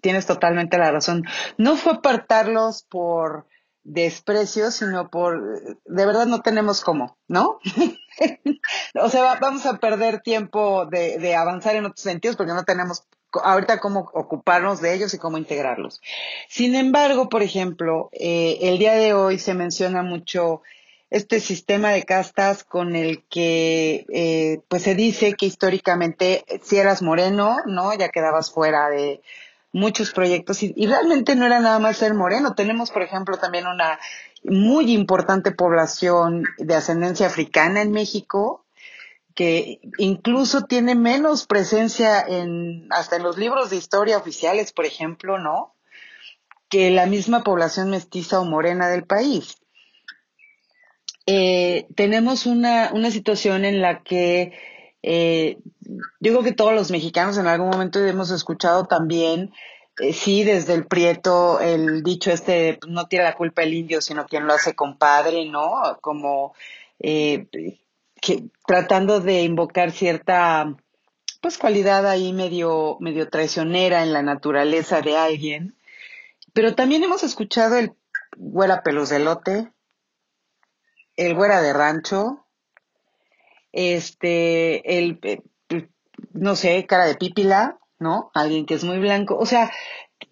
Tienes 0.00 0.24
totalmente 0.24 0.78
la 0.78 0.90
razón. 0.90 1.24
No 1.58 1.76
fue 1.76 1.92
apartarlos 1.92 2.84
por 2.84 3.46
desprecio, 3.82 4.70
sino 4.70 5.10
por, 5.10 5.40
de 5.84 6.06
verdad 6.06 6.26
no 6.26 6.42
tenemos 6.42 6.82
cómo, 6.82 7.18
¿no? 7.28 7.58
o 8.94 9.08
sea, 9.08 9.38
vamos 9.40 9.66
a 9.66 9.78
perder 9.78 10.20
tiempo 10.20 10.86
de, 10.86 11.18
de 11.18 11.34
avanzar 11.34 11.76
en 11.76 11.86
otros 11.86 12.00
sentidos 12.00 12.36
porque 12.36 12.52
no 12.52 12.64
tenemos 12.64 13.04
ahorita 13.32 13.78
cómo 13.78 14.10
ocuparnos 14.12 14.80
de 14.80 14.94
ellos 14.94 15.14
y 15.14 15.18
cómo 15.18 15.38
integrarlos. 15.38 16.00
Sin 16.48 16.74
embargo, 16.74 17.28
por 17.28 17.42
ejemplo, 17.42 18.10
eh, 18.12 18.58
el 18.62 18.78
día 18.78 18.94
de 18.94 19.14
hoy 19.14 19.38
se 19.38 19.54
menciona 19.54 20.02
mucho 20.02 20.62
este 21.10 21.40
sistema 21.40 21.90
de 21.90 22.04
castas 22.04 22.62
con 22.62 22.94
el 22.94 23.24
que 23.28 24.06
eh, 24.12 24.60
pues 24.68 24.82
se 24.82 24.94
dice 24.94 25.34
que 25.34 25.46
históricamente 25.46 26.44
si 26.62 26.76
eras 26.76 27.02
moreno, 27.02 27.56
¿no? 27.66 27.92
Ya 27.94 28.10
quedabas 28.10 28.52
fuera 28.52 28.88
de, 28.88 29.20
muchos 29.72 30.12
proyectos 30.12 30.62
y, 30.62 30.86
realmente 30.86 31.36
no 31.36 31.46
era 31.46 31.60
nada 31.60 31.78
más 31.78 31.98
ser 31.98 32.14
moreno. 32.14 32.54
Tenemos, 32.54 32.90
por 32.90 33.02
ejemplo, 33.02 33.38
también 33.38 33.66
una 33.66 33.98
muy 34.42 34.92
importante 34.92 35.52
población 35.52 36.44
de 36.58 36.74
ascendencia 36.74 37.26
africana 37.26 37.82
en 37.82 37.92
México 37.92 38.64
que 39.34 39.80
incluso 39.98 40.62
tiene 40.62 40.94
menos 40.94 41.46
presencia 41.46 42.20
en 42.20 42.88
hasta 42.90 43.16
en 43.16 43.22
los 43.22 43.38
libros 43.38 43.70
de 43.70 43.76
historia 43.76 44.18
oficiales, 44.18 44.72
por 44.72 44.86
ejemplo, 44.86 45.38
¿no? 45.38 45.74
Que 46.68 46.90
la 46.90 47.06
misma 47.06 47.44
población 47.44 47.90
mestiza 47.90 48.40
o 48.40 48.44
morena 48.44 48.88
del 48.88 49.04
país. 49.04 49.56
Eh, 51.26 51.86
tenemos 51.94 52.46
una, 52.46 52.90
una 52.92 53.10
situación 53.10 53.64
en 53.64 53.80
la 53.80 54.02
que 54.02 54.52
eh, 55.02 55.58
yo 56.20 56.32
creo 56.32 56.42
que 56.42 56.52
todos 56.52 56.74
los 56.74 56.90
mexicanos 56.90 57.38
en 57.38 57.46
algún 57.46 57.70
momento 57.70 58.04
hemos 58.04 58.30
escuchado 58.30 58.84
también, 58.84 59.52
eh, 59.98 60.12
sí, 60.12 60.44
desde 60.44 60.74
el 60.74 60.86
Prieto, 60.86 61.60
el 61.60 62.02
dicho 62.02 62.30
este, 62.30 62.78
no 62.86 63.06
tiene 63.06 63.24
la 63.24 63.36
culpa 63.36 63.62
el 63.62 63.74
indio, 63.74 64.00
sino 64.00 64.26
quien 64.26 64.46
lo 64.46 64.54
hace 64.54 64.74
compadre, 64.74 65.46
¿no? 65.46 65.98
Como 66.00 66.54
eh, 66.98 67.46
que, 68.20 68.44
tratando 68.66 69.20
de 69.20 69.42
invocar 69.42 69.92
cierta, 69.92 70.74
pues, 71.40 71.58
cualidad 71.58 72.06
ahí 72.06 72.32
medio, 72.32 72.96
medio 73.00 73.28
traicionera 73.28 74.02
en 74.02 74.12
la 74.12 74.22
naturaleza 74.22 75.00
de 75.00 75.16
alguien. 75.16 75.76
Pero 76.52 76.74
también 76.74 77.04
hemos 77.04 77.22
escuchado 77.22 77.76
el 77.76 77.92
güera 78.36 78.82
pelos 78.82 79.08
de 79.08 79.20
lote, 79.20 79.72
el 81.16 81.34
güera 81.34 81.60
de 81.62 81.72
rancho, 81.72 82.46
este, 83.72 84.98
el, 84.98 85.18
eh, 85.22 85.42
no 86.32 86.56
sé, 86.56 86.86
cara 86.86 87.06
de 87.06 87.16
pípila, 87.16 87.78
¿no? 87.98 88.30
Alguien 88.34 88.66
que 88.66 88.74
es 88.74 88.84
muy 88.84 88.98
blanco. 88.98 89.36
O 89.36 89.46
sea, 89.46 89.70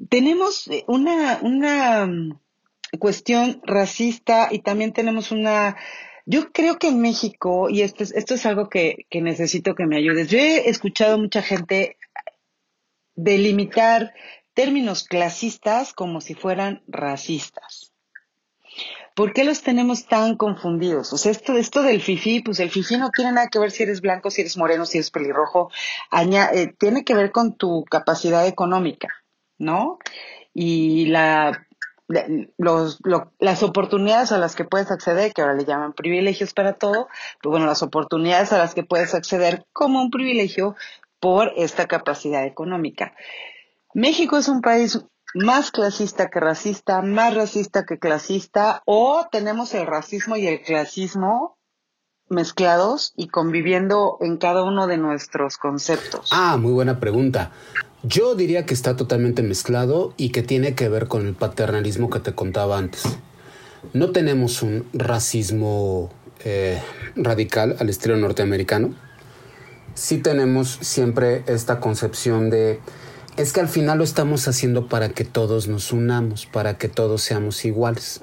tenemos 0.09 0.69
una, 0.87 1.39
una 1.43 2.07
mm, 2.07 2.39
cuestión 2.99 3.61
racista 3.65 4.49
y 4.51 4.61
también 4.61 4.93
tenemos 4.93 5.31
una, 5.31 5.77
yo 6.27 6.53
creo 6.53 6.79
que 6.79 6.89
en 6.89 7.01
México, 7.01 7.69
y 7.71 7.83
esto 7.83 8.03
es, 8.03 8.13
esto 8.13 8.35
es 8.35 8.47
algo 8.47 8.69
que, 8.69 9.07
que 9.11 9.21
necesito 9.21 9.75
que 9.75 9.87
me 9.87 9.97
ayudes, 9.97 10.29
yo 10.29 10.39
he 10.39 10.69
escuchado 10.69 11.19
mucha 11.19 11.43
gente 11.43 11.97
delimitar 13.15 14.15
términos 14.55 15.05
clasistas 15.05 15.93
como 15.93 16.21
si 16.21 16.35
fueran 16.35 16.83
racistas. 16.87 17.93
¿Por 19.19 19.33
qué 19.33 19.43
los 19.43 19.63
tenemos 19.63 20.07
tan 20.07 20.37
confundidos? 20.37 21.13
O 21.13 21.19
sea, 21.19 21.33
esto, 21.33 21.83
del 21.83 22.01
FIFI, 22.01 22.43
pues 22.43 22.61
el 22.61 22.71
FIFI 22.71 22.99
no 22.99 23.11
tiene 23.11 23.33
nada 23.33 23.49
que 23.49 23.59
ver 23.59 23.73
si 23.73 23.83
eres 23.83 24.01
blanco, 24.01 24.31
si 24.31 24.43
eres 24.43 24.57
moreno, 24.57 24.87
si 24.87 24.99
eres 24.99 25.11
pelirrojo. 25.11 25.73
Eh, 26.13 26.73
tiene 26.79 27.03
que 27.03 27.17
ver 27.17 27.33
con 27.33 27.57
tu 27.57 27.85
capacidad 27.85 28.47
económica, 28.47 29.09
¿no? 29.59 29.99
Y 30.55 31.07
las 31.07 31.57
oportunidades 33.65 34.31
a 34.31 34.39
las 34.39 34.55
que 34.55 34.65
puedes 34.65 34.93
acceder, 34.93 35.33
que 35.33 35.43
ahora 35.43 35.55
le 35.55 35.65
llaman 35.65 35.95
privilegios 35.95 36.55
para 36.55 36.75
todo, 36.75 37.09
pues 37.43 37.51
bueno, 37.51 37.67
las 37.67 37.83
oportunidades 37.83 38.53
a 38.53 38.59
las 38.59 38.73
que 38.73 38.85
puedes 38.85 39.15
acceder 39.15 39.67
como 39.73 40.01
un 40.01 40.13
privilegio 40.13 40.77
por 41.19 41.53
esta 41.57 41.89
capacidad 41.89 42.47
económica. 42.47 43.17
México 43.95 44.37
es 44.37 44.47
un 44.47 44.61
país 44.61 45.01
más 45.35 45.71
clasista 45.71 46.31
que 46.31 46.41
racista, 46.41 47.03
más 47.03 47.35
racista 47.35 47.85
que 47.85 47.99
clasista, 47.99 48.83
o 48.87 49.27
tenemos 49.31 49.75
el 49.75 49.87
racismo 49.87 50.37
y 50.37 50.47
el 50.47 50.63
clasismo 50.63 51.59
mezclados 52.29 53.13
y 53.17 53.29
conviviendo 53.29 54.19
en 54.21 54.37
cada 54.37 54.65
uno 54.65 54.87
de 54.87 54.99
nuestros 54.99 55.57
conceptos? 55.57 56.31
Ah, 56.33 56.57
muy 56.57 56.73
buena 56.73 57.01
pregunta. 57.01 57.53
Yo 58.03 58.35
diría 58.35 58.65
que 58.65 58.75
está 58.75 58.97
totalmente 58.97 59.43
mezclado 59.43 60.15
y 60.17 60.31
que 60.31 60.43
tiene 60.43 60.75
que 60.75 60.89
ver 60.89 61.09
con 61.09 61.27
el 61.27 61.35
paternalismo 61.35 62.11
que 62.11 62.21
te 62.21 62.35
contaba 62.35 62.79
antes. 62.79 63.05
No 63.93 64.11
tenemos 64.11 64.63
un 64.63 64.87
racismo 64.93 66.11
eh, 66.45 66.81
radical 67.17 67.77
al 67.81 67.89
estilo 67.89 68.17
norteamericano. 68.17 68.95
Sí 69.95 70.19
tenemos 70.19 70.79
siempre 70.81 71.43
esta 71.47 71.81
concepción 71.81 72.51
de 72.51 72.81
es 73.39 73.53
que 73.53 73.61
al 73.61 73.69
final 73.69 73.99
lo 73.99 74.05
estamos 74.05 74.49
haciendo 74.49 74.89
para 74.89 75.11
que 75.11 75.25
todos 75.25 75.69
nos 75.69 75.93
unamos, 75.93 76.47
para 76.47 76.77
que 76.77 76.89
todos 76.89 77.23
seamos 77.23 77.65
iguales. 77.65 78.21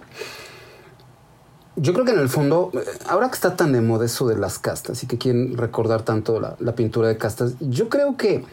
Yo 1.78 1.93
creo 1.93 2.05
que 2.05 2.11
en 2.11 2.20
el 2.20 2.28
fondo, 2.28 2.72
eh, 2.74 2.80
ahora 3.07 3.30
que 3.30 3.36
está 3.36 3.55
tan 3.55 3.72
de 3.72 3.82
moda 3.82 4.05
eso 4.05 4.28
de 4.28 4.38
las 4.38 4.59
castas 4.59 5.03
y 5.03 5.07
que 5.07 5.18
quieren 5.18 5.57
recordar 5.57 6.03
tanto 6.03 6.39
la, 6.39 6.76
pintura 6.76 7.07
de 7.07 7.18
castas, 7.18 7.53
yo 7.61 7.88
creo 7.88 8.18
que 8.18 8.43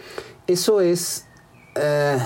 eso 0.47 0.81
es, 0.81 1.27
eh, 1.75 2.19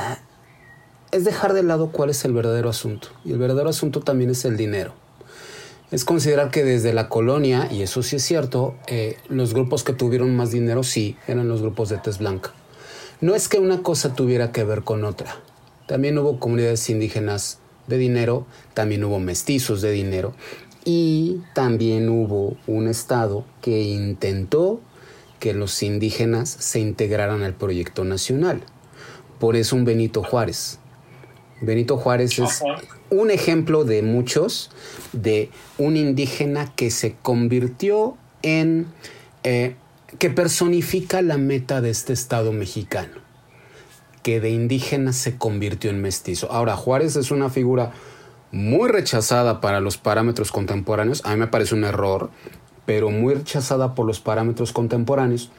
es 1.12 1.24
dejar 1.24 1.55
de 1.55 1.62
lado 1.62 1.91
cuál 1.91 2.11
es 2.11 2.22
el 2.26 2.34
verdadero 2.34 2.68
asunto. 2.68 3.09
Y 3.24 3.32
el 3.32 3.39
verdadero 3.39 3.70
asunto 3.70 4.01
también 4.01 4.30
es 4.30 4.45
el 4.45 4.59
dinero. 4.59 4.93
Es 5.91 6.05
considerar 6.05 6.51
que 6.51 6.62
desde 6.62 6.93
la 6.93 7.09
colonia, 7.09 7.68
y 7.72 7.80
eso 7.80 8.03
sí 8.03 8.16
es 8.16 8.22
cierto, 8.22 8.74
eh, 8.87 9.16
los 9.28 9.55
grupos 9.55 9.82
que 9.82 9.95
tuvieron 9.95 10.37
más 10.37 10.51
dinero 10.51 10.82
sí 10.82 11.16
eran 11.26 11.49
los 11.49 11.62
grupos 11.62 11.89
de 11.89 11.97
tez 11.99 12.18
blanca. 12.18 12.53
No 13.21 13.35
es 13.35 13.49
que 13.49 13.59
una 13.59 13.83
cosa 13.83 14.14
tuviera 14.14 14.53
que 14.53 14.62
ver 14.64 14.83
con 14.83 15.05
otra. 15.05 15.41
También 15.87 16.19
hubo 16.19 16.39
comunidades 16.39 16.91
indígenas 16.91 17.61
de 17.87 17.97
dinero, 17.97 18.47
también 18.75 19.05
hubo 19.05 19.19
mestizos 19.21 19.81
de 19.81 19.91
dinero 19.91 20.35
y 20.85 21.41
también 21.55 22.11
hubo 22.11 22.57
un 22.67 22.89
Estado 22.89 23.45
que 23.62 23.83
intentó 23.83 24.81
que 25.41 25.55
los 25.55 25.83
indígenas 25.83 26.51
se 26.51 26.81
integraran 26.81 27.43
al 27.43 27.55
proyecto 27.55 28.05
nacional. 28.05 28.62
Por 29.39 29.57
eso 29.57 29.77
un 29.77 29.85
Benito 29.85 30.23
Juárez. 30.23 30.79
Benito 31.62 31.97
Juárez 31.97 32.39
es 32.39 32.62
un 33.09 33.31
ejemplo 33.31 33.85
de 33.85 34.03
muchos 34.03 34.71
de 35.12 35.51
un 35.79 35.97
indígena 35.97 36.75
que 36.75 36.91
se 36.91 37.17
convirtió 37.23 38.19
en 38.43 38.87
eh, 39.43 39.75
que 40.19 40.31
personifica 40.31 41.21
la 41.23 41.37
meta 41.37 41.81
de 41.81 41.91
este 41.91 42.12
Estado 42.12 42.53
mexicano, 42.53 43.21
que 44.23 44.41
de 44.41 44.51
indígena 44.51 45.12
se 45.12 45.37
convirtió 45.37 45.91
en 45.91 46.01
mestizo. 46.01 46.51
Ahora, 46.51 46.77
Juárez 46.77 47.17
es 47.17 47.31
una 47.31 47.51
figura 47.51 47.93
muy 48.53 48.89
rechazada 48.89 49.61
para 49.61 49.81
los 49.81 49.99
parámetros 49.99 50.53
contemporáneos, 50.53 51.23
a 51.25 51.33
mí 51.33 51.37
me 51.37 51.49
parece 51.49 51.75
un 51.75 51.85
error, 51.85 52.31
pero 52.87 53.11
muy 53.11 53.35
rechazada 53.35 53.95
por 53.95 54.07
los 54.07 54.21
parámetros 54.21 54.73
contemporáneos, 54.73 55.51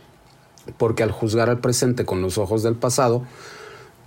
porque 0.78 1.04
al 1.04 1.12
juzgar 1.12 1.50
al 1.50 1.60
presente 1.60 2.06
con 2.06 2.22
los 2.22 2.38
ojos 2.38 2.64
del 2.64 2.76
pasado, 2.76 3.24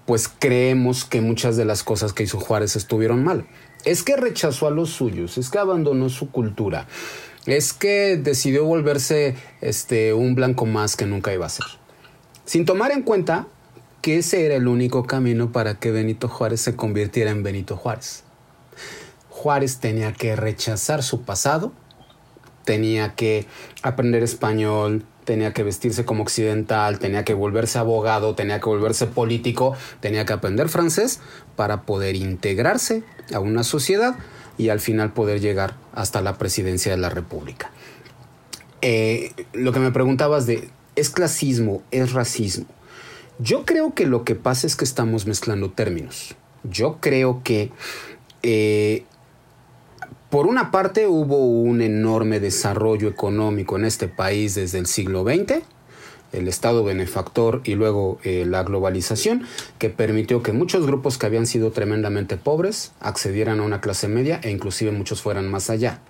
pues 0.06 0.28
creemos 0.28 1.04
que 1.04 1.20
muchas 1.20 1.56
de 1.56 1.64
las 1.64 1.84
cosas 1.84 2.12
que 2.12 2.24
hizo 2.24 2.40
Juárez 2.40 2.74
estuvieron 2.74 3.22
mal. 3.22 3.46
Es 3.84 4.02
que 4.02 4.16
rechazó 4.16 4.66
a 4.66 4.70
los 4.70 4.90
suyos, 4.90 5.38
es 5.38 5.50
que 5.50 5.58
abandonó 5.58 6.08
su 6.08 6.30
cultura, 6.30 6.86
es 7.46 7.72
que 7.72 8.16
decidió 8.16 8.64
volverse 8.64 9.34
este, 9.60 10.12
un 10.12 10.34
blanco 10.34 10.66
más 10.66 10.96
que 10.96 11.06
nunca 11.06 11.32
iba 11.32 11.46
a 11.46 11.50
ser. 11.50 11.66
Sin 12.44 12.64
tomar 12.64 12.92
en 12.92 13.02
cuenta 13.02 13.46
que 14.02 14.18
ese 14.18 14.46
era 14.46 14.56
el 14.56 14.68
único 14.68 15.04
camino 15.06 15.52
para 15.52 15.74
que 15.74 15.90
Benito 15.90 16.28
Juárez 16.28 16.60
se 16.60 16.76
convirtiera 16.76 17.30
en 17.30 17.42
Benito 17.42 17.76
Juárez. 17.76 18.24
Juárez 19.28 19.78
tenía 19.78 20.12
que 20.12 20.36
rechazar 20.36 21.02
su 21.02 21.22
pasado, 21.22 21.72
tenía 22.64 23.14
que 23.14 23.46
aprender 23.82 24.22
español, 24.22 25.04
tenía 25.24 25.52
que 25.52 25.62
vestirse 25.62 26.04
como 26.04 26.22
occidental, 26.22 26.98
tenía 26.98 27.24
que 27.24 27.34
volverse 27.34 27.78
abogado, 27.78 28.34
tenía 28.34 28.58
que 28.60 28.66
volverse 28.66 29.06
político, 29.06 29.76
tenía 30.00 30.24
que 30.24 30.32
aprender 30.32 30.68
francés 30.68 31.20
para 31.56 31.82
poder 31.82 32.16
integrarse 32.16 33.02
a 33.32 33.40
una 33.40 33.64
sociedad 33.64 34.16
y 34.60 34.68
al 34.68 34.78
final 34.78 35.14
poder 35.14 35.40
llegar 35.40 35.74
hasta 35.94 36.20
la 36.20 36.36
presidencia 36.36 36.92
de 36.92 36.98
la 36.98 37.08
República. 37.08 37.70
Eh, 38.82 39.32
lo 39.54 39.72
que 39.72 39.80
me 39.80 39.90
preguntabas 39.90 40.46
de, 40.46 40.68
¿es 40.96 41.08
clasismo? 41.08 41.82
¿Es 41.90 42.12
racismo? 42.12 42.66
Yo 43.38 43.64
creo 43.64 43.94
que 43.94 44.04
lo 44.04 44.22
que 44.22 44.34
pasa 44.34 44.66
es 44.66 44.76
que 44.76 44.84
estamos 44.84 45.26
mezclando 45.26 45.70
términos. 45.70 46.36
Yo 46.62 46.98
creo 47.00 47.40
que, 47.42 47.70
eh, 48.42 49.04
por 50.28 50.46
una 50.46 50.70
parte, 50.70 51.06
hubo 51.06 51.38
un 51.46 51.80
enorme 51.80 52.38
desarrollo 52.38 53.08
económico 53.08 53.78
en 53.78 53.86
este 53.86 54.08
país 54.08 54.56
desde 54.56 54.78
el 54.78 54.84
siglo 54.84 55.24
XX, 55.24 55.62
el 56.32 56.48
Estado 56.48 56.84
benefactor 56.84 57.60
y 57.64 57.74
luego 57.74 58.18
eh, 58.22 58.44
la 58.46 58.62
globalización, 58.62 59.46
que 59.78 59.90
permitió 59.90 60.42
que 60.42 60.52
muchos 60.52 60.86
grupos 60.86 61.18
que 61.18 61.26
habían 61.26 61.46
sido 61.46 61.72
tremendamente 61.72 62.36
pobres 62.36 62.92
accedieran 63.00 63.60
a 63.60 63.64
una 63.64 63.80
clase 63.80 64.08
media 64.08 64.40
e 64.42 64.50
inclusive 64.50 64.92
muchos 64.92 65.22
fueran 65.22 65.50
más 65.50 65.70
allá. 65.70 66.00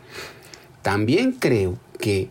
También 0.82 1.32
creo 1.32 1.78
que 1.98 2.30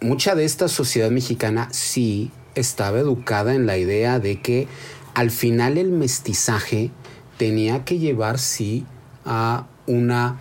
mucha 0.00 0.34
de 0.34 0.44
esta 0.44 0.68
sociedad 0.68 1.10
mexicana 1.10 1.68
sí 1.72 2.30
estaba 2.54 2.98
educada 2.98 3.54
en 3.54 3.66
la 3.66 3.78
idea 3.78 4.18
de 4.18 4.40
que 4.40 4.68
al 5.14 5.30
final 5.30 5.78
el 5.78 5.90
mestizaje 5.90 6.90
tenía 7.36 7.84
que 7.84 7.98
llevar 7.98 8.38
sí 8.38 8.86
a 9.24 9.66
una 9.86 10.38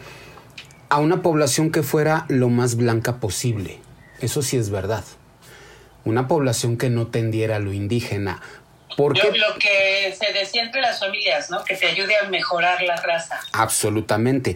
a 0.89 0.99
una 0.99 1.23
población 1.23 1.71
que 1.71 1.81
fuera 1.81 2.25
lo 2.29 2.49
más 2.49 2.75
blanca 2.75 3.19
posible. 3.19 3.79
Eso 4.19 4.43
sí 4.43 4.57
es 4.57 4.69
verdad 4.69 5.03
una 6.05 6.27
población 6.27 6.77
que 6.77 6.89
no 6.89 7.07
tendiera 7.07 7.57
a 7.57 7.59
lo 7.59 7.73
indígena 7.73 8.41
¿Por 8.95 9.17
lo, 9.17 9.23
lo, 9.23 9.57
que 9.59 10.15
se 10.17 10.33
decía 10.33 10.63
entre 10.63 10.81
las 10.81 10.99
familias, 10.99 11.49
¿no? 11.49 11.63
Que 11.63 11.75
te 11.75 11.87
ayude 11.87 12.13
a 12.17 12.29
mejorar 12.29 12.81
la 12.83 12.95
raza. 12.95 13.39
Absolutamente. 13.51 14.55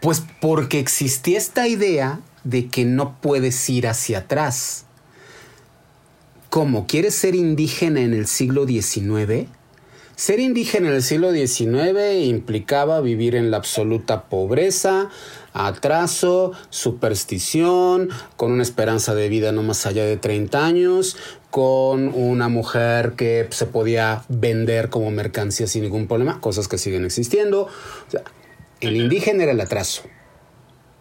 Pues 0.00 0.22
porque 0.40 0.78
existía 0.78 1.38
esta 1.38 1.68
idea 1.68 2.20
de 2.44 2.68
que 2.68 2.84
no 2.84 3.20
puedes 3.20 3.68
ir 3.68 3.86
hacia 3.86 4.18
atrás. 4.18 4.86
¿Cómo? 6.48 6.86
¿Quieres 6.86 7.14
ser 7.14 7.34
indígena 7.34 8.00
en 8.00 8.14
el 8.14 8.26
siglo 8.26 8.66
XIX? 8.66 9.48
Ser 10.16 10.40
indígena 10.40 10.88
en 10.88 10.94
el 10.94 11.02
siglo 11.02 11.32
XIX 11.32 12.24
implicaba 12.24 13.00
vivir 13.00 13.34
en 13.34 13.50
la 13.50 13.58
absoluta 13.58 14.24
pobreza, 14.24 15.10
atraso, 15.52 16.52
superstición, 16.70 18.10
con 18.36 18.52
una 18.52 18.62
esperanza 18.62 19.14
de 19.14 19.28
vida 19.28 19.52
no 19.52 19.62
más 19.62 19.86
allá 19.86 20.04
de 20.04 20.16
30 20.16 20.64
años, 20.64 21.16
con 21.50 22.08
una 22.14 22.48
mujer 22.48 23.12
que 23.12 23.48
se 23.50 23.66
podía 23.66 24.24
vender 24.28 24.88
como 24.88 25.10
mercancía 25.10 25.66
sin 25.66 25.82
ningún 25.82 26.06
problema, 26.06 26.40
cosas 26.40 26.68
que 26.68 26.78
siguen 26.78 27.04
existiendo. 27.04 27.68
el 28.80 28.96
indígena 28.96 29.42
era 29.42 29.52
el 29.52 29.60
atraso 29.60 30.02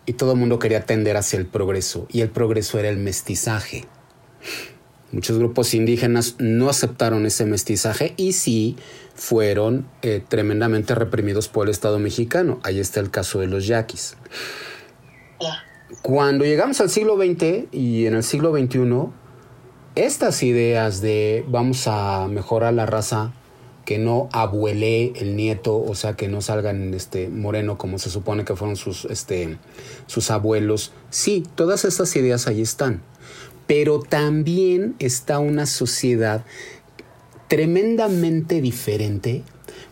y 0.05 0.13
todo 0.13 0.31
el 0.33 0.39
mundo 0.39 0.57
quería 0.57 0.85
tender 0.85 1.17
hacia 1.17 1.37
el 1.37 1.45
progreso 1.45 2.07
y 2.09 2.21
el 2.21 2.29
progreso 2.29 2.79
era 2.79 2.89
el 2.89 2.97
mestizaje. 2.97 3.85
Muchos 5.11 5.39
grupos 5.39 5.73
indígenas 5.73 6.35
no 6.39 6.69
aceptaron 6.69 7.25
ese 7.25 7.45
mestizaje 7.45 8.13
y 8.17 8.33
sí 8.33 8.75
fueron 9.19 9.85
eh, 10.01 10.23
tremendamente 10.25 10.95
reprimidos 10.95 11.49
por 11.49 11.67
el 11.67 11.71
Estado 11.71 11.99
mexicano. 11.99 12.59
Ahí 12.63 12.79
está 12.79 13.01
el 13.01 13.11
caso 13.11 13.39
de 13.39 13.47
los 13.47 13.67
yaquis. 13.67 14.15
Cuando 16.01 16.45
llegamos 16.45 16.79
al 16.79 16.89
siglo 16.89 17.17
XX 17.17 17.65
y 17.73 18.05
en 18.05 18.15
el 18.15 18.23
siglo 18.23 18.51
XXI, 18.51 19.09
estas 19.95 20.41
ideas 20.43 21.01
de 21.01 21.43
vamos 21.49 21.87
a 21.87 22.27
mejorar 22.29 22.73
la 22.73 22.85
raza, 22.85 23.33
que 23.85 23.97
no 23.97 24.29
abuele 24.31 25.11
el 25.15 25.35
nieto, 25.35 25.77
o 25.77 25.95
sea, 25.95 26.15
que 26.15 26.29
no 26.29 26.41
salgan 26.41 26.93
este 26.93 27.27
moreno 27.27 27.77
como 27.77 27.99
se 27.99 28.09
supone 28.09 28.45
que 28.45 28.55
fueron 28.55 28.77
sus, 28.77 29.05
este, 29.05 29.57
sus 30.05 30.31
abuelos. 30.31 30.93
Sí, 31.09 31.43
todas 31.55 31.83
estas 31.83 32.15
ideas 32.15 32.47
ahí 32.47 32.61
están. 32.61 33.01
Pero 33.67 33.99
también 33.99 34.95
está 34.99 35.39
una 35.39 35.65
sociedad 35.65 36.45
tremendamente 37.49 38.61
diferente 38.61 39.43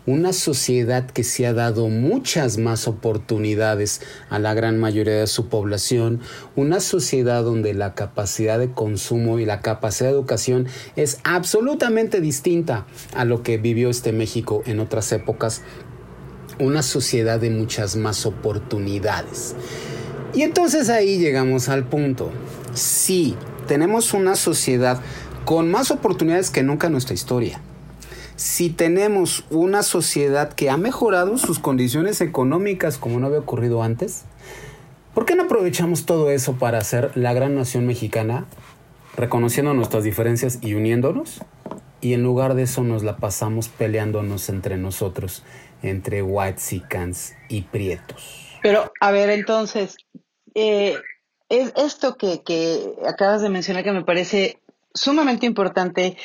una 0.06 0.32
sociedad 0.32 1.10
que 1.10 1.22
se 1.22 1.46
ha 1.46 1.52
dado 1.52 1.88
muchas 1.88 2.56
más 2.56 2.88
oportunidades 2.88 4.00
a 4.30 4.38
la 4.38 4.54
gran 4.54 4.78
mayoría 4.78 5.18
de 5.18 5.26
su 5.26 5.48
población, 5.48 6.20
una 6.56 6.80
sociedad 6.80 7.42
donde 7.42 7.74
la 7.74 7.94
capacidad 7.94 8.58
de 8.58 8.70
consumo 8.70 9.38
y 9.38 9.44
la 9.44 9.60
capacidad 9.60 10.08
de 10.08 10.14
educación 10.14 10.66
es 10.96 11.18
absolutamente 11.24 12.22
distinta 12.22 12.86
a 13.14 13.26
lo 13.26 13.42
que 13.42 13.58
vivió 13.58 13.90
este 13.90 14.12
México 14.12 14.62
en 14.64 14.80
otras 14.80 15.12
épocas, 15.12 15.60
una 16.58 16.82
sociedad 16.82 17.38
de 17.38 17.50
muchas 17.50 17.96
más 17.96 18.24
oportunidades. 18.24 19.54
Y 20.32 20.42
entonces 20.42 20.88
ahí 20.88 21.18
llegamos 21.18 21.68
al 21.68 21.84
punto. 21.84 22.30
Sí, 22.72 23.36
tenemos 23.66 24.14
una 24.14 24.36
sociedad 24.36 25.00
con 25.48 25.70
más 25.70 25.90
oportunidades 25.90 26.50
que 26.50 26.62
nunca 26.62 26.88
en 26.88 26.92
nuestra 26.92 27.14
historia 27.14 27.58
si 28.36 28.68
tenemos 28.68 29.46
una 29.48 29.82
sociedad 29.82 30.52
que 30.52 30.68
ha 30.68 30.76
mejorado 30.76 31.38
sus 31.38 31.58
condiciones 31.58 32.20
económicas 32.20 32.98
como 32.98 33.18
no 33.18 33.28
había 33.28 33.38
ocurrido 33.38 33.82
antes, 33.82 34.24
¿por 35.14 35.24
qué 35.24 35.36
no 35.36 35.44
aprovechamos 35.44 36.04
todo 36.04 36.30
eso 36.30 36.56
para 36.56 36.76
hacer 36.76 37.16
la 37.16 37.32
gran 37.32 37.54
nación 37.54 37.86
mexicana, 37.86 38.44
reconociendo 39.16 39.72
nuestras 39.72 40.04
diferencias 40.04 40.58
y 40.60 40.74
uniéndonos? 40.74 41.40
Y 42.02 42.12
en 42.12 42.22
lugar 42.22 42.54
de 42.54 42.64
eso 42.64 42.82
nos 42.82 43.02
la 43.02 43.16
pasamos 43.16 43.68
peleándonos 43.68 44.50
entre 44.50 44.76
nosotros, 44.76 45.44
entre 45.82 46.22
whitesicans 46.22 47.32
y 47.48 47.62
prietos. 47.62 48.58
Pero, 48.62 48.92
a 49.00 49.10
ver, 49.12 49.30
entonces, 49.30 49.96
eh, 50.54 50.94
es 51.48 51.72
esto 51.74 52.18
que, 52.18 52.42
que 52.42 52.92
acabas 53.08 53.40
de 53.40 53.48
mencionar 53.48 53.82
que 53.82 53.92
me 53.92 54.04
parece 54.04 54.60
sumamente 54.98 55.46
importante 55.46 56.16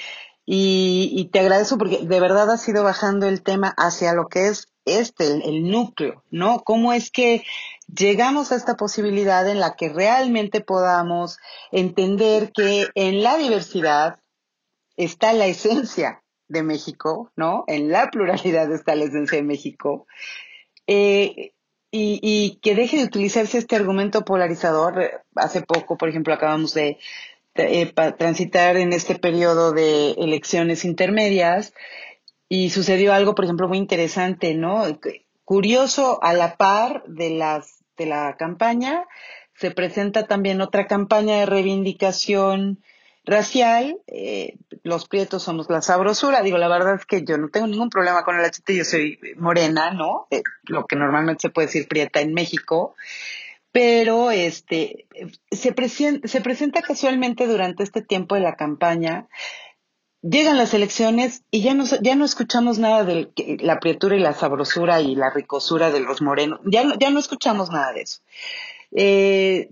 y, 0.45 1.29
te 1.31 1.39
agradezco 1.39 1.77
porque 1.77 1.99
de 1.99 2.19
verdad 2.19 2.51
has 2.51 2.67
ido 2.67 2.83
bajando 2.83 3.27
el 3.27 3.43
tema 3.43 3.73
hacia 3.77 4.13
lo 4.13 4.27
que 4.27 4.47
es 4.47 4.67
este, 4.85 5.25
el, 5.25 5.69
núcleo, 5.71 6.23
¿no? 6.31 6.59
¿Cómo 6.59 6.91
es 6.91 7.11
que 7.11 7.43
llegamos 7.87 8.51
a 8.51 8.55
esta 8.55 8.75
posibilidad 8.75 9.49
en 9.49 9.61
la 9.61 9.75
que 9.75 9.87
realmente 9.87 10.59
podamos 10.59 11.37
entender 11.71 12.51
que 12.51 12.87
en 12.95 13.23
la 13.23 13.37
diversidad 13.37 14.19
está 14.97 15.31
la 15.31 15.47
esencia 15.47 16.21
de 16.49 16.63
México, 16.63 17.31
¿no? 17.37 17.63
En 17.67 17.89
la 17.89 18.09
pluralidad 18.11 18.69
está 18.73 18.95
la 18.95 19.05
esencia 19.05 19.37
de 19.37 19.43
México. 19.43 20.07
Eh, 20.87 21.53
y, 21.89 22.19
y, 22.21 22.59
que 22.61 22.75
deje 22.75 22.97
de 22.97 23.03
utilizarse 23.03 23.59
este 23.59 23.75
argumento 23.75 24.25
polarizador. 24.25 25.23
Hace 25.35 25.61
poco, 25.61 25.95
por 25.95 26.09
ejemplo, 26.09 26.33
acabamos 26.33 26.73
de, 26.73 26.97
eh, 27.55 27.93
transitar 28.17 28.77
en 28.77 28.93
este 28.93 29.15
periodo 29.15 29.73
de 29.73 30.11
elecciones 30.11 30.85
intermedias 30.85 31.73
y 32.49 32.69
sucedió 32.71 33.13
algo, 33.13 33.35
por 33.35 33.45
ejemplo, 33.45 33.67
muy 33.67 33.77
interesante, 33.77 34.55
¿no? 34.55 34.85
Curioso, 35.45 36.23
a 36.23 36.33
la 36.33 36.55
par 36.57 37.03
de 37.05 37.31
las 37.31 37.83
de 37.97 38.07
la 38.07 38.35
campaña, 38.37 39.05
se 39.55 39.71
presenta 39.71 40.25
también 40.25 40.61
otra 40.61 40.87
campaña 40.87 41.37
de 41.37 41.45
reivindicación 41.45 42.79
racial. 43.23 43.99
Eh, 44.07 44.57
los 44.83 45.07
prietos 45.07 45.43
somos 45.43 45.69
la 45.69 45.81
sabrosura. 45.81 46.41
Digo, 46.41 46.57
la 46.57 46.67
verdad 46.67 46.95
es 46.95 47.05
que 47.05 47.23
yo 47.23 47.37
no 47.37 47.49
tengo 47.49 47.67
ningún 47.67 47.89
problema 47.89 48.23
con 48.23 48.39
el 48.39 48.45
HT, 48.45 48.71
yo 48.71 48.83
soy 48.83 49.19
morena, 49.37 49.91
¿no? 49.91 50.27
Eh, 50.31 50.41
lo 50.63 50.85
que 50.85 50.95
normalmente 50.95 51.41
se 51.41 51.49
puede 51.49 51.67
decir 51.67 51.87
prieta 51.87 52.19
en 52.21 52.33
México 52.33 52.95
pero 53.73 54.29
este 54.29 55.07
se, 55.51 55.73
se 56.23 56.41
presenta 56.41 56.81
casualmente 56.83 57.47
durante 57.47 57.83
este 57.83 58.03
tiempo 58.03 58.35
de 58.35 58.41
la 58.41 58.55
campaña. 58.55 59.27
Llegan 60.21 60.57
las 60.57 60.73
elecciones 60.75 61.43
y 61.49 61.63
ya 61.63 61.73
no, 61.73 61.83
ya 62.01 62.15
no 62.15 62.23
escuchamos 62.23 62.77
nada 62.77 63.03
de 63.03 63.33
la 63.59 63.79
prietura 63.79 64.15
y 64.15 64.19
la 64.19 64.33
sabrosura 64.33 65.01
y 65.01 65.15
la 65.15 65.31
ricosura 65.31 65.91
de 65.91 65.99
los 65.99 66.21
morenos. 66.21 66.61
Ya 66.65 66.83
no, 66.85 66.93
ya 66.97 67.09
no 67.09 67.19
escuchamos 67.19 67.71
nada 67.71 67.91
de 67.93 68.01
eso. 68.01 68.21
Eh, 68.91 69.69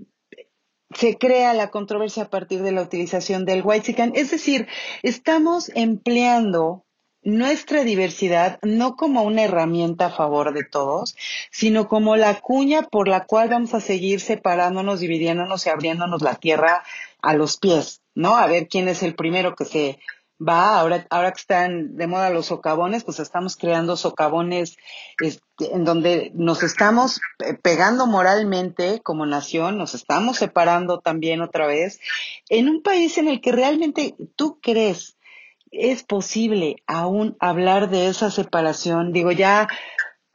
se 0.95 1.17
crea 1.19 1.53
la 1.53 1.69
controversia 1.69 2.23
a 2.23 2.29
partir 2.29 2.63
de 2.63 2.71
la 2.71 2.81
utilización 2.81 3.45
del 3.45 3.61
white 3.63 4.11
Es 4.15 4.31
decir, 4.31 4.67
estamos 5.03 5.71
empleando 5.75 6.85
nuestra 7.23 7.83
diversidad 7.83 8.59
no 8.63 8.95
como 8.95 9.23
una 9.23 9.43
herramienta 9.43 10.07
a 10.07 10.11
favor 10.11 10.53
de 10.53 10.63
todos, 10.63 11.15
sino 11.51 11.87
como 11.87 12.15
la 12.15 12.39
cuña 12.39 12.83
por 12.83 13.07
la 13.07 13.25
cual 13.25 13.49
vamos 13.49 13.73
a 13.73 13.81
seguir 13.81 14.19
separándonos, 14.19 14.99
dividiéndonos 14.99 15.65
y 15.65 15.69
abriéndonos 15.69 16.21
la 16.21 16.35
tierra 16.35 16.83
a 17.21 17.33
los 17.33 17.57
pies, 17.57 18.01
¿no? 18.15 18.35
A 18.35 18.47
ver 18.47 18.67
quién 18.67 18.87
es 18.87 19.03
el 19.03 19.15
primero 19.15 19.55
que 19.55 19.65
se 19.65 19.99
va, 20.41 20.79
ahora, 20.79 21.05
ahora 21.11 21.31
que 21.31 21.39
están 21.39 21.95
de 21.95 22.07
moda 22.07 22.31
los 22.31 22.47
socavones, 22.47 23.03
pues 23.03 23.19
estamos 23.19 23.55
creando 23.55 23.95
socavones 23.95 24.77
este, 25.19 25.75
en 25.75 25.85
donde 25.85 26.31
nos 26.33 26.63
estamos 26.63 27.21
pegando 27.61 28.07
moralmente 28.07 29.01
como 29.03 29.25
nación, 29.25 29.77
nos 29.77 29.93
estamos 29.93 30.37
separando 30.37 30.99
también 30.99 31.41
otra 31.41 31.67
vez, 31.67 31.99
en 32.49 32.69
un 32.69 32.81
país 32.81 33.17
en 33.19 33.27
el 33.27 33.39
que 33.39 33.51
realmente 33.51 34.15
tú 34.35 34.59
crees 34.61 35.15
es 35.71 36.03
posible 36.03 36.83
aún 36.85 37.37
hablar 37.39 37.89
de 37.89 38.07
esa 38.07 38.29
separación. 38.29 39.13
Digo, 39.13 39.31
ya, 39.31 39.67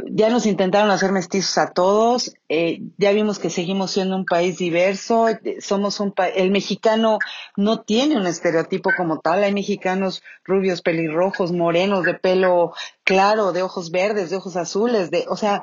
ya 0.04 0.30
nos 0.30 0.46
intentaron 0.46 0.90
hacer 0.90 1.12
mestizos 1.12 1.58
a 1.58 1.72
todos, 1.72 2.34
eh, 2.48 2.80
ya 2.96 3.12
vimos 3.12 3.38
que 3.38 3.50
seguimos 3.50 3.90
siendo 3.90 4.16
un 4.16 4.24
país 4.24 4.58
diverso, 4.58 5.26
somos 5.60 6.00
un 6.00 6.14
el 6.34 6.50
mexicano 6.50 7.18
no 7.56 7.82
tiene 7.82 8.16
un 8.16 8.26
estereotipo 8.26 8.90
como 8.96 9.20
tal, 9.20 9.44
hay 9.44 9.52
mexicanos 9.52 10.22
rubios, 10.44 10.82
pelirrojos, 10.82 11.52
morenos, 11.52 12.04
de 12.04 12.14
pelo 12.14 12.72
claro, 13.04 13.52
de 13.52 13.62
ojos 13.62 13.90
verdes, 13.90 14.30
de 14.30 14.36
ojos 14.36 14.56
azules, 14.56 15.10
de, 15.10 15.26
o 15.28 15.36
sea, 15.36 15.62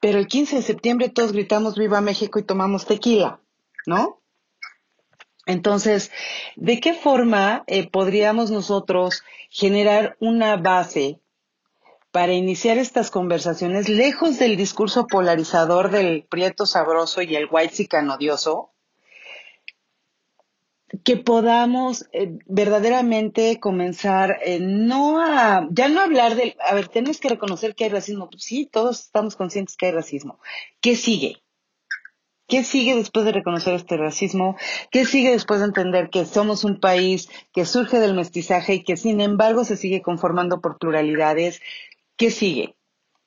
pero 0.00 0.18
el 0.18 0.26
15 0.26 0.56
de 0.56 0.62
septiembre 0.62 1.08
todos 1.10 1.32
gritamos 1.32 1.76
viva 1.76 2.00
México 2.00 2.38
y 2.38 2.44
tomamos 2.44 2.86
tequila, 2.86 3.40
¿no? 3.86 4.19
Entonces, 5.46 6.10
¿de 6.56 6.80
qué 6.80 6.94
forma 6.94 7.64
eh, 7.66 7.88
podríamos 7.88 8.50
nosotros 8.50 9.22
generar 9.48 10.16
una 10.20 10.56
base 10.56 11.20
para 12.10 12.32
iniciar 12.32 12.78
estas 12.78 13.10
conversaciones 13.10 13.88
lejos 13.88 14.38
del 14.38 14.56
discurso 14.56 15.06
polarizador 15.06 15.90
del 15.90 16.24
prieto 16.24 16.66
sabroso 16.66 17.22
y 17.22 17.36
el 17.36 17.48
white 17.50 17.88
odioso? 18.08 18.70
que 21.04 21.16
podamos 21.16 22.06
eh, 22.12 22.38
verdaderamente 22.46 23.60
comenzar 23.60 24.38
eh, 24.44 24.58
no 24.60 25.22
a, 25.22 25.68
ya 25.70 25.88
no 25.88 26.00
hablar 26.00 26.34
del, 26.34 26.56
a 26.60 26.74
ver, 26.74 26.88
tenemos 26.88 27.20
que 27.20 27.28
reconocer 27.28 27.74
que 27.74 27.84
hay 27.84 27.90
racismo, 27.90 28.28
sí, 28.36 28.66
todos 28.66 29.00
estamos 29.00 29.36
conscientes 29.36 29.76
que 29.76 29.86
hay 29.86 29.92
racismo. 29.92 30.40
¿Qué 30.80 30.96
sigue? 30.96 31.42
¿Qué 32.50 32.64
sigue 32.64 32.96
después 32.96 33.24
de 33.24 33.30
reconocer 33.30 33.74
este 33.74 33.96
racismo? 33.96 34.56
¿Qué 34.90 35.04
sigue 35.04 35.30
después 35.30 35.60
de 35.60 35.66
entender 35.66 36.10
que 36.10 36.26
somos 36.26 36.64
un 36.64 36.80
país 36.80 37.28
que 37.52 37.64
surge 37.64 38.00
del 38.00 38.14
mestizaje 38.14 38.74
y 38.74 38.82
que 38.82 38.96
sin 38.96 39.20
embargo 39.20 39.64
se 39.64 39.76
sigue 39.76 40.02
conformando 40.02 40.60
por 40.60 40.76
pluralidades? 40.78 41.60
¿Qué 42.16 42.32
sigue? 42.32 42.74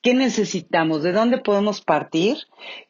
¿Qué 0.02 0.12
necesitamos? 0.12 1.02
¿De 1.02 1.12
dónde 1.12 1.38
podemos 1.38 1.80
partir? 1.80 2.36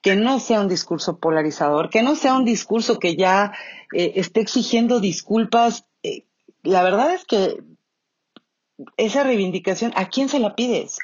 Que 0.03 0.17
no 0.17 0.41
sea 0.41 0.61
un 0.61 0.67
discurso 0.69 1.19
polarizador, 1.19 1.89
que 1.89 2.03
no 2.03 2.17
sea 2.17 2.35
un 2.35 2.45
discurso 2.45 2.99
que 2.99 3.15
ya 3.15 3.53
eh, 3.93 4.15
esté 4.17 4.41
exigiendo 4.41 4.99
disculpas. 4.99 5.87
Eh, 6.03 6.27
la 6.65 6.83
verdad 6.83 7.15
es 7.15 7.25
que 7.25 7.63
esa 8.97 9.23
reivindicación, 9.23 9.93
¿a 9.95 10.09
quién 10.09 10.29
se 10.29 10.41
la 10.41 10.57
pides? 10.57 10.99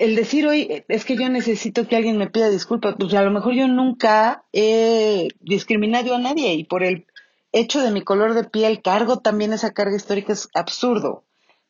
El 0.00 0.16
decir 0.16 0.46
hoy 0.46 0.82
es 0.88 1.04
que 1.04 1.14
yo 1.14 1.28
necesito 1.28 1.86
que 1.86 1.94
alguien 1.94 2.16
me 2.16 2.30
pida 2.30 2.48
disculpas, 2.48 2.94
pues 2.98 3.12
a 3.12 3.20
lo 3.22 3.30
mejor 3.30 3.52
yo 3.52 3.68
nunca 3.68 4.44
he 4.50 5.28
discriminado 5.40 6.14
a 6.14 6.18
nadie 6.18 6.54
y 6.54 6.64
por 6.64 6.82
el 6.82 7.06
hecho 7.52 7.82
de 7.82 7.90
mi 7.90 8.00
color 8.00 8.32
de 8.32 8.44
piel 8.44 8.80
cargo 8.80 9.18
también 9.18 9.52
esa 9.52 9.74
carga 9.74 9.94
histórica 9.94 10.32
es 10.32 10.48
absurdo, 10.54 11.24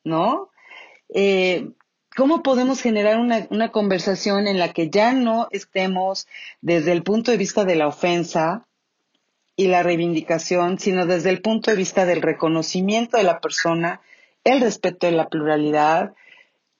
¿no? 0.05 0.49
Eh, 1.13 1.71
¿Cómo 2.17 2.45
podemos 2.45 2.81
generar 2.81 3.19
una, 3.19 3.49
una 3.51 3.73
conversación 3.73 4.47
en 4.47 4.61
la 4.61 4.73
que 4.73 4.91
ya 4.91 5.13
no 5.13 5.49
estemos 5.51 6.29
desde 6.61 6.93
el 6.93 7.03
punto 7.03 7.33
de 7.33 7.37
vista 7.37 7.65
de 7.65 7.75
la 7.75 7.89
ofensa 7.89 8.69
y 9.57 9.67
la 9.67 9.83
reivindicación, 9.83 10.79
sino 10.79 11.05
desde 11.05 11.31
el 11.31 11.43
punto 11.43 11.73
de 11.73 11.77
vista 11.77 12.07
del 12.07 12.23
reconocimiento 12.23 13.17
de 13.17 13.25
la 13.25 13.41
persona, 13.41 14.01
el 14.45 14.61
respeto 14.61 15.09
de 15.09 15.13
la 15.15 15.29
pluralidad, 15.29 16.15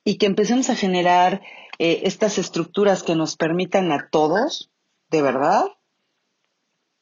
y 0.05 0.17
que 0.17 0.27
empecemos 0.27 0.71
a 0.71 0.77
generar 0.77 1.43
eh, 1.79 2.03
estas 2.05 2.39
estructuras 2.39 3.03
que 3.03 3.15
nos 3.15 3.37
permitan 3.37 3.93
a 3.93 4.09
todos, 4.11 4.71
de 5.11 5.23
verdad, 5.23 5.65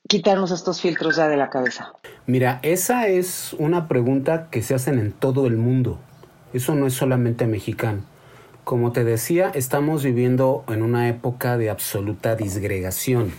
quitarnos 0.08 0.50
estos 0.50 0.80
filtros 0.80 1.16
ya 1.16 1.28
de 1.28 1.36
la 1.36 1.50
cabeza. 1.50 1.92
Mira, 2.26 2.60
esa 2.62 3.08
es 3.08 3.54
una 3.58 3.88
pregunta 3.88 4.48
que 4.50 4.62
se 4.62 4.74
hacen 4.74 4.98
en 4.98 5.12
todo 5.12 5.46
el 5.46 5.56
mundo. 5.56 5.98
Eso 6.52 6.74
no 6.74 6.86
es 6.86 6.94
solamente 6.94 7.46
mexicano. 7.46 8.04
Como 8.64 8.92
te 8.92 9.04
decía, 9.04 9.50
estamos 9.54 10.02
viviendo 10.02 10.64
en 10.68 10.82
una 10.82 11.08
época 11.08 11.58
de 11.58 11.70
absoluta 11.70 12.36
disgregación. 12.36 13.32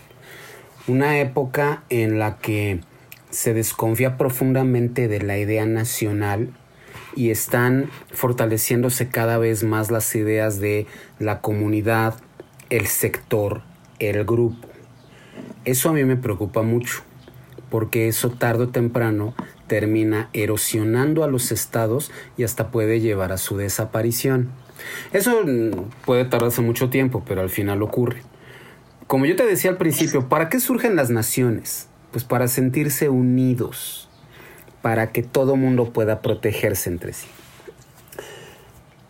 Una 0.88 1.20
época 1.20 1.84
en 1.90 2.20
la 2.20 2.38
que 2.38 2.82
se 3.30 3.54
desconfía 3.54 4.18
profundamente 4.18 5.08
de 5.08 5.22
la 5.22 5.38
idea 5.38 5.66
nacional 5.66 6.54
y 7.16 7.32
están 7.32 7.90
fortaleciéndose 8.12 9.10
cada 9.10 9.38
vez 9.38 9.64
más 9.64 9.92
las 9.92 10.14
ideas 10.16 10.60
de 10.60 10.88
la 11.20 11.42
comunidad, 11.42 12.16
el 12.70 12.88
sector, 12.88 13.62
el 14.00 14.24
grupo. 14.26 14.68
Eso 15.66 15.90
a 15.90 15.94
mí 15.94 16.04
me 16.04 16.18
preocupa 16.18 16.62
mucho, 16.62 17.02
porque 17.70 18.08
eso 18.08 18.30
tarde 18.30 18.66
o 18.66 18.70
temprano 18.70 19.34
termina 19.68 20.30
erosionando 20.34 21.24
a 21.24 21.28
los 21.28 21.52
estados 21.52 22.12
y 22.38 22.44
hasta 22.44 22.72
puede 22.72 23.00
llevar 23.00 23.32
a 23.32 23.38
su 23.38 23.58
desaparición. 23.58 24.50
Eso 25.14 25.44
puede 26.06 26.26
tardarse 26.26 26.62
mucho 26.62 26.90
tiempo, 26.90 27.24
pero 27.28 27.42
al 27.42 27.50
final 27.50 27.82
ocurre. 27.82 28.24
Como 29.08 29.26
yo 29.26 29.36
te 29.36 29.46
decía 29.46 29.72
al 29.72 29.78
principio, 29.78 30.30
¿para 30.30 30.50
qué 30.50 30.60
surgen 30.60 30.96
las 30.96 31.10
naciones? 31.10 31.88
Pues 32.12 32.24
para 32.24 32.48
sentirse 32.48 33.10
unidos 33.10 34.09
para 34.82 35.12
que 35.12 35.24
todo 35.24 35.56
mundo 35.56 35.92
pueda 35.92 36.22
protegerse 36.22 36.90
entre 36.90 37.14
sí. 37.14 37.28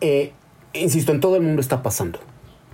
Eh, 0.00 0.32
insisto, 0.72 1.12
en 1.12 1.20
todo 1.20 1.36
el 1.36 1.42
mundo 1.42 1.60
está 1.60 1.82
pasando. 1.82 2.18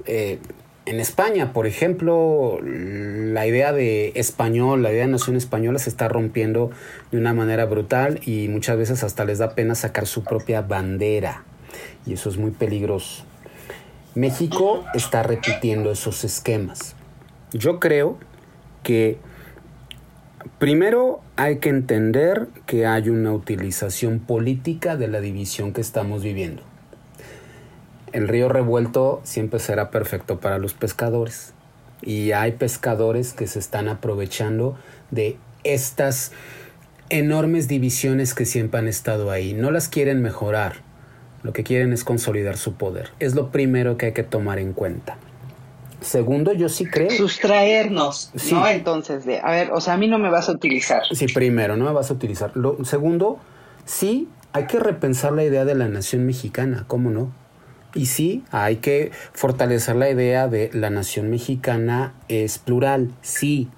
Eh, 0.06 0.38
en 0.86 1.00
España, 1.00 1.52
por 1.52 1.66
ejemplo, 1.66 2.60
la 2.62 3.44
idea 3.46 3.72
de 3.72 4.12
español, 4.14 4.82
la 4.84 4.92
idea 4.92 5.04
de 5.06 5.10
nación 5.10 5.36
española 5.36 5.80
se 5.80 5.90
está 5.90 6.08
rompiendo 6.08 6.70
de 7.10 7.18
una 7.18 7.34
manera 7.34 7.64
brutal 7.64 8.20
y 8.24 8.46
muchas 8.46 8.78
veces 8.78 9.02
hasta 9.02 9.24
les 9.24 9.38
da 9.38 9.56
pena 9.56 9.74
sacar 9.74 10.06
su 10.06 10.22
propia 10.22 10.62
bandera. 10.62 11.42
Y 12.06 12.12
eso 12.12 12.28
es 12.28 12.36
muy 12.36 12.52
peligroso. 12.52 13.24
México 14.14 14.84
está 14.94 15.24
repitiendo 15.24 15.90
esos 15.90 16.22
esquemas. 16.22 16.94
Yo 17.52 17.80
creo 17.80 18.16
que 18.84 19.18
Primero 20.58 21.20
hay 21.36 21.58
que 21.58 21.68
entender 21.68 22.48
que 22.66 22.86
hay 22.86 23.08
una 23.08 23.32
utilización 23.32 24.20
política 24.20 24.96
de 24.96 25.08
la 25.08 25.20
división 25.20 25.72
que 25.72 25.80
estamos 25.80 26.22
viviendo. 26.22 26.62
El 28.12 28.28
río 28.28 28.48
revuelto 28.48 29.20
siempre 29.24 29.58
será 29.60 29.90
perfecto 29.90 30.40
para 30.40 30.58
los 30.58 30.72
pescadores 30.72 31.52
y 32.00 32.32
hay 32.32 32.52
pescadores 32.52 33.32
que 33.32 33.46
se 33.46 33.58
están 33.58 33.88
aprovechando 33.88 34.78
de 35.10 35.36
estas 35.64 36.32
enormes 37.10 37.68
divisiones 37.68 38.32
que 38.32 38.46
siempre 38.46 38.80
han 38.80 38.88
estado 38.88 39.30
ahí. 39.30 39.52
No 39.52 39.70
las 39.70 39.88
quieren 39.88 40.22
mejorar, 40.22 40.76
lo 41.42 41.52
que 41.52 41.64
quieren 41.64 41.92
es 41.92 42.04
consolidar 42.04 42.56
su 42.56 42.74
poder. 42.74 43.10
Es 43.18 43.34
lo 43.34 43.50
primero 43.50 43.96
que 43.96 44.06
hay 44.06 44.12
que 44.12 44.22
tomar 44.22 44.58
en 44.58 44.72
cuenta. 44.72 45.18
Segundo, 46.06 46.52
yo 46.52 46.68
sí 46.68 46.86
creo. 46.86 47.10
Sustraernos, 47.10 48.30
¿no? 48.52 48.64
Entonces, 48.68 49.24
de, 49.24 49.40
a 49.40 49.50
ver, 49.50 49.72
o 49.72 49.80
sea, 49.80 49.94
a 49.94 49.96
mí 49.96 50.06
no 50.06 50.20
me 50.20 50.30
vas 50.30 50.48
a 50.48 50.52
utilizar. 50.52 51.02
Sí, 51.10 51.26
primero, 51.26 51.76
no 51.76 51.84
me 51.84 51.92
vas 51.92 52.10
a 52.10 52.14
utilizar. 52.14 52.52
Lo, 52.54 52.84
segundo, 52.84 53.40
sí, 53.84 54.28
hay 54.52 54.66
que 54.66 54.78
repensar 54.78 55.32
la 55.32 55.42
idea 55.42 55.64
de 55.64 55.74
la 55.74 55.88
nación 55.88 56.24
mexicana, 56.24 56.84
¿cómo 56.86 57.10
no? 57.10 57.32
Y 57.92 58.06
sí, 58.06 58.44
hay 58.52 58.76
que 58.76 59.10
fortalecer 59.32 59.96
la 59.96 60.08
idea 60.08 60.46
de 60.46 60.70
la 60.72 60.90
nación 60.90 61.28
mexicana 61.28 62.14
es 62.28 62.58
plural, 62.58 63.10
sí, 63.20 63.68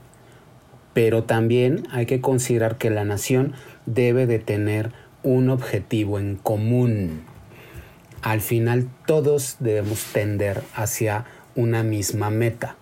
pero 0.92 1.24
también 1.24 1.88
hay 1.90 2.04
que 2.04 2.20
considerar 2.20 2.76
que 2.76 2.90
la 2.90 3.04
nación 3.06 3.54
debe 3.86 4.26
de 4.26 4.38
tener 4.38 4.92
un 5.22 5.48
objetivo 5.48 6.18
en 6.18 6.36
común. 6.36 7.22
Al 8.20 8.42
final 8.42 8.90
todos 9.06 9.56
debemos 9.60 10.04
tender 10.12 10.62
hacia 10.74 11.24
una 11.54 11.82
misma 11.82 12.30
meta. 12.30 12.76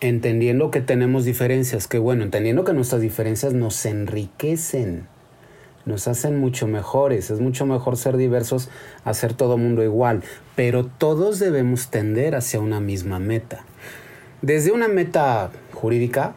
Entendiendo 0.00 0.70
que 0.70 0.80
tenemos 0.80 1.24
diferencias, 1.24 1.86
que 1.86 1.98
bueno, 1.98 2.24
entendiendo 2.24 2.64
que 2.64 2.72
nuestras 2.72 3.02
diferencias 3.02 3.52
nos 3.52 3.84
enriquecen, 3.84 5.06
nos 5.84 6.08
hacen 6.08 6.38
mucho 6.38 6.66
mejores, 6.66 7.30
es 7.30 7.40
mucho 7.40 7.66
mejor 7.66 7.96
ser 7.96 8.16
diversos 8.16 8.70
a 9.04 9.12
ser 9.14 9.34
todo 9.34 9.58
mundo 9.58 9.82
igual, 9.82 10.22
pero 10.56 10.86
todos 10.86 11.38
debemos 11.38 11.88
tender 11.88 12.34
hacia 12.34 12.60
una 12.60 12.80
misma 12.80 13.18
meta. 13.18 13.64
Desde 14.42 14.72
una 14.72 14.88
meta 14.88 15.50
jurídica, 15.74 16.34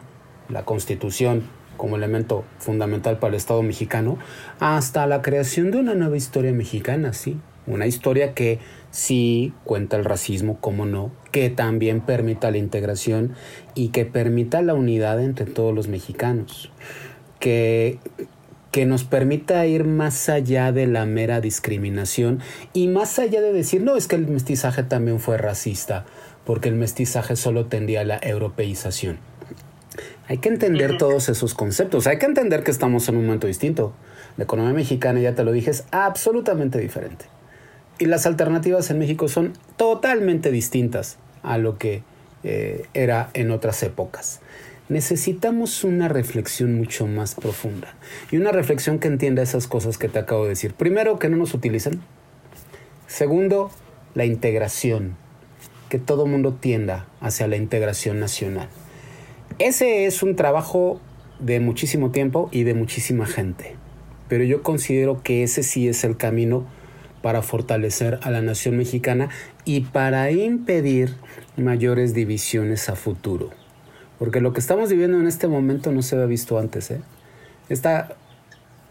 la 0.48 0.64
constitución 0.64 1.44
como 1.76 1.96
elemento 1.96 2.44
fundamental 2.58 3.18
para 3.18 3.30
el 3.30 3.36
Estado 3.36 3.62
mexicano, 3.62 4.18
hasta 4.60 5.06
la 5.06 5.22
creación 5.22 5.70
de 5.70 5.78
una 5.78 5.94
nueva 5.94 6.16
historia 6.16 6.52
mexicana, 6.52 7.12
sí, 7.12 7.38
una 7.66 7.86
historia 7.86 8.34
que 8.34 8.58
sí 8.90 9.52
cuenta 9.64 9.96
el 9.96 10.04
racismo, 10.04 10.58
como 10.60 10.86
no, 10.86 11.10
que 11.34 11.50
también 11.50 12.00
permita 12.00 12.52
la 12.52 12.58
integración 12.58 13.34
y 13.74 13.88
que 13.88 14.04
permita 14.04 14.62
la 14.62 14.74
unidad 14.74 15.20
entre 15.20 15.46
todos 15.46 15.74
los 15.74 15.88
mexicanos, 15.88 16.70
que, 17.40 17.98
que 18.70 18.86
nos 18.86 19.02
permita 19.02 19.66
ir 19.66 19.82
más 19.82 20.28
allá 20.28 20.70
de 20.70 20.86
la 20.86 21.06
mera 21.06 21.40
discriminación 21.40 22.38
y 22.72 22.86
más 22.86 23.18
allá 23.18 23.40
de 23.40 23.52
decir, 23.52 23.82
no, 23.82 23.96
es 23.96 24.06
que 24.06 24.14
el 24.14 24.28
mestizaje 24.28 24.84
también 24.84 25.18
fue 25.18 25.36
racista, 25.36 26.06
porque 26.44 26.68
el 26.68 26.76
mestizaje 26.76 27.34
solo 27.34 27.66
tendía 27.66 28.02
a 28.02 28.04
la 28.04 28.20
europeización. 28.22 29.18
Hay 30.28 30.38
que 30.38 30.50
entender 30.50 30.98
todos 30.98 31.28
esos 31.28 31.54
conceptos, 31.54 32.06
hay 32.06 32.18
que 32.18 32.26
entender 32.26 32.62
que 32.62 32.70
estamos 32.70 33.08
en 33.08 33.16
un 33.16 33.26
momento 33.26 33.48
distinto. 33.48 33.92
La 34.36 34.44
economía 34.44 34.72
mexicana, 34.72 35.18
ya 35.18 35.34
te 35.34 35.42
lo 35.42 35.50
dije, 35.50 35.72
es 35.72 35.82
absolutamente 35.90 36.78
diferente. 36.78 37.24
Y 37.98 38.04
las 38.04 38.24
alternativas 38.24 38.88
en 38.90 39.00
México 39.00 39.26
son 39.26 39.52
totalmente 39.76 40.52
distintas 40.52 41.18
a 41.44 41.58
lo 41.58 41.78
que 41.78 42.02
eh, 42.42 42.86
era 42.94 43.30
en 43.34 43.50
otras 43.50 43.82
épocas. 43.82 44.40
Necesitamos 44.88 45.84
una 45.84 46.08
reflexión 46.08 46.74
mucho 46.74 47.06
más 47.06 47.34
profunda 47.34 47.94
y 48.30 48.36
una 48.36 48.52
reflexión 48.52 48.98
que 48.98 49.08
entienda 49.08 49.42
esas 49.42 49.66
cosas 49.66 49.96
que 49.96 50.08
te 50.08 50.18
acabo 50.18 50.42
de 50.42 50.50
decir. 50.50 50.74
Primero, 50.74 51.18
que 51.18 51.28
no 51.28 51.36
nos 51.36 51.54
utilicen. 51.54 52.00
Segundo, 53.06 53.70
la 54.14 54.26
integración, 54.26 55.16
que 55.88 55.98
todo 55.98 56.26
mundo 56.26 56.54
tienda 56.54 57.06
hacia 57.20 57.46
la 57.46 57.56
integración 57.56 58.20
nacional. 58.20 58.68
Ese 59.58 60.06
es 60.06 60.22
un 60.22 60.36
trabajo 60.36 61.00
de 61.38 61.60
muchísimo 61.60 62.10
tiempo 62.10 62.48
y 62.52 62.64
de 62.64 62.74
muchísima 62.74 63.26
gente, 63.26 63.76
pero 64.28 64.44
yo 64.44 64.62
considero 64.62 65.22
que 65.22 65.42
ese 65.42 65.62
sí 65.62 65.88
es 65.88 66.04
el 66.04 66.16
camino 66.16 66.66
para 67.22 67.40
fortalecer 67.40 68.18
a 68.22 68.30
la 68.30 68.42
nación 68.42 68.76
mexicana 68.76 69.30
y 69.64 69.80
para 69.80 70.30
impedir 70.30 71.14
mayores 71.56 72.14
divisiones 72.14 72.88
a 72.88 72.96
futuro. 72.96 73.50
Porque 74.18 74.40
lo 74.40 74.52
que 74.52 74.60
estamos 74.60 74.90
viviendo 74.90 75.18
en 75.18 75.26
este 75.26 75.48
momento 75.48 75.92
no 75.92 76.02
se 76.02 76.14
había 76.14 76.26
visto 76.26 76.58
antes. 76.58 76.90
¿eh? 76.90 77.00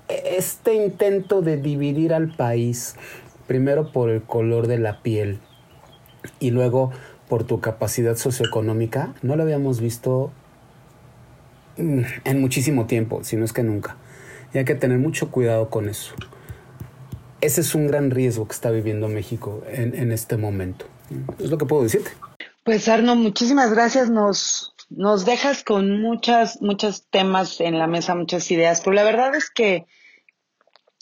este 0.09 0.74
intento 0.74 1.41
de 1.41 1.57
dividir 1.57 2.14
al 2.14 2.36
país, 2.36 2.95
primero 3.47 3.91
por 3.91 4.09
el 4.09 4.22
color 4.22 4.68
de 4.68 4.80
la 4.80 5.01
piel 5.01 5.39
y 6.39 6.51
luego 6.51 6.91
por 7.30 7.43
tu 7.45 7.59
capacidad 7.61 8.16
socioeconómica, 8.16 9.14
no 9.22 9.36
lo 9.36 9.43
habíamos 9.43 9.80
visto 9.80 10.32
mm, 11.78 12.01
en 12.26 12.41
muchísimo 12.41 12.86
tiempo, 12.86 13.24
si 13.24 13.38
no 13.38 13.45
es 13.45 13.53
que 13.53 13.64
nunca. 13.64 13.95
Y 14.53 14.59
hay 14.59 14.66
que 14.66 14.76
tener 14.76 14.99
mucho 14.99 15.32
cuidado 15.32 15.70
con 15.70 15.89
eso. 15.89 16.14
Ese 17.41 17.61
es 17.61 17.76
un 17.76 17.88
gran 17.88 18.11
riesgo 18.11 18.47
que 18.47 18.53
está 18.53 18.72
viviendo 18.72 19.07
México 19.07 19.64
en, 19.68 19.95
en 19.95 20.11
este 20.11 20.38
momento. 20.38 20.86
Es 21.39 21.49
lo 21.49 21.57
que 21.57 21.66
puedo 21.66 21.84
decirte. 21.84 22.11
Pues 22.64 22.88
Arno, 22.88 23.16
muchísimas 23.16 23.74
gracias. 23.74 24.09
Nos, 24.09 24.74
nos 24.89 25.26
dejas 25.26 25.64
con 25.64 26.01
muchas, 26.01 26.61
muchos 26.61 27.07
temas 27.09 27.59
en 27.59 27.78
la 27.78 27.88
mesa, 27.88 28.16
muchas 28.16 28.49
ideas, 28.51 28.82
pero 28.82 28.93
la 28.93 29.03
verdad 29.03 29.36
es 29.36 29.49
que 29.49 29.86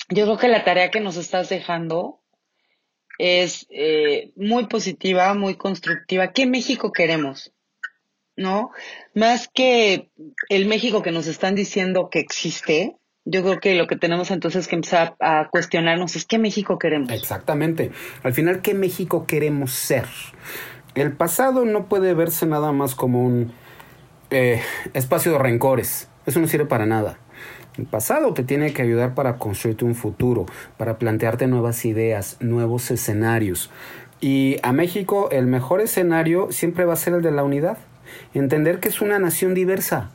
yo 0.10 0.26
creo 0.26 0.38
que 0.38 0.48
la 0.48 0.64
tarea 0.64 0.92
que 0.92 1.00
nos 1.00 1.18
estás 1.18 1.50
dejando 1.50 2.20
es 3.18 3.68
eh, 3.70 4.32
muy 4.36 4.66
positiva, 4.66 5.34
muy 5.36 5.56
constructiva. 5.56 6.34
¿Qué 6.34 6.48
México 6.48 6.92
queremos? 6.92 7.54
¿No? 8.36 8.72
Más 9.14 9.48
que 9.48 10.10
el 10.50 10.66
México 10.66 11.04
que 11.04 11.12
nos 11.12 11.28
están 11.28 11.54
diciendo 11.54 12.10
que 12.10 12.20
existe, 12.20 12.98
yo 13.24 13.44
creo 13.44 13.60
que 13.60 13.76
lo 13.76 13.86
que 13.86 13.96
tenemos 13.96 14.32
entonces 14.32 14.68
que 14.68 14.76
empezar 14.76 15.16
a 15.20 15.50
cuestionarnos 15.52 16.16
es 16.16 16.26
qué 16.26 16.40
México 16.40 16.80
queremos. 16.80 17.12
Exactamente. 17.12 17.92
Al 18.24 18.34
final, 18.34 18.62
¿qué 18.62 18.74
México 18.74 19.28
queremos 19.28 19.72
ser? 19.72 20.06
El 20.94 21.14
pasado 21.14 21.64
no 21.64 21.86
puede 21.86 22.14
verse 22.14 22.46
nada 22.46 22.74
más 22.74 22.96
como 22.96 23.24
un 23.26 23.54
eh, 24.30 24.62
espacio 24.94 25.32
de 25.32 25.38
rencores. 25.38 26.10
Eso 26.26 26.40
no 26.42 26.48
sirve 26.48 26.66
para 26.66 26.86
nada. 26.86 27.18
El 27.78 27.86
pasado 27.86 28.34
te 28.34 28.44
tiene 28.44 28.74
que 28.74 28.82
ayudar 28.82 29.16
para 29.16 29.38
construirte 29.38 29.86
un 29.86 29.96
futuro, 29.96 30.46
para 30.78 30.98
plantearte 30.98 31.48
nuevas 31.48 31.86
ideas, 31.86 32.36
nuevos 32.42 32.92
escenarios. 32.92 33.72
Y 34.20 34.58
a 34.64 34.74
México 34.74 35.30
el 35.32 35.48
mejor 35.48 35.80
escenario 35.80 36.52
siempre 36.52 36.84
va 36.84 36.94
a 36.94 36.98
ser 36.98 37.14
el 37.14 37.22
de 37.22 37.32
la 37.32 37.44
unidad. 37.44 37.78
Entender 38.34 38.82
que 38.82 38.90
es 38.90 39.02
una 39.02 39.18
nación 39.18 39.54
diversa, 39.54 40.12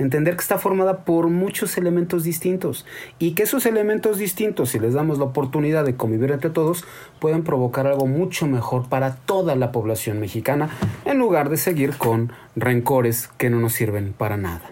entender 0.00 0.34
que 0.34 0.42
está 0.42 0.58
formada 0.58 1.04
por 1.04 1.28
muchos 1.28 1.76
elementos 1.76 2.24
distintos 2.24 2.86
y 3.18 3.32
que 3.32 3.44
esos 3.44 3.66
elementos 3.66 4.18
distintos, 4.18 4.70
si 4.70 4.78
les 4.78 4.94
damos 4.94 5.18
la 5.18 5.24
oportunidad 5.24 5.84
de 5.84 5.96
convivir 5.96 6.32
entre 6.32 6.50
todos, 6.50 6.84
pueden 7.18 7.44
provocar 7.44 7.86
algo 7.86 8.06
mucho 8.06 8.46
mejor 8.46 8.88
para 8.88 9.16
toda 9.16 9.54
la 9.56 9.72
población 9.72 10.20
mexicana 10.20 10.70
en 11.04 11.18
lugar 11.18 11.50
de 11.50 11.56
seguir 11.56 11.96
con 11.96 12.32
rencores 12.56 13.28
que 13.38 13.50
no 13.50 13.60
nos 13.60 13.74
sirven 13.74 14.12
para 14.12 14.36
nada. 14.36 14.62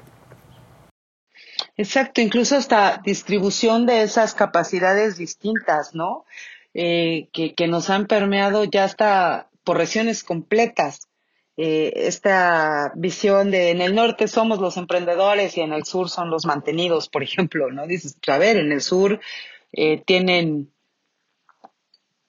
Exacto, 1.77 2.21
incluso 2.21 2.57
hasta 2.57 3.01
distribución 3.05 3.87
de 3.87 4.03
esas 4.03 4.35
capacidades 4.35 5.17
distintas, 5.17 5.95
¿no? 5.95 6.25
Eh, 6.75 7.29
que, 7.33 7.55
que, 7.55 7.69
nos 7.69 7.89
han 7.89 8.07
permeado 8.07 8.65
ya 8.65 8.85
hasta 8.85 9.49
por 9.65 9.79
regiones 9.79 10.25
completas. 10.25 11.08
Eh, 11.61 12.07
esta 12.07 12.93
visión 12.95 13.51
de 13.51 13.73
en 13.73 13.81
el 13.81 13.93
norte 13.93 14.29
somos 14.29 14.61
los 14.61 14.77
emprendedores 14.77 15.57
y 15.57 15.61
en 15.61 15.73
el 15.73 15.85
sur 15.85 16.09
son 16.09 16.31
los 16.31 16.47
mantenidos, 16.47 17.09
por 17.09 17.25
ejemplo, 17.25 17.73
¿no? 17.73 17.85
Dices, 17.89 18.17
a 18.29 18.39
ver, 18.39 18.59
en 18.59 18.71
el 18.71 18.81
sur 18.81 19.19
eh, 19.73 20.01
tienen 20.07 20.71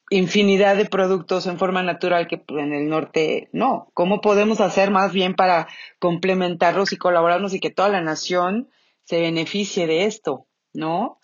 infinidad 0.10 0.76
de 0.78 0.86
productos 0.86 1.46
en 1.46 1.60
forma 1.60 1.84
natural 1.84 2.28
que 2.28 2.42
en 2.48 2.74
el 2.74 2.90
norte 2.90 3.50
no. 3.52 3.92
¿Cómo 3.94 4.20
podemos 4.20 4.62
hacer 4.62 4.90
más 4.90 5.14
bien 5.14 5.36
para 5.36 5.68
complementarlos 6.00 6.92
y 6.92 6.98
colaborarnos 6.98 7.54
y 7.54 7.60
que 7.60 7.70
toda 7.70 7.90
la 7.90 8.02
nación 8.02 8.70
se 9.04 9.22
beneficie 9.22 9.86
de 9.86 10.06
esto, 10.06 10.48
¿no? 10.74 11.20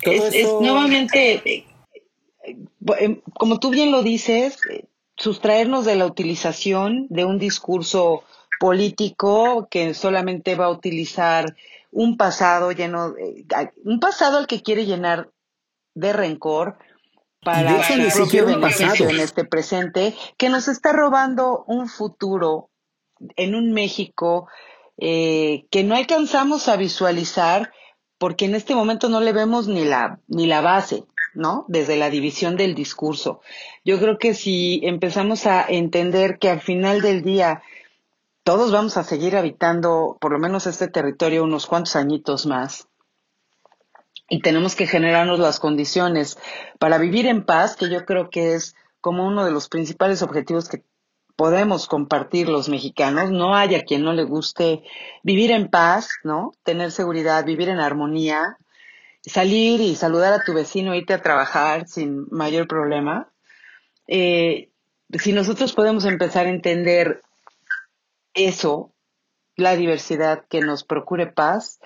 Es, 0.00 0.46
nuevamente, 0.58 1.42
eh, 1.44 1.66
eh, 2.98 3.20
como 3.34 3.60
tú 3.60 3.68
bien 3.68 3.92
lo 3.92 4.02
dices, 4.02 4.58
eh, 4.70 4.84
sustraernos 5.16 5.84
de 5.84 5.96
la 5.96 6.06
utilización 6.06 7.06
de 7.08 7.24
un 7.24 7.38
discurso 7.38 8.24
político 8.58 9.68
que 9.70 9.94
solamente 9.94 10.54
va 10.54 10.66
a 10.66 10.70
utilizar 10.70 11.56
un 11.90 12.16
pasado 12.16 12.72
lleno, 12.72 13.14
un 13.84 14.00
pasado 14.00 14.38
al 14.38 14.46
que 14.46 14.62
quiere 14.62 14.86
llenar 14.86 15.30
de 15.94 16.12
rencor 16.12 16.78
para 17.42 17.82
su 17.82 18.16
propio 18.16 18.46
beneficio 18.46 19.08
en 19.08 19.20
este 19.20 19.44
presente, 19.44 20.14
que 20.36 20.48
nos 20.48 20.68
está 20.68 20.92
robando 20.92 21.64
un 21.66 21.88
futuro 21.88 22.70
en 23.36 23.54
un 23.54 23.72
México 23.72 24.48
eh, 24.96 25.66
que 25.70 25.84
no 25.84 25.96
alcanzamos 25.96 26.68
a 26.68 26.76
visualizar 26.76 27.72
porque 28.18 28.44
en 28.44 28.54
este 28.54 28.76
momento 28.76 29.08
no 29.08 29.20
le 29.20 29.32
vemos 29.32 29.66
ni 29.66 29.84
la, 29.84 30.20
ni 30.28 30.46
la 30.46 30.60
base, 30.60 31.04
¿no? 31.34 31.64
Desde 31.68 31.96
la 31.96 32.10
división 32.10 32.56
del 32.56 32.74
discurso. 32.74 33.40
Yo 33.84 33.98
creo 33.98 34.18
que 34.18 34.34
si 34.34 34.80
empezamos 34.84 35.46
a 35.46 35.64
entender 35.68 36.38
que 36.38 36.50
al 36.50 36.60
final 36.60 37.00
del 37.00 37.22
día 37.22 37.62
todos 38.44 38.72
vamos 38.72 38.96
a 38.96 39.04
seguir 39.04 39.36
habitando 39.36 40.16
por 40.20 40.32
lo 40.32 40.38
menos 40.38 40.66
este 40.66 40.88
territorio 40.88 41.44
unos 41.44 41.66
cuantos 41.66 41.96
añitos 41.96 42.46
más, 42.46 42.88
y 44.32 44.40
tenemos 44.40 44.74
que 44.74 44.86
generarnos 44.86 45.38
las 45.38 45.60
condiciones 45.60 46.38
para 46.78 46.96
vivir 46.96 47.26
en 47.26 47.44
paz, 47.44 47.76
que 47.76 47.90
yo 47.90 48.06
creo 48.06 48.30
que 48.30 48.54
es 48.54 48.74
como 49.02 49.26
uno 49.26 49.44
de 49.44 49.50
los 49.50 49.68
principales 49.68 50.22
objetivos 50.22 50.70
que 50.70 50.82
podemos 51.36 51.86
compartir 51.86 52.48
los 52.48 52.70
mexicanos. 52.70 53.30
No 53.30 53.54
haya 53.54 53.82
quien 53.82 54.02
no 54.02 54.14
le 54.14 54.24
guste 54.24 54.84
vivir 55.22 55.50
en 55.50 55.68
paz, 55.68 56.08
¿no? 56.24 56.52
Tener 56.62 56.92
seguridad, 56.92 57.44
vivir 57.44 57.68
en 57.68 57.78
armonía, 57.78 58.56
salir 59.24 59.80
y 59.80 59.94
saludar 59.94 60.32
a 60.32 60.44
tu 60.44 60.52
vecino, 60.52 60.94
irte 60.94 61.14
a 61.14 61.22
trabajar 61.22 61.86
sin 61.88 62.26
mayor 62.30 62.66
problema. 62.66 63.32
Eh, 64.06 64.70
si 65.18 65.32
nosotros 65.32 65.72
podemos 65.72 66.04
empezar 66.04 66.46
a 66.46 66.50
entender 66.50 67.22
eso, 68.34 68.92
la 69.56 69.76
diversidad 69.76 70.44
que 70.48 70.60
nos 70.60 70.84
procure 70.84 71.26
paz 71.26 71.80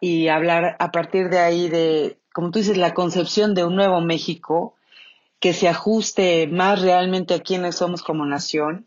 y 0.00 0.28
hablar 0.28 0.76
a 0.78 0.90
partir 0.90 1.28
de 1.28 1.38
ahí 1.38 1.68
de, 1.68 2.18
como 2.32 2.50
tú 2.50 2.58
dices, 2.58 2.76
la 2.76 2.94
concepción 2.94 3.54
de 3.54 3.64
un 3.64 3.76
nuevo 3.76 4.00
México, 4.00 4.74
que 5.38 5.52
se 5.52 5.68
ajuste 5.68 6.46
más 6.46 6.80
realmente 6.80 7.34
a 7.34 7.40
quienes 7.40 7.76
somos 7.76 8.02
como 8.02 8.24
nación, 8.24 8.86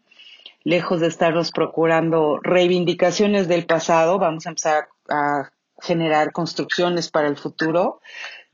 lejos 0.64 1.00
de 1.00 1.08
estarnos 1.08 1.52
procurando 1.52 2.40
reivindicaciones 2.42 3.48
del 3.48 3.66
pasado, 3.66 4.20
vamos 4.20 4.46
a 4.46 4.50
empezar 4.50 4.90
a 5.10 5.52
generar 5.82 6.32
construcciones 6.32 7.10
para 7.10 7.28
el 7.28 7.38
futuro. 7.38 8.02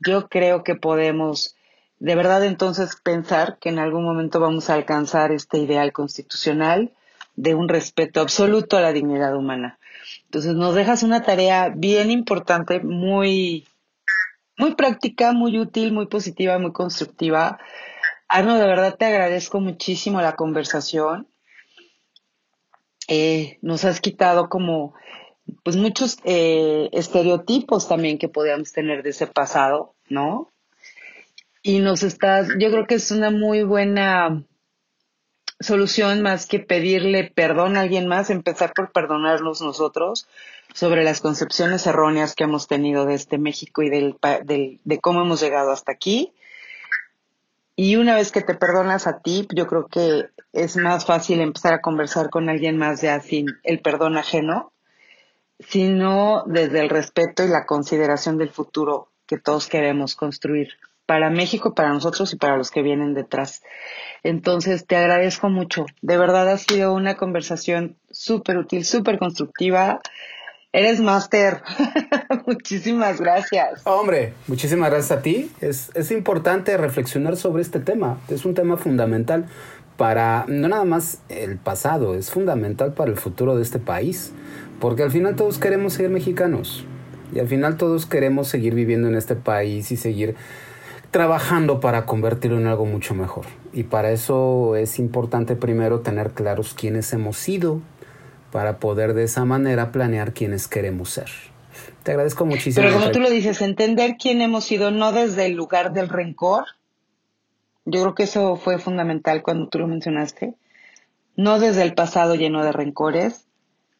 Yo 0.00 0.28
creo 0.28 0.62
que 0.62 0.74
podemos 0.74 1.56
de 1.98 2.14
verdad 2.14 2.44
entonces 2.44 2.96
pensar 3.02 3.58
que 3.58 3.70
en 3.70 3.78
algún 3.78 4.04
momento 4.04 4.38
vamos 4.40 4.68
a 4.68 4.74
alcanzar 4.74 5.32
este 5.32 5.58
ideal 5.58 5.92
constitucional 5.92 6.92
de 7.36 7.54
un 7.54 7.68
respeto 7.68 8.20
absoluto 8.20 8.76
a 8.76 8.80
la 8.80 8.92
dignidad 8.92 9.34
humana. 9.34 9.78
Entonces 10.24 10.54
nos 10.54 10.74
dejas 10.74 11.02
una 11.02 11.22
tarea 11.22 11.70
bien 11.74 12.10
importante, 12.10 12.80
muy 12.80 13.66
muy 14.58 14.74
práctica, 14.74 15.32
muy 15.32 15.58
útil, 15.58 15.92
muy 15.92 16.06
positiva, 16.06 16.58
muy 16.58 16.72
constructiva. 16.72 17.58
Arno, 18.28 18.56
de 18.56 18.66
verdad 18.66 18.96
te 18.96 19.04
agradezco 19.04 19.60
muchísimo 19.60 20.20
la 20.20 20.34
conversación. 20.34 21.28
Eh, 23.08 23.58
nos 23.62 23.84
has 23.84 24.00
quitado 24.00 24.48
como 24.48 24.94
pues 25.62 25.76
muchos 25.76 26.18
eh, 26.24 26.88
estereotipos 26.92 27.88
también 27.88 28.18
que 28.18 28.28
podíamos 28.28 28.72
tener 28.72 29.02
de 29.02 29.10
ese 29.10 29.26
pasado, 29.26 29.94
¿no? 30.08 30.50
Y 31.62 31.80
nos 31.80 32.02
estás, 32.02 32.48
yo 32.58 32.70
creo 32.70 32.86
que 32.86 32.94
es 32.94 33.10
una 33.10 33.30
muy 33.30 33.62
buena 33.62 34.44
solución 35.58 36.22
más 36.22 36.46
que 36.46 36.58
pedirle 36.60 37.32
perdón 37.34 37.76
a 37.76 37.80
alguien 37.80 38.06
más, 38.06 38.30
empezar 38.30 38.72
por 38.74 38.92
perdonarnos 38.92 39.62
nosotros 39.62 40.28
sobre 40.74 41.02
las 41.02 41.20
concepciones 41.20 41.86
erróneas 41.86 42.34
que 42.34 42.44
hemos 42.44 42.68
tenido 42.68 43.06
de 43.06 43.14
este 43.14 43.38
México 43.38 43.82
y 43.82 43.90
del, 43.90 44.16
del, 44.44 44.80
de 44.84 45.00
cómo 45.00 45.22
hemos 45.22 45.40
llegado 45.40 45.72
hasta 45.72 45.92
aquí. 45.92 46.32
Y 47.74 47.96
una 47.96 48.14
vez 48.14 48.32
que 48.32 48.42
te 48.42 48.54
perdonas 48.54 49.06
a 49.06 49.20
ti, 49.20 49.46
yo 49.54 49.66
creo 49.66 49.86
que 49.86 50.28
es 50.52 50.76
más 50.76 51.04
fácil 51.04 51.40
empezar 51.40 51.74
a 51.74 51.80
conversar 51.80 52.30
con 52.30 52.48
alguien 52.48 52.78
más 52.78 53.02
ya 53.02 53.20
sin 53.20 53.46
el 53.62 53.80
perdón 53.80 54.16
ajeno, 54.16 54.72
sino 55.58 56.44
desde 56.46 56.80
el 56.80 56.88
respeto 56.88 57.44
y 57.44 57.48
la 57.48 57.66
consideración 57.66 58.38
del 58.38 58.50
futuro 58.50 59.08
que 59.26 59.38
todos 59.38 59.68
queremos 59.68 60.14
construir 60.14 60.68
para 61.06 61.30
México, 61.30 61.74
para 61.74 61.92
nosotros 61.92 62.32
y 62.32 62.36
para 62.36 62.56
los 62.56 62.70
que 62.70 62.82
vienen 62.82 63.14
detrás. 63.14 63.62
Entonces, 64.22 64.86
te 64.86 64.96
agradezco 64.96 65.48
mucho. 65.48 65.86
De 66.02 66.18
verdad 66.18 66.50
ha 66.50 66.58
sido 66.58 66.92
una 66.92 67.16
conversación 67.16 67.96
súper 68.10 68.58
útil, 68.58 68.84
súper 68.84 69.18
constructiva. 69.18 70.00
Eres 70.72 71.00
máster. 71.00 71.62
Muchísimas 72.46 73.20
gracias. 73.20 73.82
Hombre, 73.84 74.34
muchísimas 74.46 74.90
gracias 74.90 75.18
a 75.18 75.22
ti. 75.22 75.50
Es, 75.60 75.90
es 75.94 76.10
importante 76.10 76.76
reflexionar 76.76 77.36
sobre 77.36 77.62
este 77.62 77.80
tema. 77.80 78.18
Es 78.28 78.44
un 78.44 78.54
tema 78.54 78.76
fundamental 78.76 79.46
para, 79.96 80.44
no 80.48 80.68
nada 80.68 80.84
más 80.84 81.20
el 81.28 81.56
pasado, 81.56 82.14
es 82.14 82.30
fundamental 82.30 82.92
para 82.92 83.10
el 83.10 83.16
futuro 83.16 83.56
de 83.56 83.62
este 83.62 83.78
país. 83.78 84.32
Porque 84.80 85.02
al 85.02 85.10
final 85.10 85.36
todos 85.36 85.58
queremos 85.58 85.94
ser 85.94 86.10
mexicanos. 86.10 86.84
Y 87.34 87.40
al 87.40 87.48
final 87.48 87.76
todos 87.76 88.06
queremos 88.06 88.48
seguir 88.48 88.74
viviendo 88.74 89.08
en 89.08 89.16
este 89.16 89.34
país 89.34 89.90
y 89.90 89.96
seguir 89.96 90.36
trabajando 91.10 91.80
para 91.80 92.06
convertirlo 92.06 92.58
en 92.58 92.66
algo 92.66 92.84
mucho 92.84 93.14
mejor. 93.14 93.46
Y 93.72 93.84
para 93.84 94.10
eso 94.10 94.76
es 94.76 94.98
importante 94.98 95.56
primero 95.56 96.00
tener 96.00 96.30
claros 96.32 96.74
quiénes 96.74 97.12
hemos 97.12 97.36
sido, 97.36 97.80
para 98.52 98.78
poder 98.78 99.14
de 99.14 99.24
esa 99.24 99.44
manera 99.44 99.92
planear 99.92 100.32
quiénes 100.32 100.68
queremos 100.68 101.10
ser. 101.10 101.28
Te 102.02 102.12
agradezco 102.12 102.46
muchísimo. 102.46 102.86
Pero 102.86 102.98
como 102.98 103.10
tú 103.10 103.20
lo 103.20 103.28
dices, 103.28 103.60
entender 103.60 104.16
quién 104.18 104.40
hemos 104.40 104.64
sido 104.64 104.90
no 104.90 105.12
desde 105.12 105.46
el 105.46 105.52
lugar 105.52 105.92
del 105.92 106.08
rencor. 106.08 106.64
Yo 107.84 108.00
creo 108.00 108.14
que 108.14 108.22
eso 108.22 108.56
fue 108.56 108.78
fundamental 108.78 109.42
cuando 109.42 109.68
tú 109.68 109.78
lo 109.78 109.88
mencionaste. 109.88 110.54
No 111.36 111.60
desde 111.60 111.82
el 111.82 111.94
pasado 111.94 112.34
lleno 112.34 112.64
de 112.64 112.72
rencores, 112.72 113.45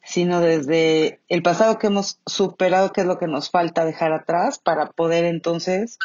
sino 0.07 0.41
desde 0.41 1.21
el 1.29 1.43
pasado 1.43 1.79
que 1.79 1.89
hemos 1.89 2.21
superado, 2.27 2.93
que 2.93 3.01
es 3.01 3.07
lo 3.07 3.19
que 3.19 3.27
nos 3.27 3.51
falta 3.51 3.85
dejar 3.85 4.13
atrás 4.13 4.59
para 4.59 4.91
poder 4.91 5.25
entonces 5.25 5.99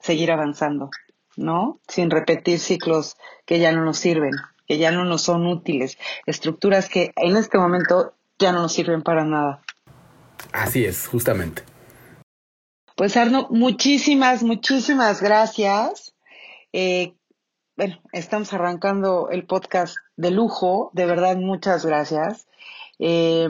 seguir 0.00 0.32
avanzando, 0.32 0.90
¿no? 1.36 1.78
Sin 1.86 2.10
repetir 2.10 2.58
ciclos 2.58 3.16
que 3.44 3.58
ya 3.58 3.72
no 3.72 3.84
nos 3.84 3.98
sirven, 3.98 4.32
que 4.66 4.78
ya 4.78 4.90
no 4.90 5.04
nos 5.04 5.22
son 5.22 5.46
útiles, 5.46 5.98
estructuras 6.24 6.88
que 6.88 7.12
en 7.16 7.36
este 7.36 7.58
momento 7.58 8.14
ya 8.38 8.52
no 8.52 8.62
nos 8.62 8.72
sirven 8.72 9.02
para 9.02 9.24
nada. 9.24 9.62
Así 10.52 10.86
es, 10.86 11.06
justamente. 11.06 11.62
Pues 12.96 13.18
Arno, 13.18 13.48
muchísimas, 13.50 14.42
muchísimas 14.42 15.20
gracias. 15.20 16.14
Eh, 16.72 17.12
bueno, 17.76 18.00
estamos 18.12 18.54
arrancando 18.54 19.28
el 19.30 19.44
podcast 19.44 19.96
de 20.16 20.30
lujo, 20.30 20.90
de 20.94 21.04
verdad, 21.04 21.36
muchas 21.36 21.84
gracias. 21.84 22.46
Eh, 22.98 23.48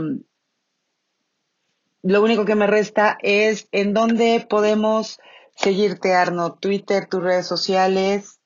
lo 2.03 2.23
único 2.23 2.45
que 2.45 2.55
me 2.55 2.67
resta 2.67 3.19
es 3.21 3.69
en 3.73 3.93
dónde 3.93 4.47
podemos 4.49 5.19
seguirte, 5.57 6.15
Arno, 6.15 6.55
Twitter, 6.55 7.07
tus 7.07 7.23
redes 7.23 7.47
sociales. 7.47 8.41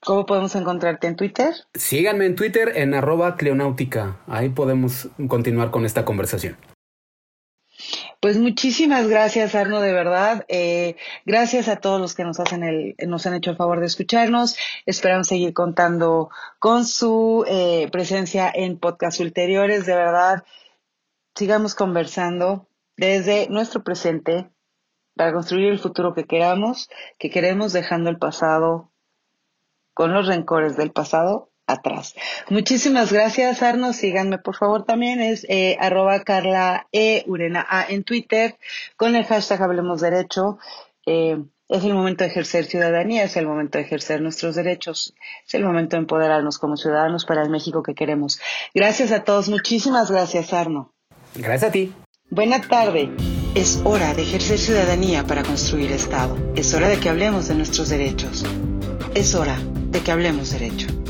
¿Cómo 0.00 0.26
podemos 0.26 0.54
encontrarte 0.56 1.06
en 1.06 1.16
Twitter? 1.16 1.54
Síganme 1.74 2.26
en 2.26 2.34
Twitter 2.34 2.72
en 2.74 2.92
arroba 2.92 3.36
cleonáutica. 3.36 4.20
Ahí 4.26 4.48
podemos 4.48 5.08
continuar 5.28 5.70
con 5.70 5.86
esta 5.86 6.04
conversación. 6.04 6.56
Pues 8.22 8.38
muchísimas 8.38 9.08
gracias, 9.08 9.56
Arno, 9.56 9.80
de 9.80 9.92
verdad. 9.92 10.44
Eh, 10.46 10.94
gracias 11.26 11.66
a 11.66 11.80
todos 11.80 12.00
los 12.00 12.14
que 12.14 12.22
nos 12.22 12.38
hacen 12.38 12.62
el, 12.62 12.94
nos 13.08 13.26
han 13.26 13.34
hecho 13.34 13.50
el 13.50 13.56
favor 13.56 13.80
de 13.80 13.86
escucharnos. 13.86 14.56
Esperamos 14.86 15.26
seguir 15.26 15.52
contando 15.52 16.30
con 16.60 16.84
su 16.84 17.44
eh, 17.48 17.88
presencia 17.90 18.48
en 18.54 18.78
podcasts 18.78 19.18
ulteriores. 19.18 19.86
De 19.86 19.96
verdad, 19.96 20.44
sigamos 21.34 21.74
conversando 21.74 22.68
desde 22.96 23.48
nuestro 23.48 23.82
presente 23.82 24.48
para 25.16 25.32
construir 25.32 25.72
el 25.72 25.80
futuro 25.80 26.14
que 26.14 26.24
queramos, 26.24 26.90
que 27.18 27.28
queremos 27.28 27.72
dejando 27.72 28.08
el 28.08 28.18
pasado 28.18 28.92
con 29.94 30.14
los 30.14 30.28
rencores 30.28 30.76
del 30.76 30.92
pasado 30.92 31.51
atrás. 31.72 32.14
Muchísimas 32.48 33.12
gracias, 33.12 33.62
Arno. 33.62 33.92
Síganme, 33.92 34.38
por 34.38 34.56
favor, 34.56 34.84
también. 34.84 35.20
Es 35.20 35.46
eh, 35.48 35.76
arroba 35.80 36.20
Carla 36.20 36.86
E. 36.92 37.24
Urena 37.26 37.66
A 37.68 37.86
en 37.88 38.04
Twitter 38.04 38.56
con 38.96 39.16
el 39.16 39.24
hashtag 39.24 39.62
Hablemos 39.62 40.00
Derecho. 40.00 40.58
Eh, 41.06 41.38
es 41.68 41.84
el 41.84 41.94
momento 41.94 42.22
de 42.24 42.30
ejercer 42.30 42.66
ciudadanía, 42.66 43.24
es 43.24 43.36
el 43.36 43.46
momento 43.46 43.78
de 43.78 43.84
ejercer 43.84 44.20
nuestros 44.20 44.54
derechos, 44.54 45.14
es 45.46 45.54
el 45.54 45.64
momento 45.64 45.96
de 45.96 46.02
empoderarnos 46.02 46.58
como 46.58 46.76
ciudadanos 46.76 47.24
para 47.24 47.42
el 47.42 47.48
México 47.48 47.82
que 47.82 47.94
queremos. 47.94 48.40
Gracias 48.74 49.10
a 49.10 49.24
todos, 49.24 49.48
muchísimas 49.48 50.10
gracias, 50.10 50.52
Arno. 50.52 50.92
Gracias 51.34 51.70
a 51.70 51.72
ti. 51.72 51.94
Buena 52.28 52.60
tarde. 52.60 53.10
Es 53.54 53.80
hora 53.84 54.14
de 54.14 54.22
ejercer 54.22 54.58
ciudadanía 54.58 55.24
para 55.24 55.42
construir 55.42 55.92
Estado. 55.92 56.36
Es 56.56 56.72
hora 56.74 56.88
de 56.88 56.98
que 56.98 57.08
hablemos 57.08 57.48
de 57.48 57.54
nuestros 57.54 57.88
derechos. 57.90 58.44
Es 59.14 59.34
hora 59.34 59.58
de 59.90 60.00
que 60.00 60.12
hablemos 60.12 60.52
derecho. 60.52 61.01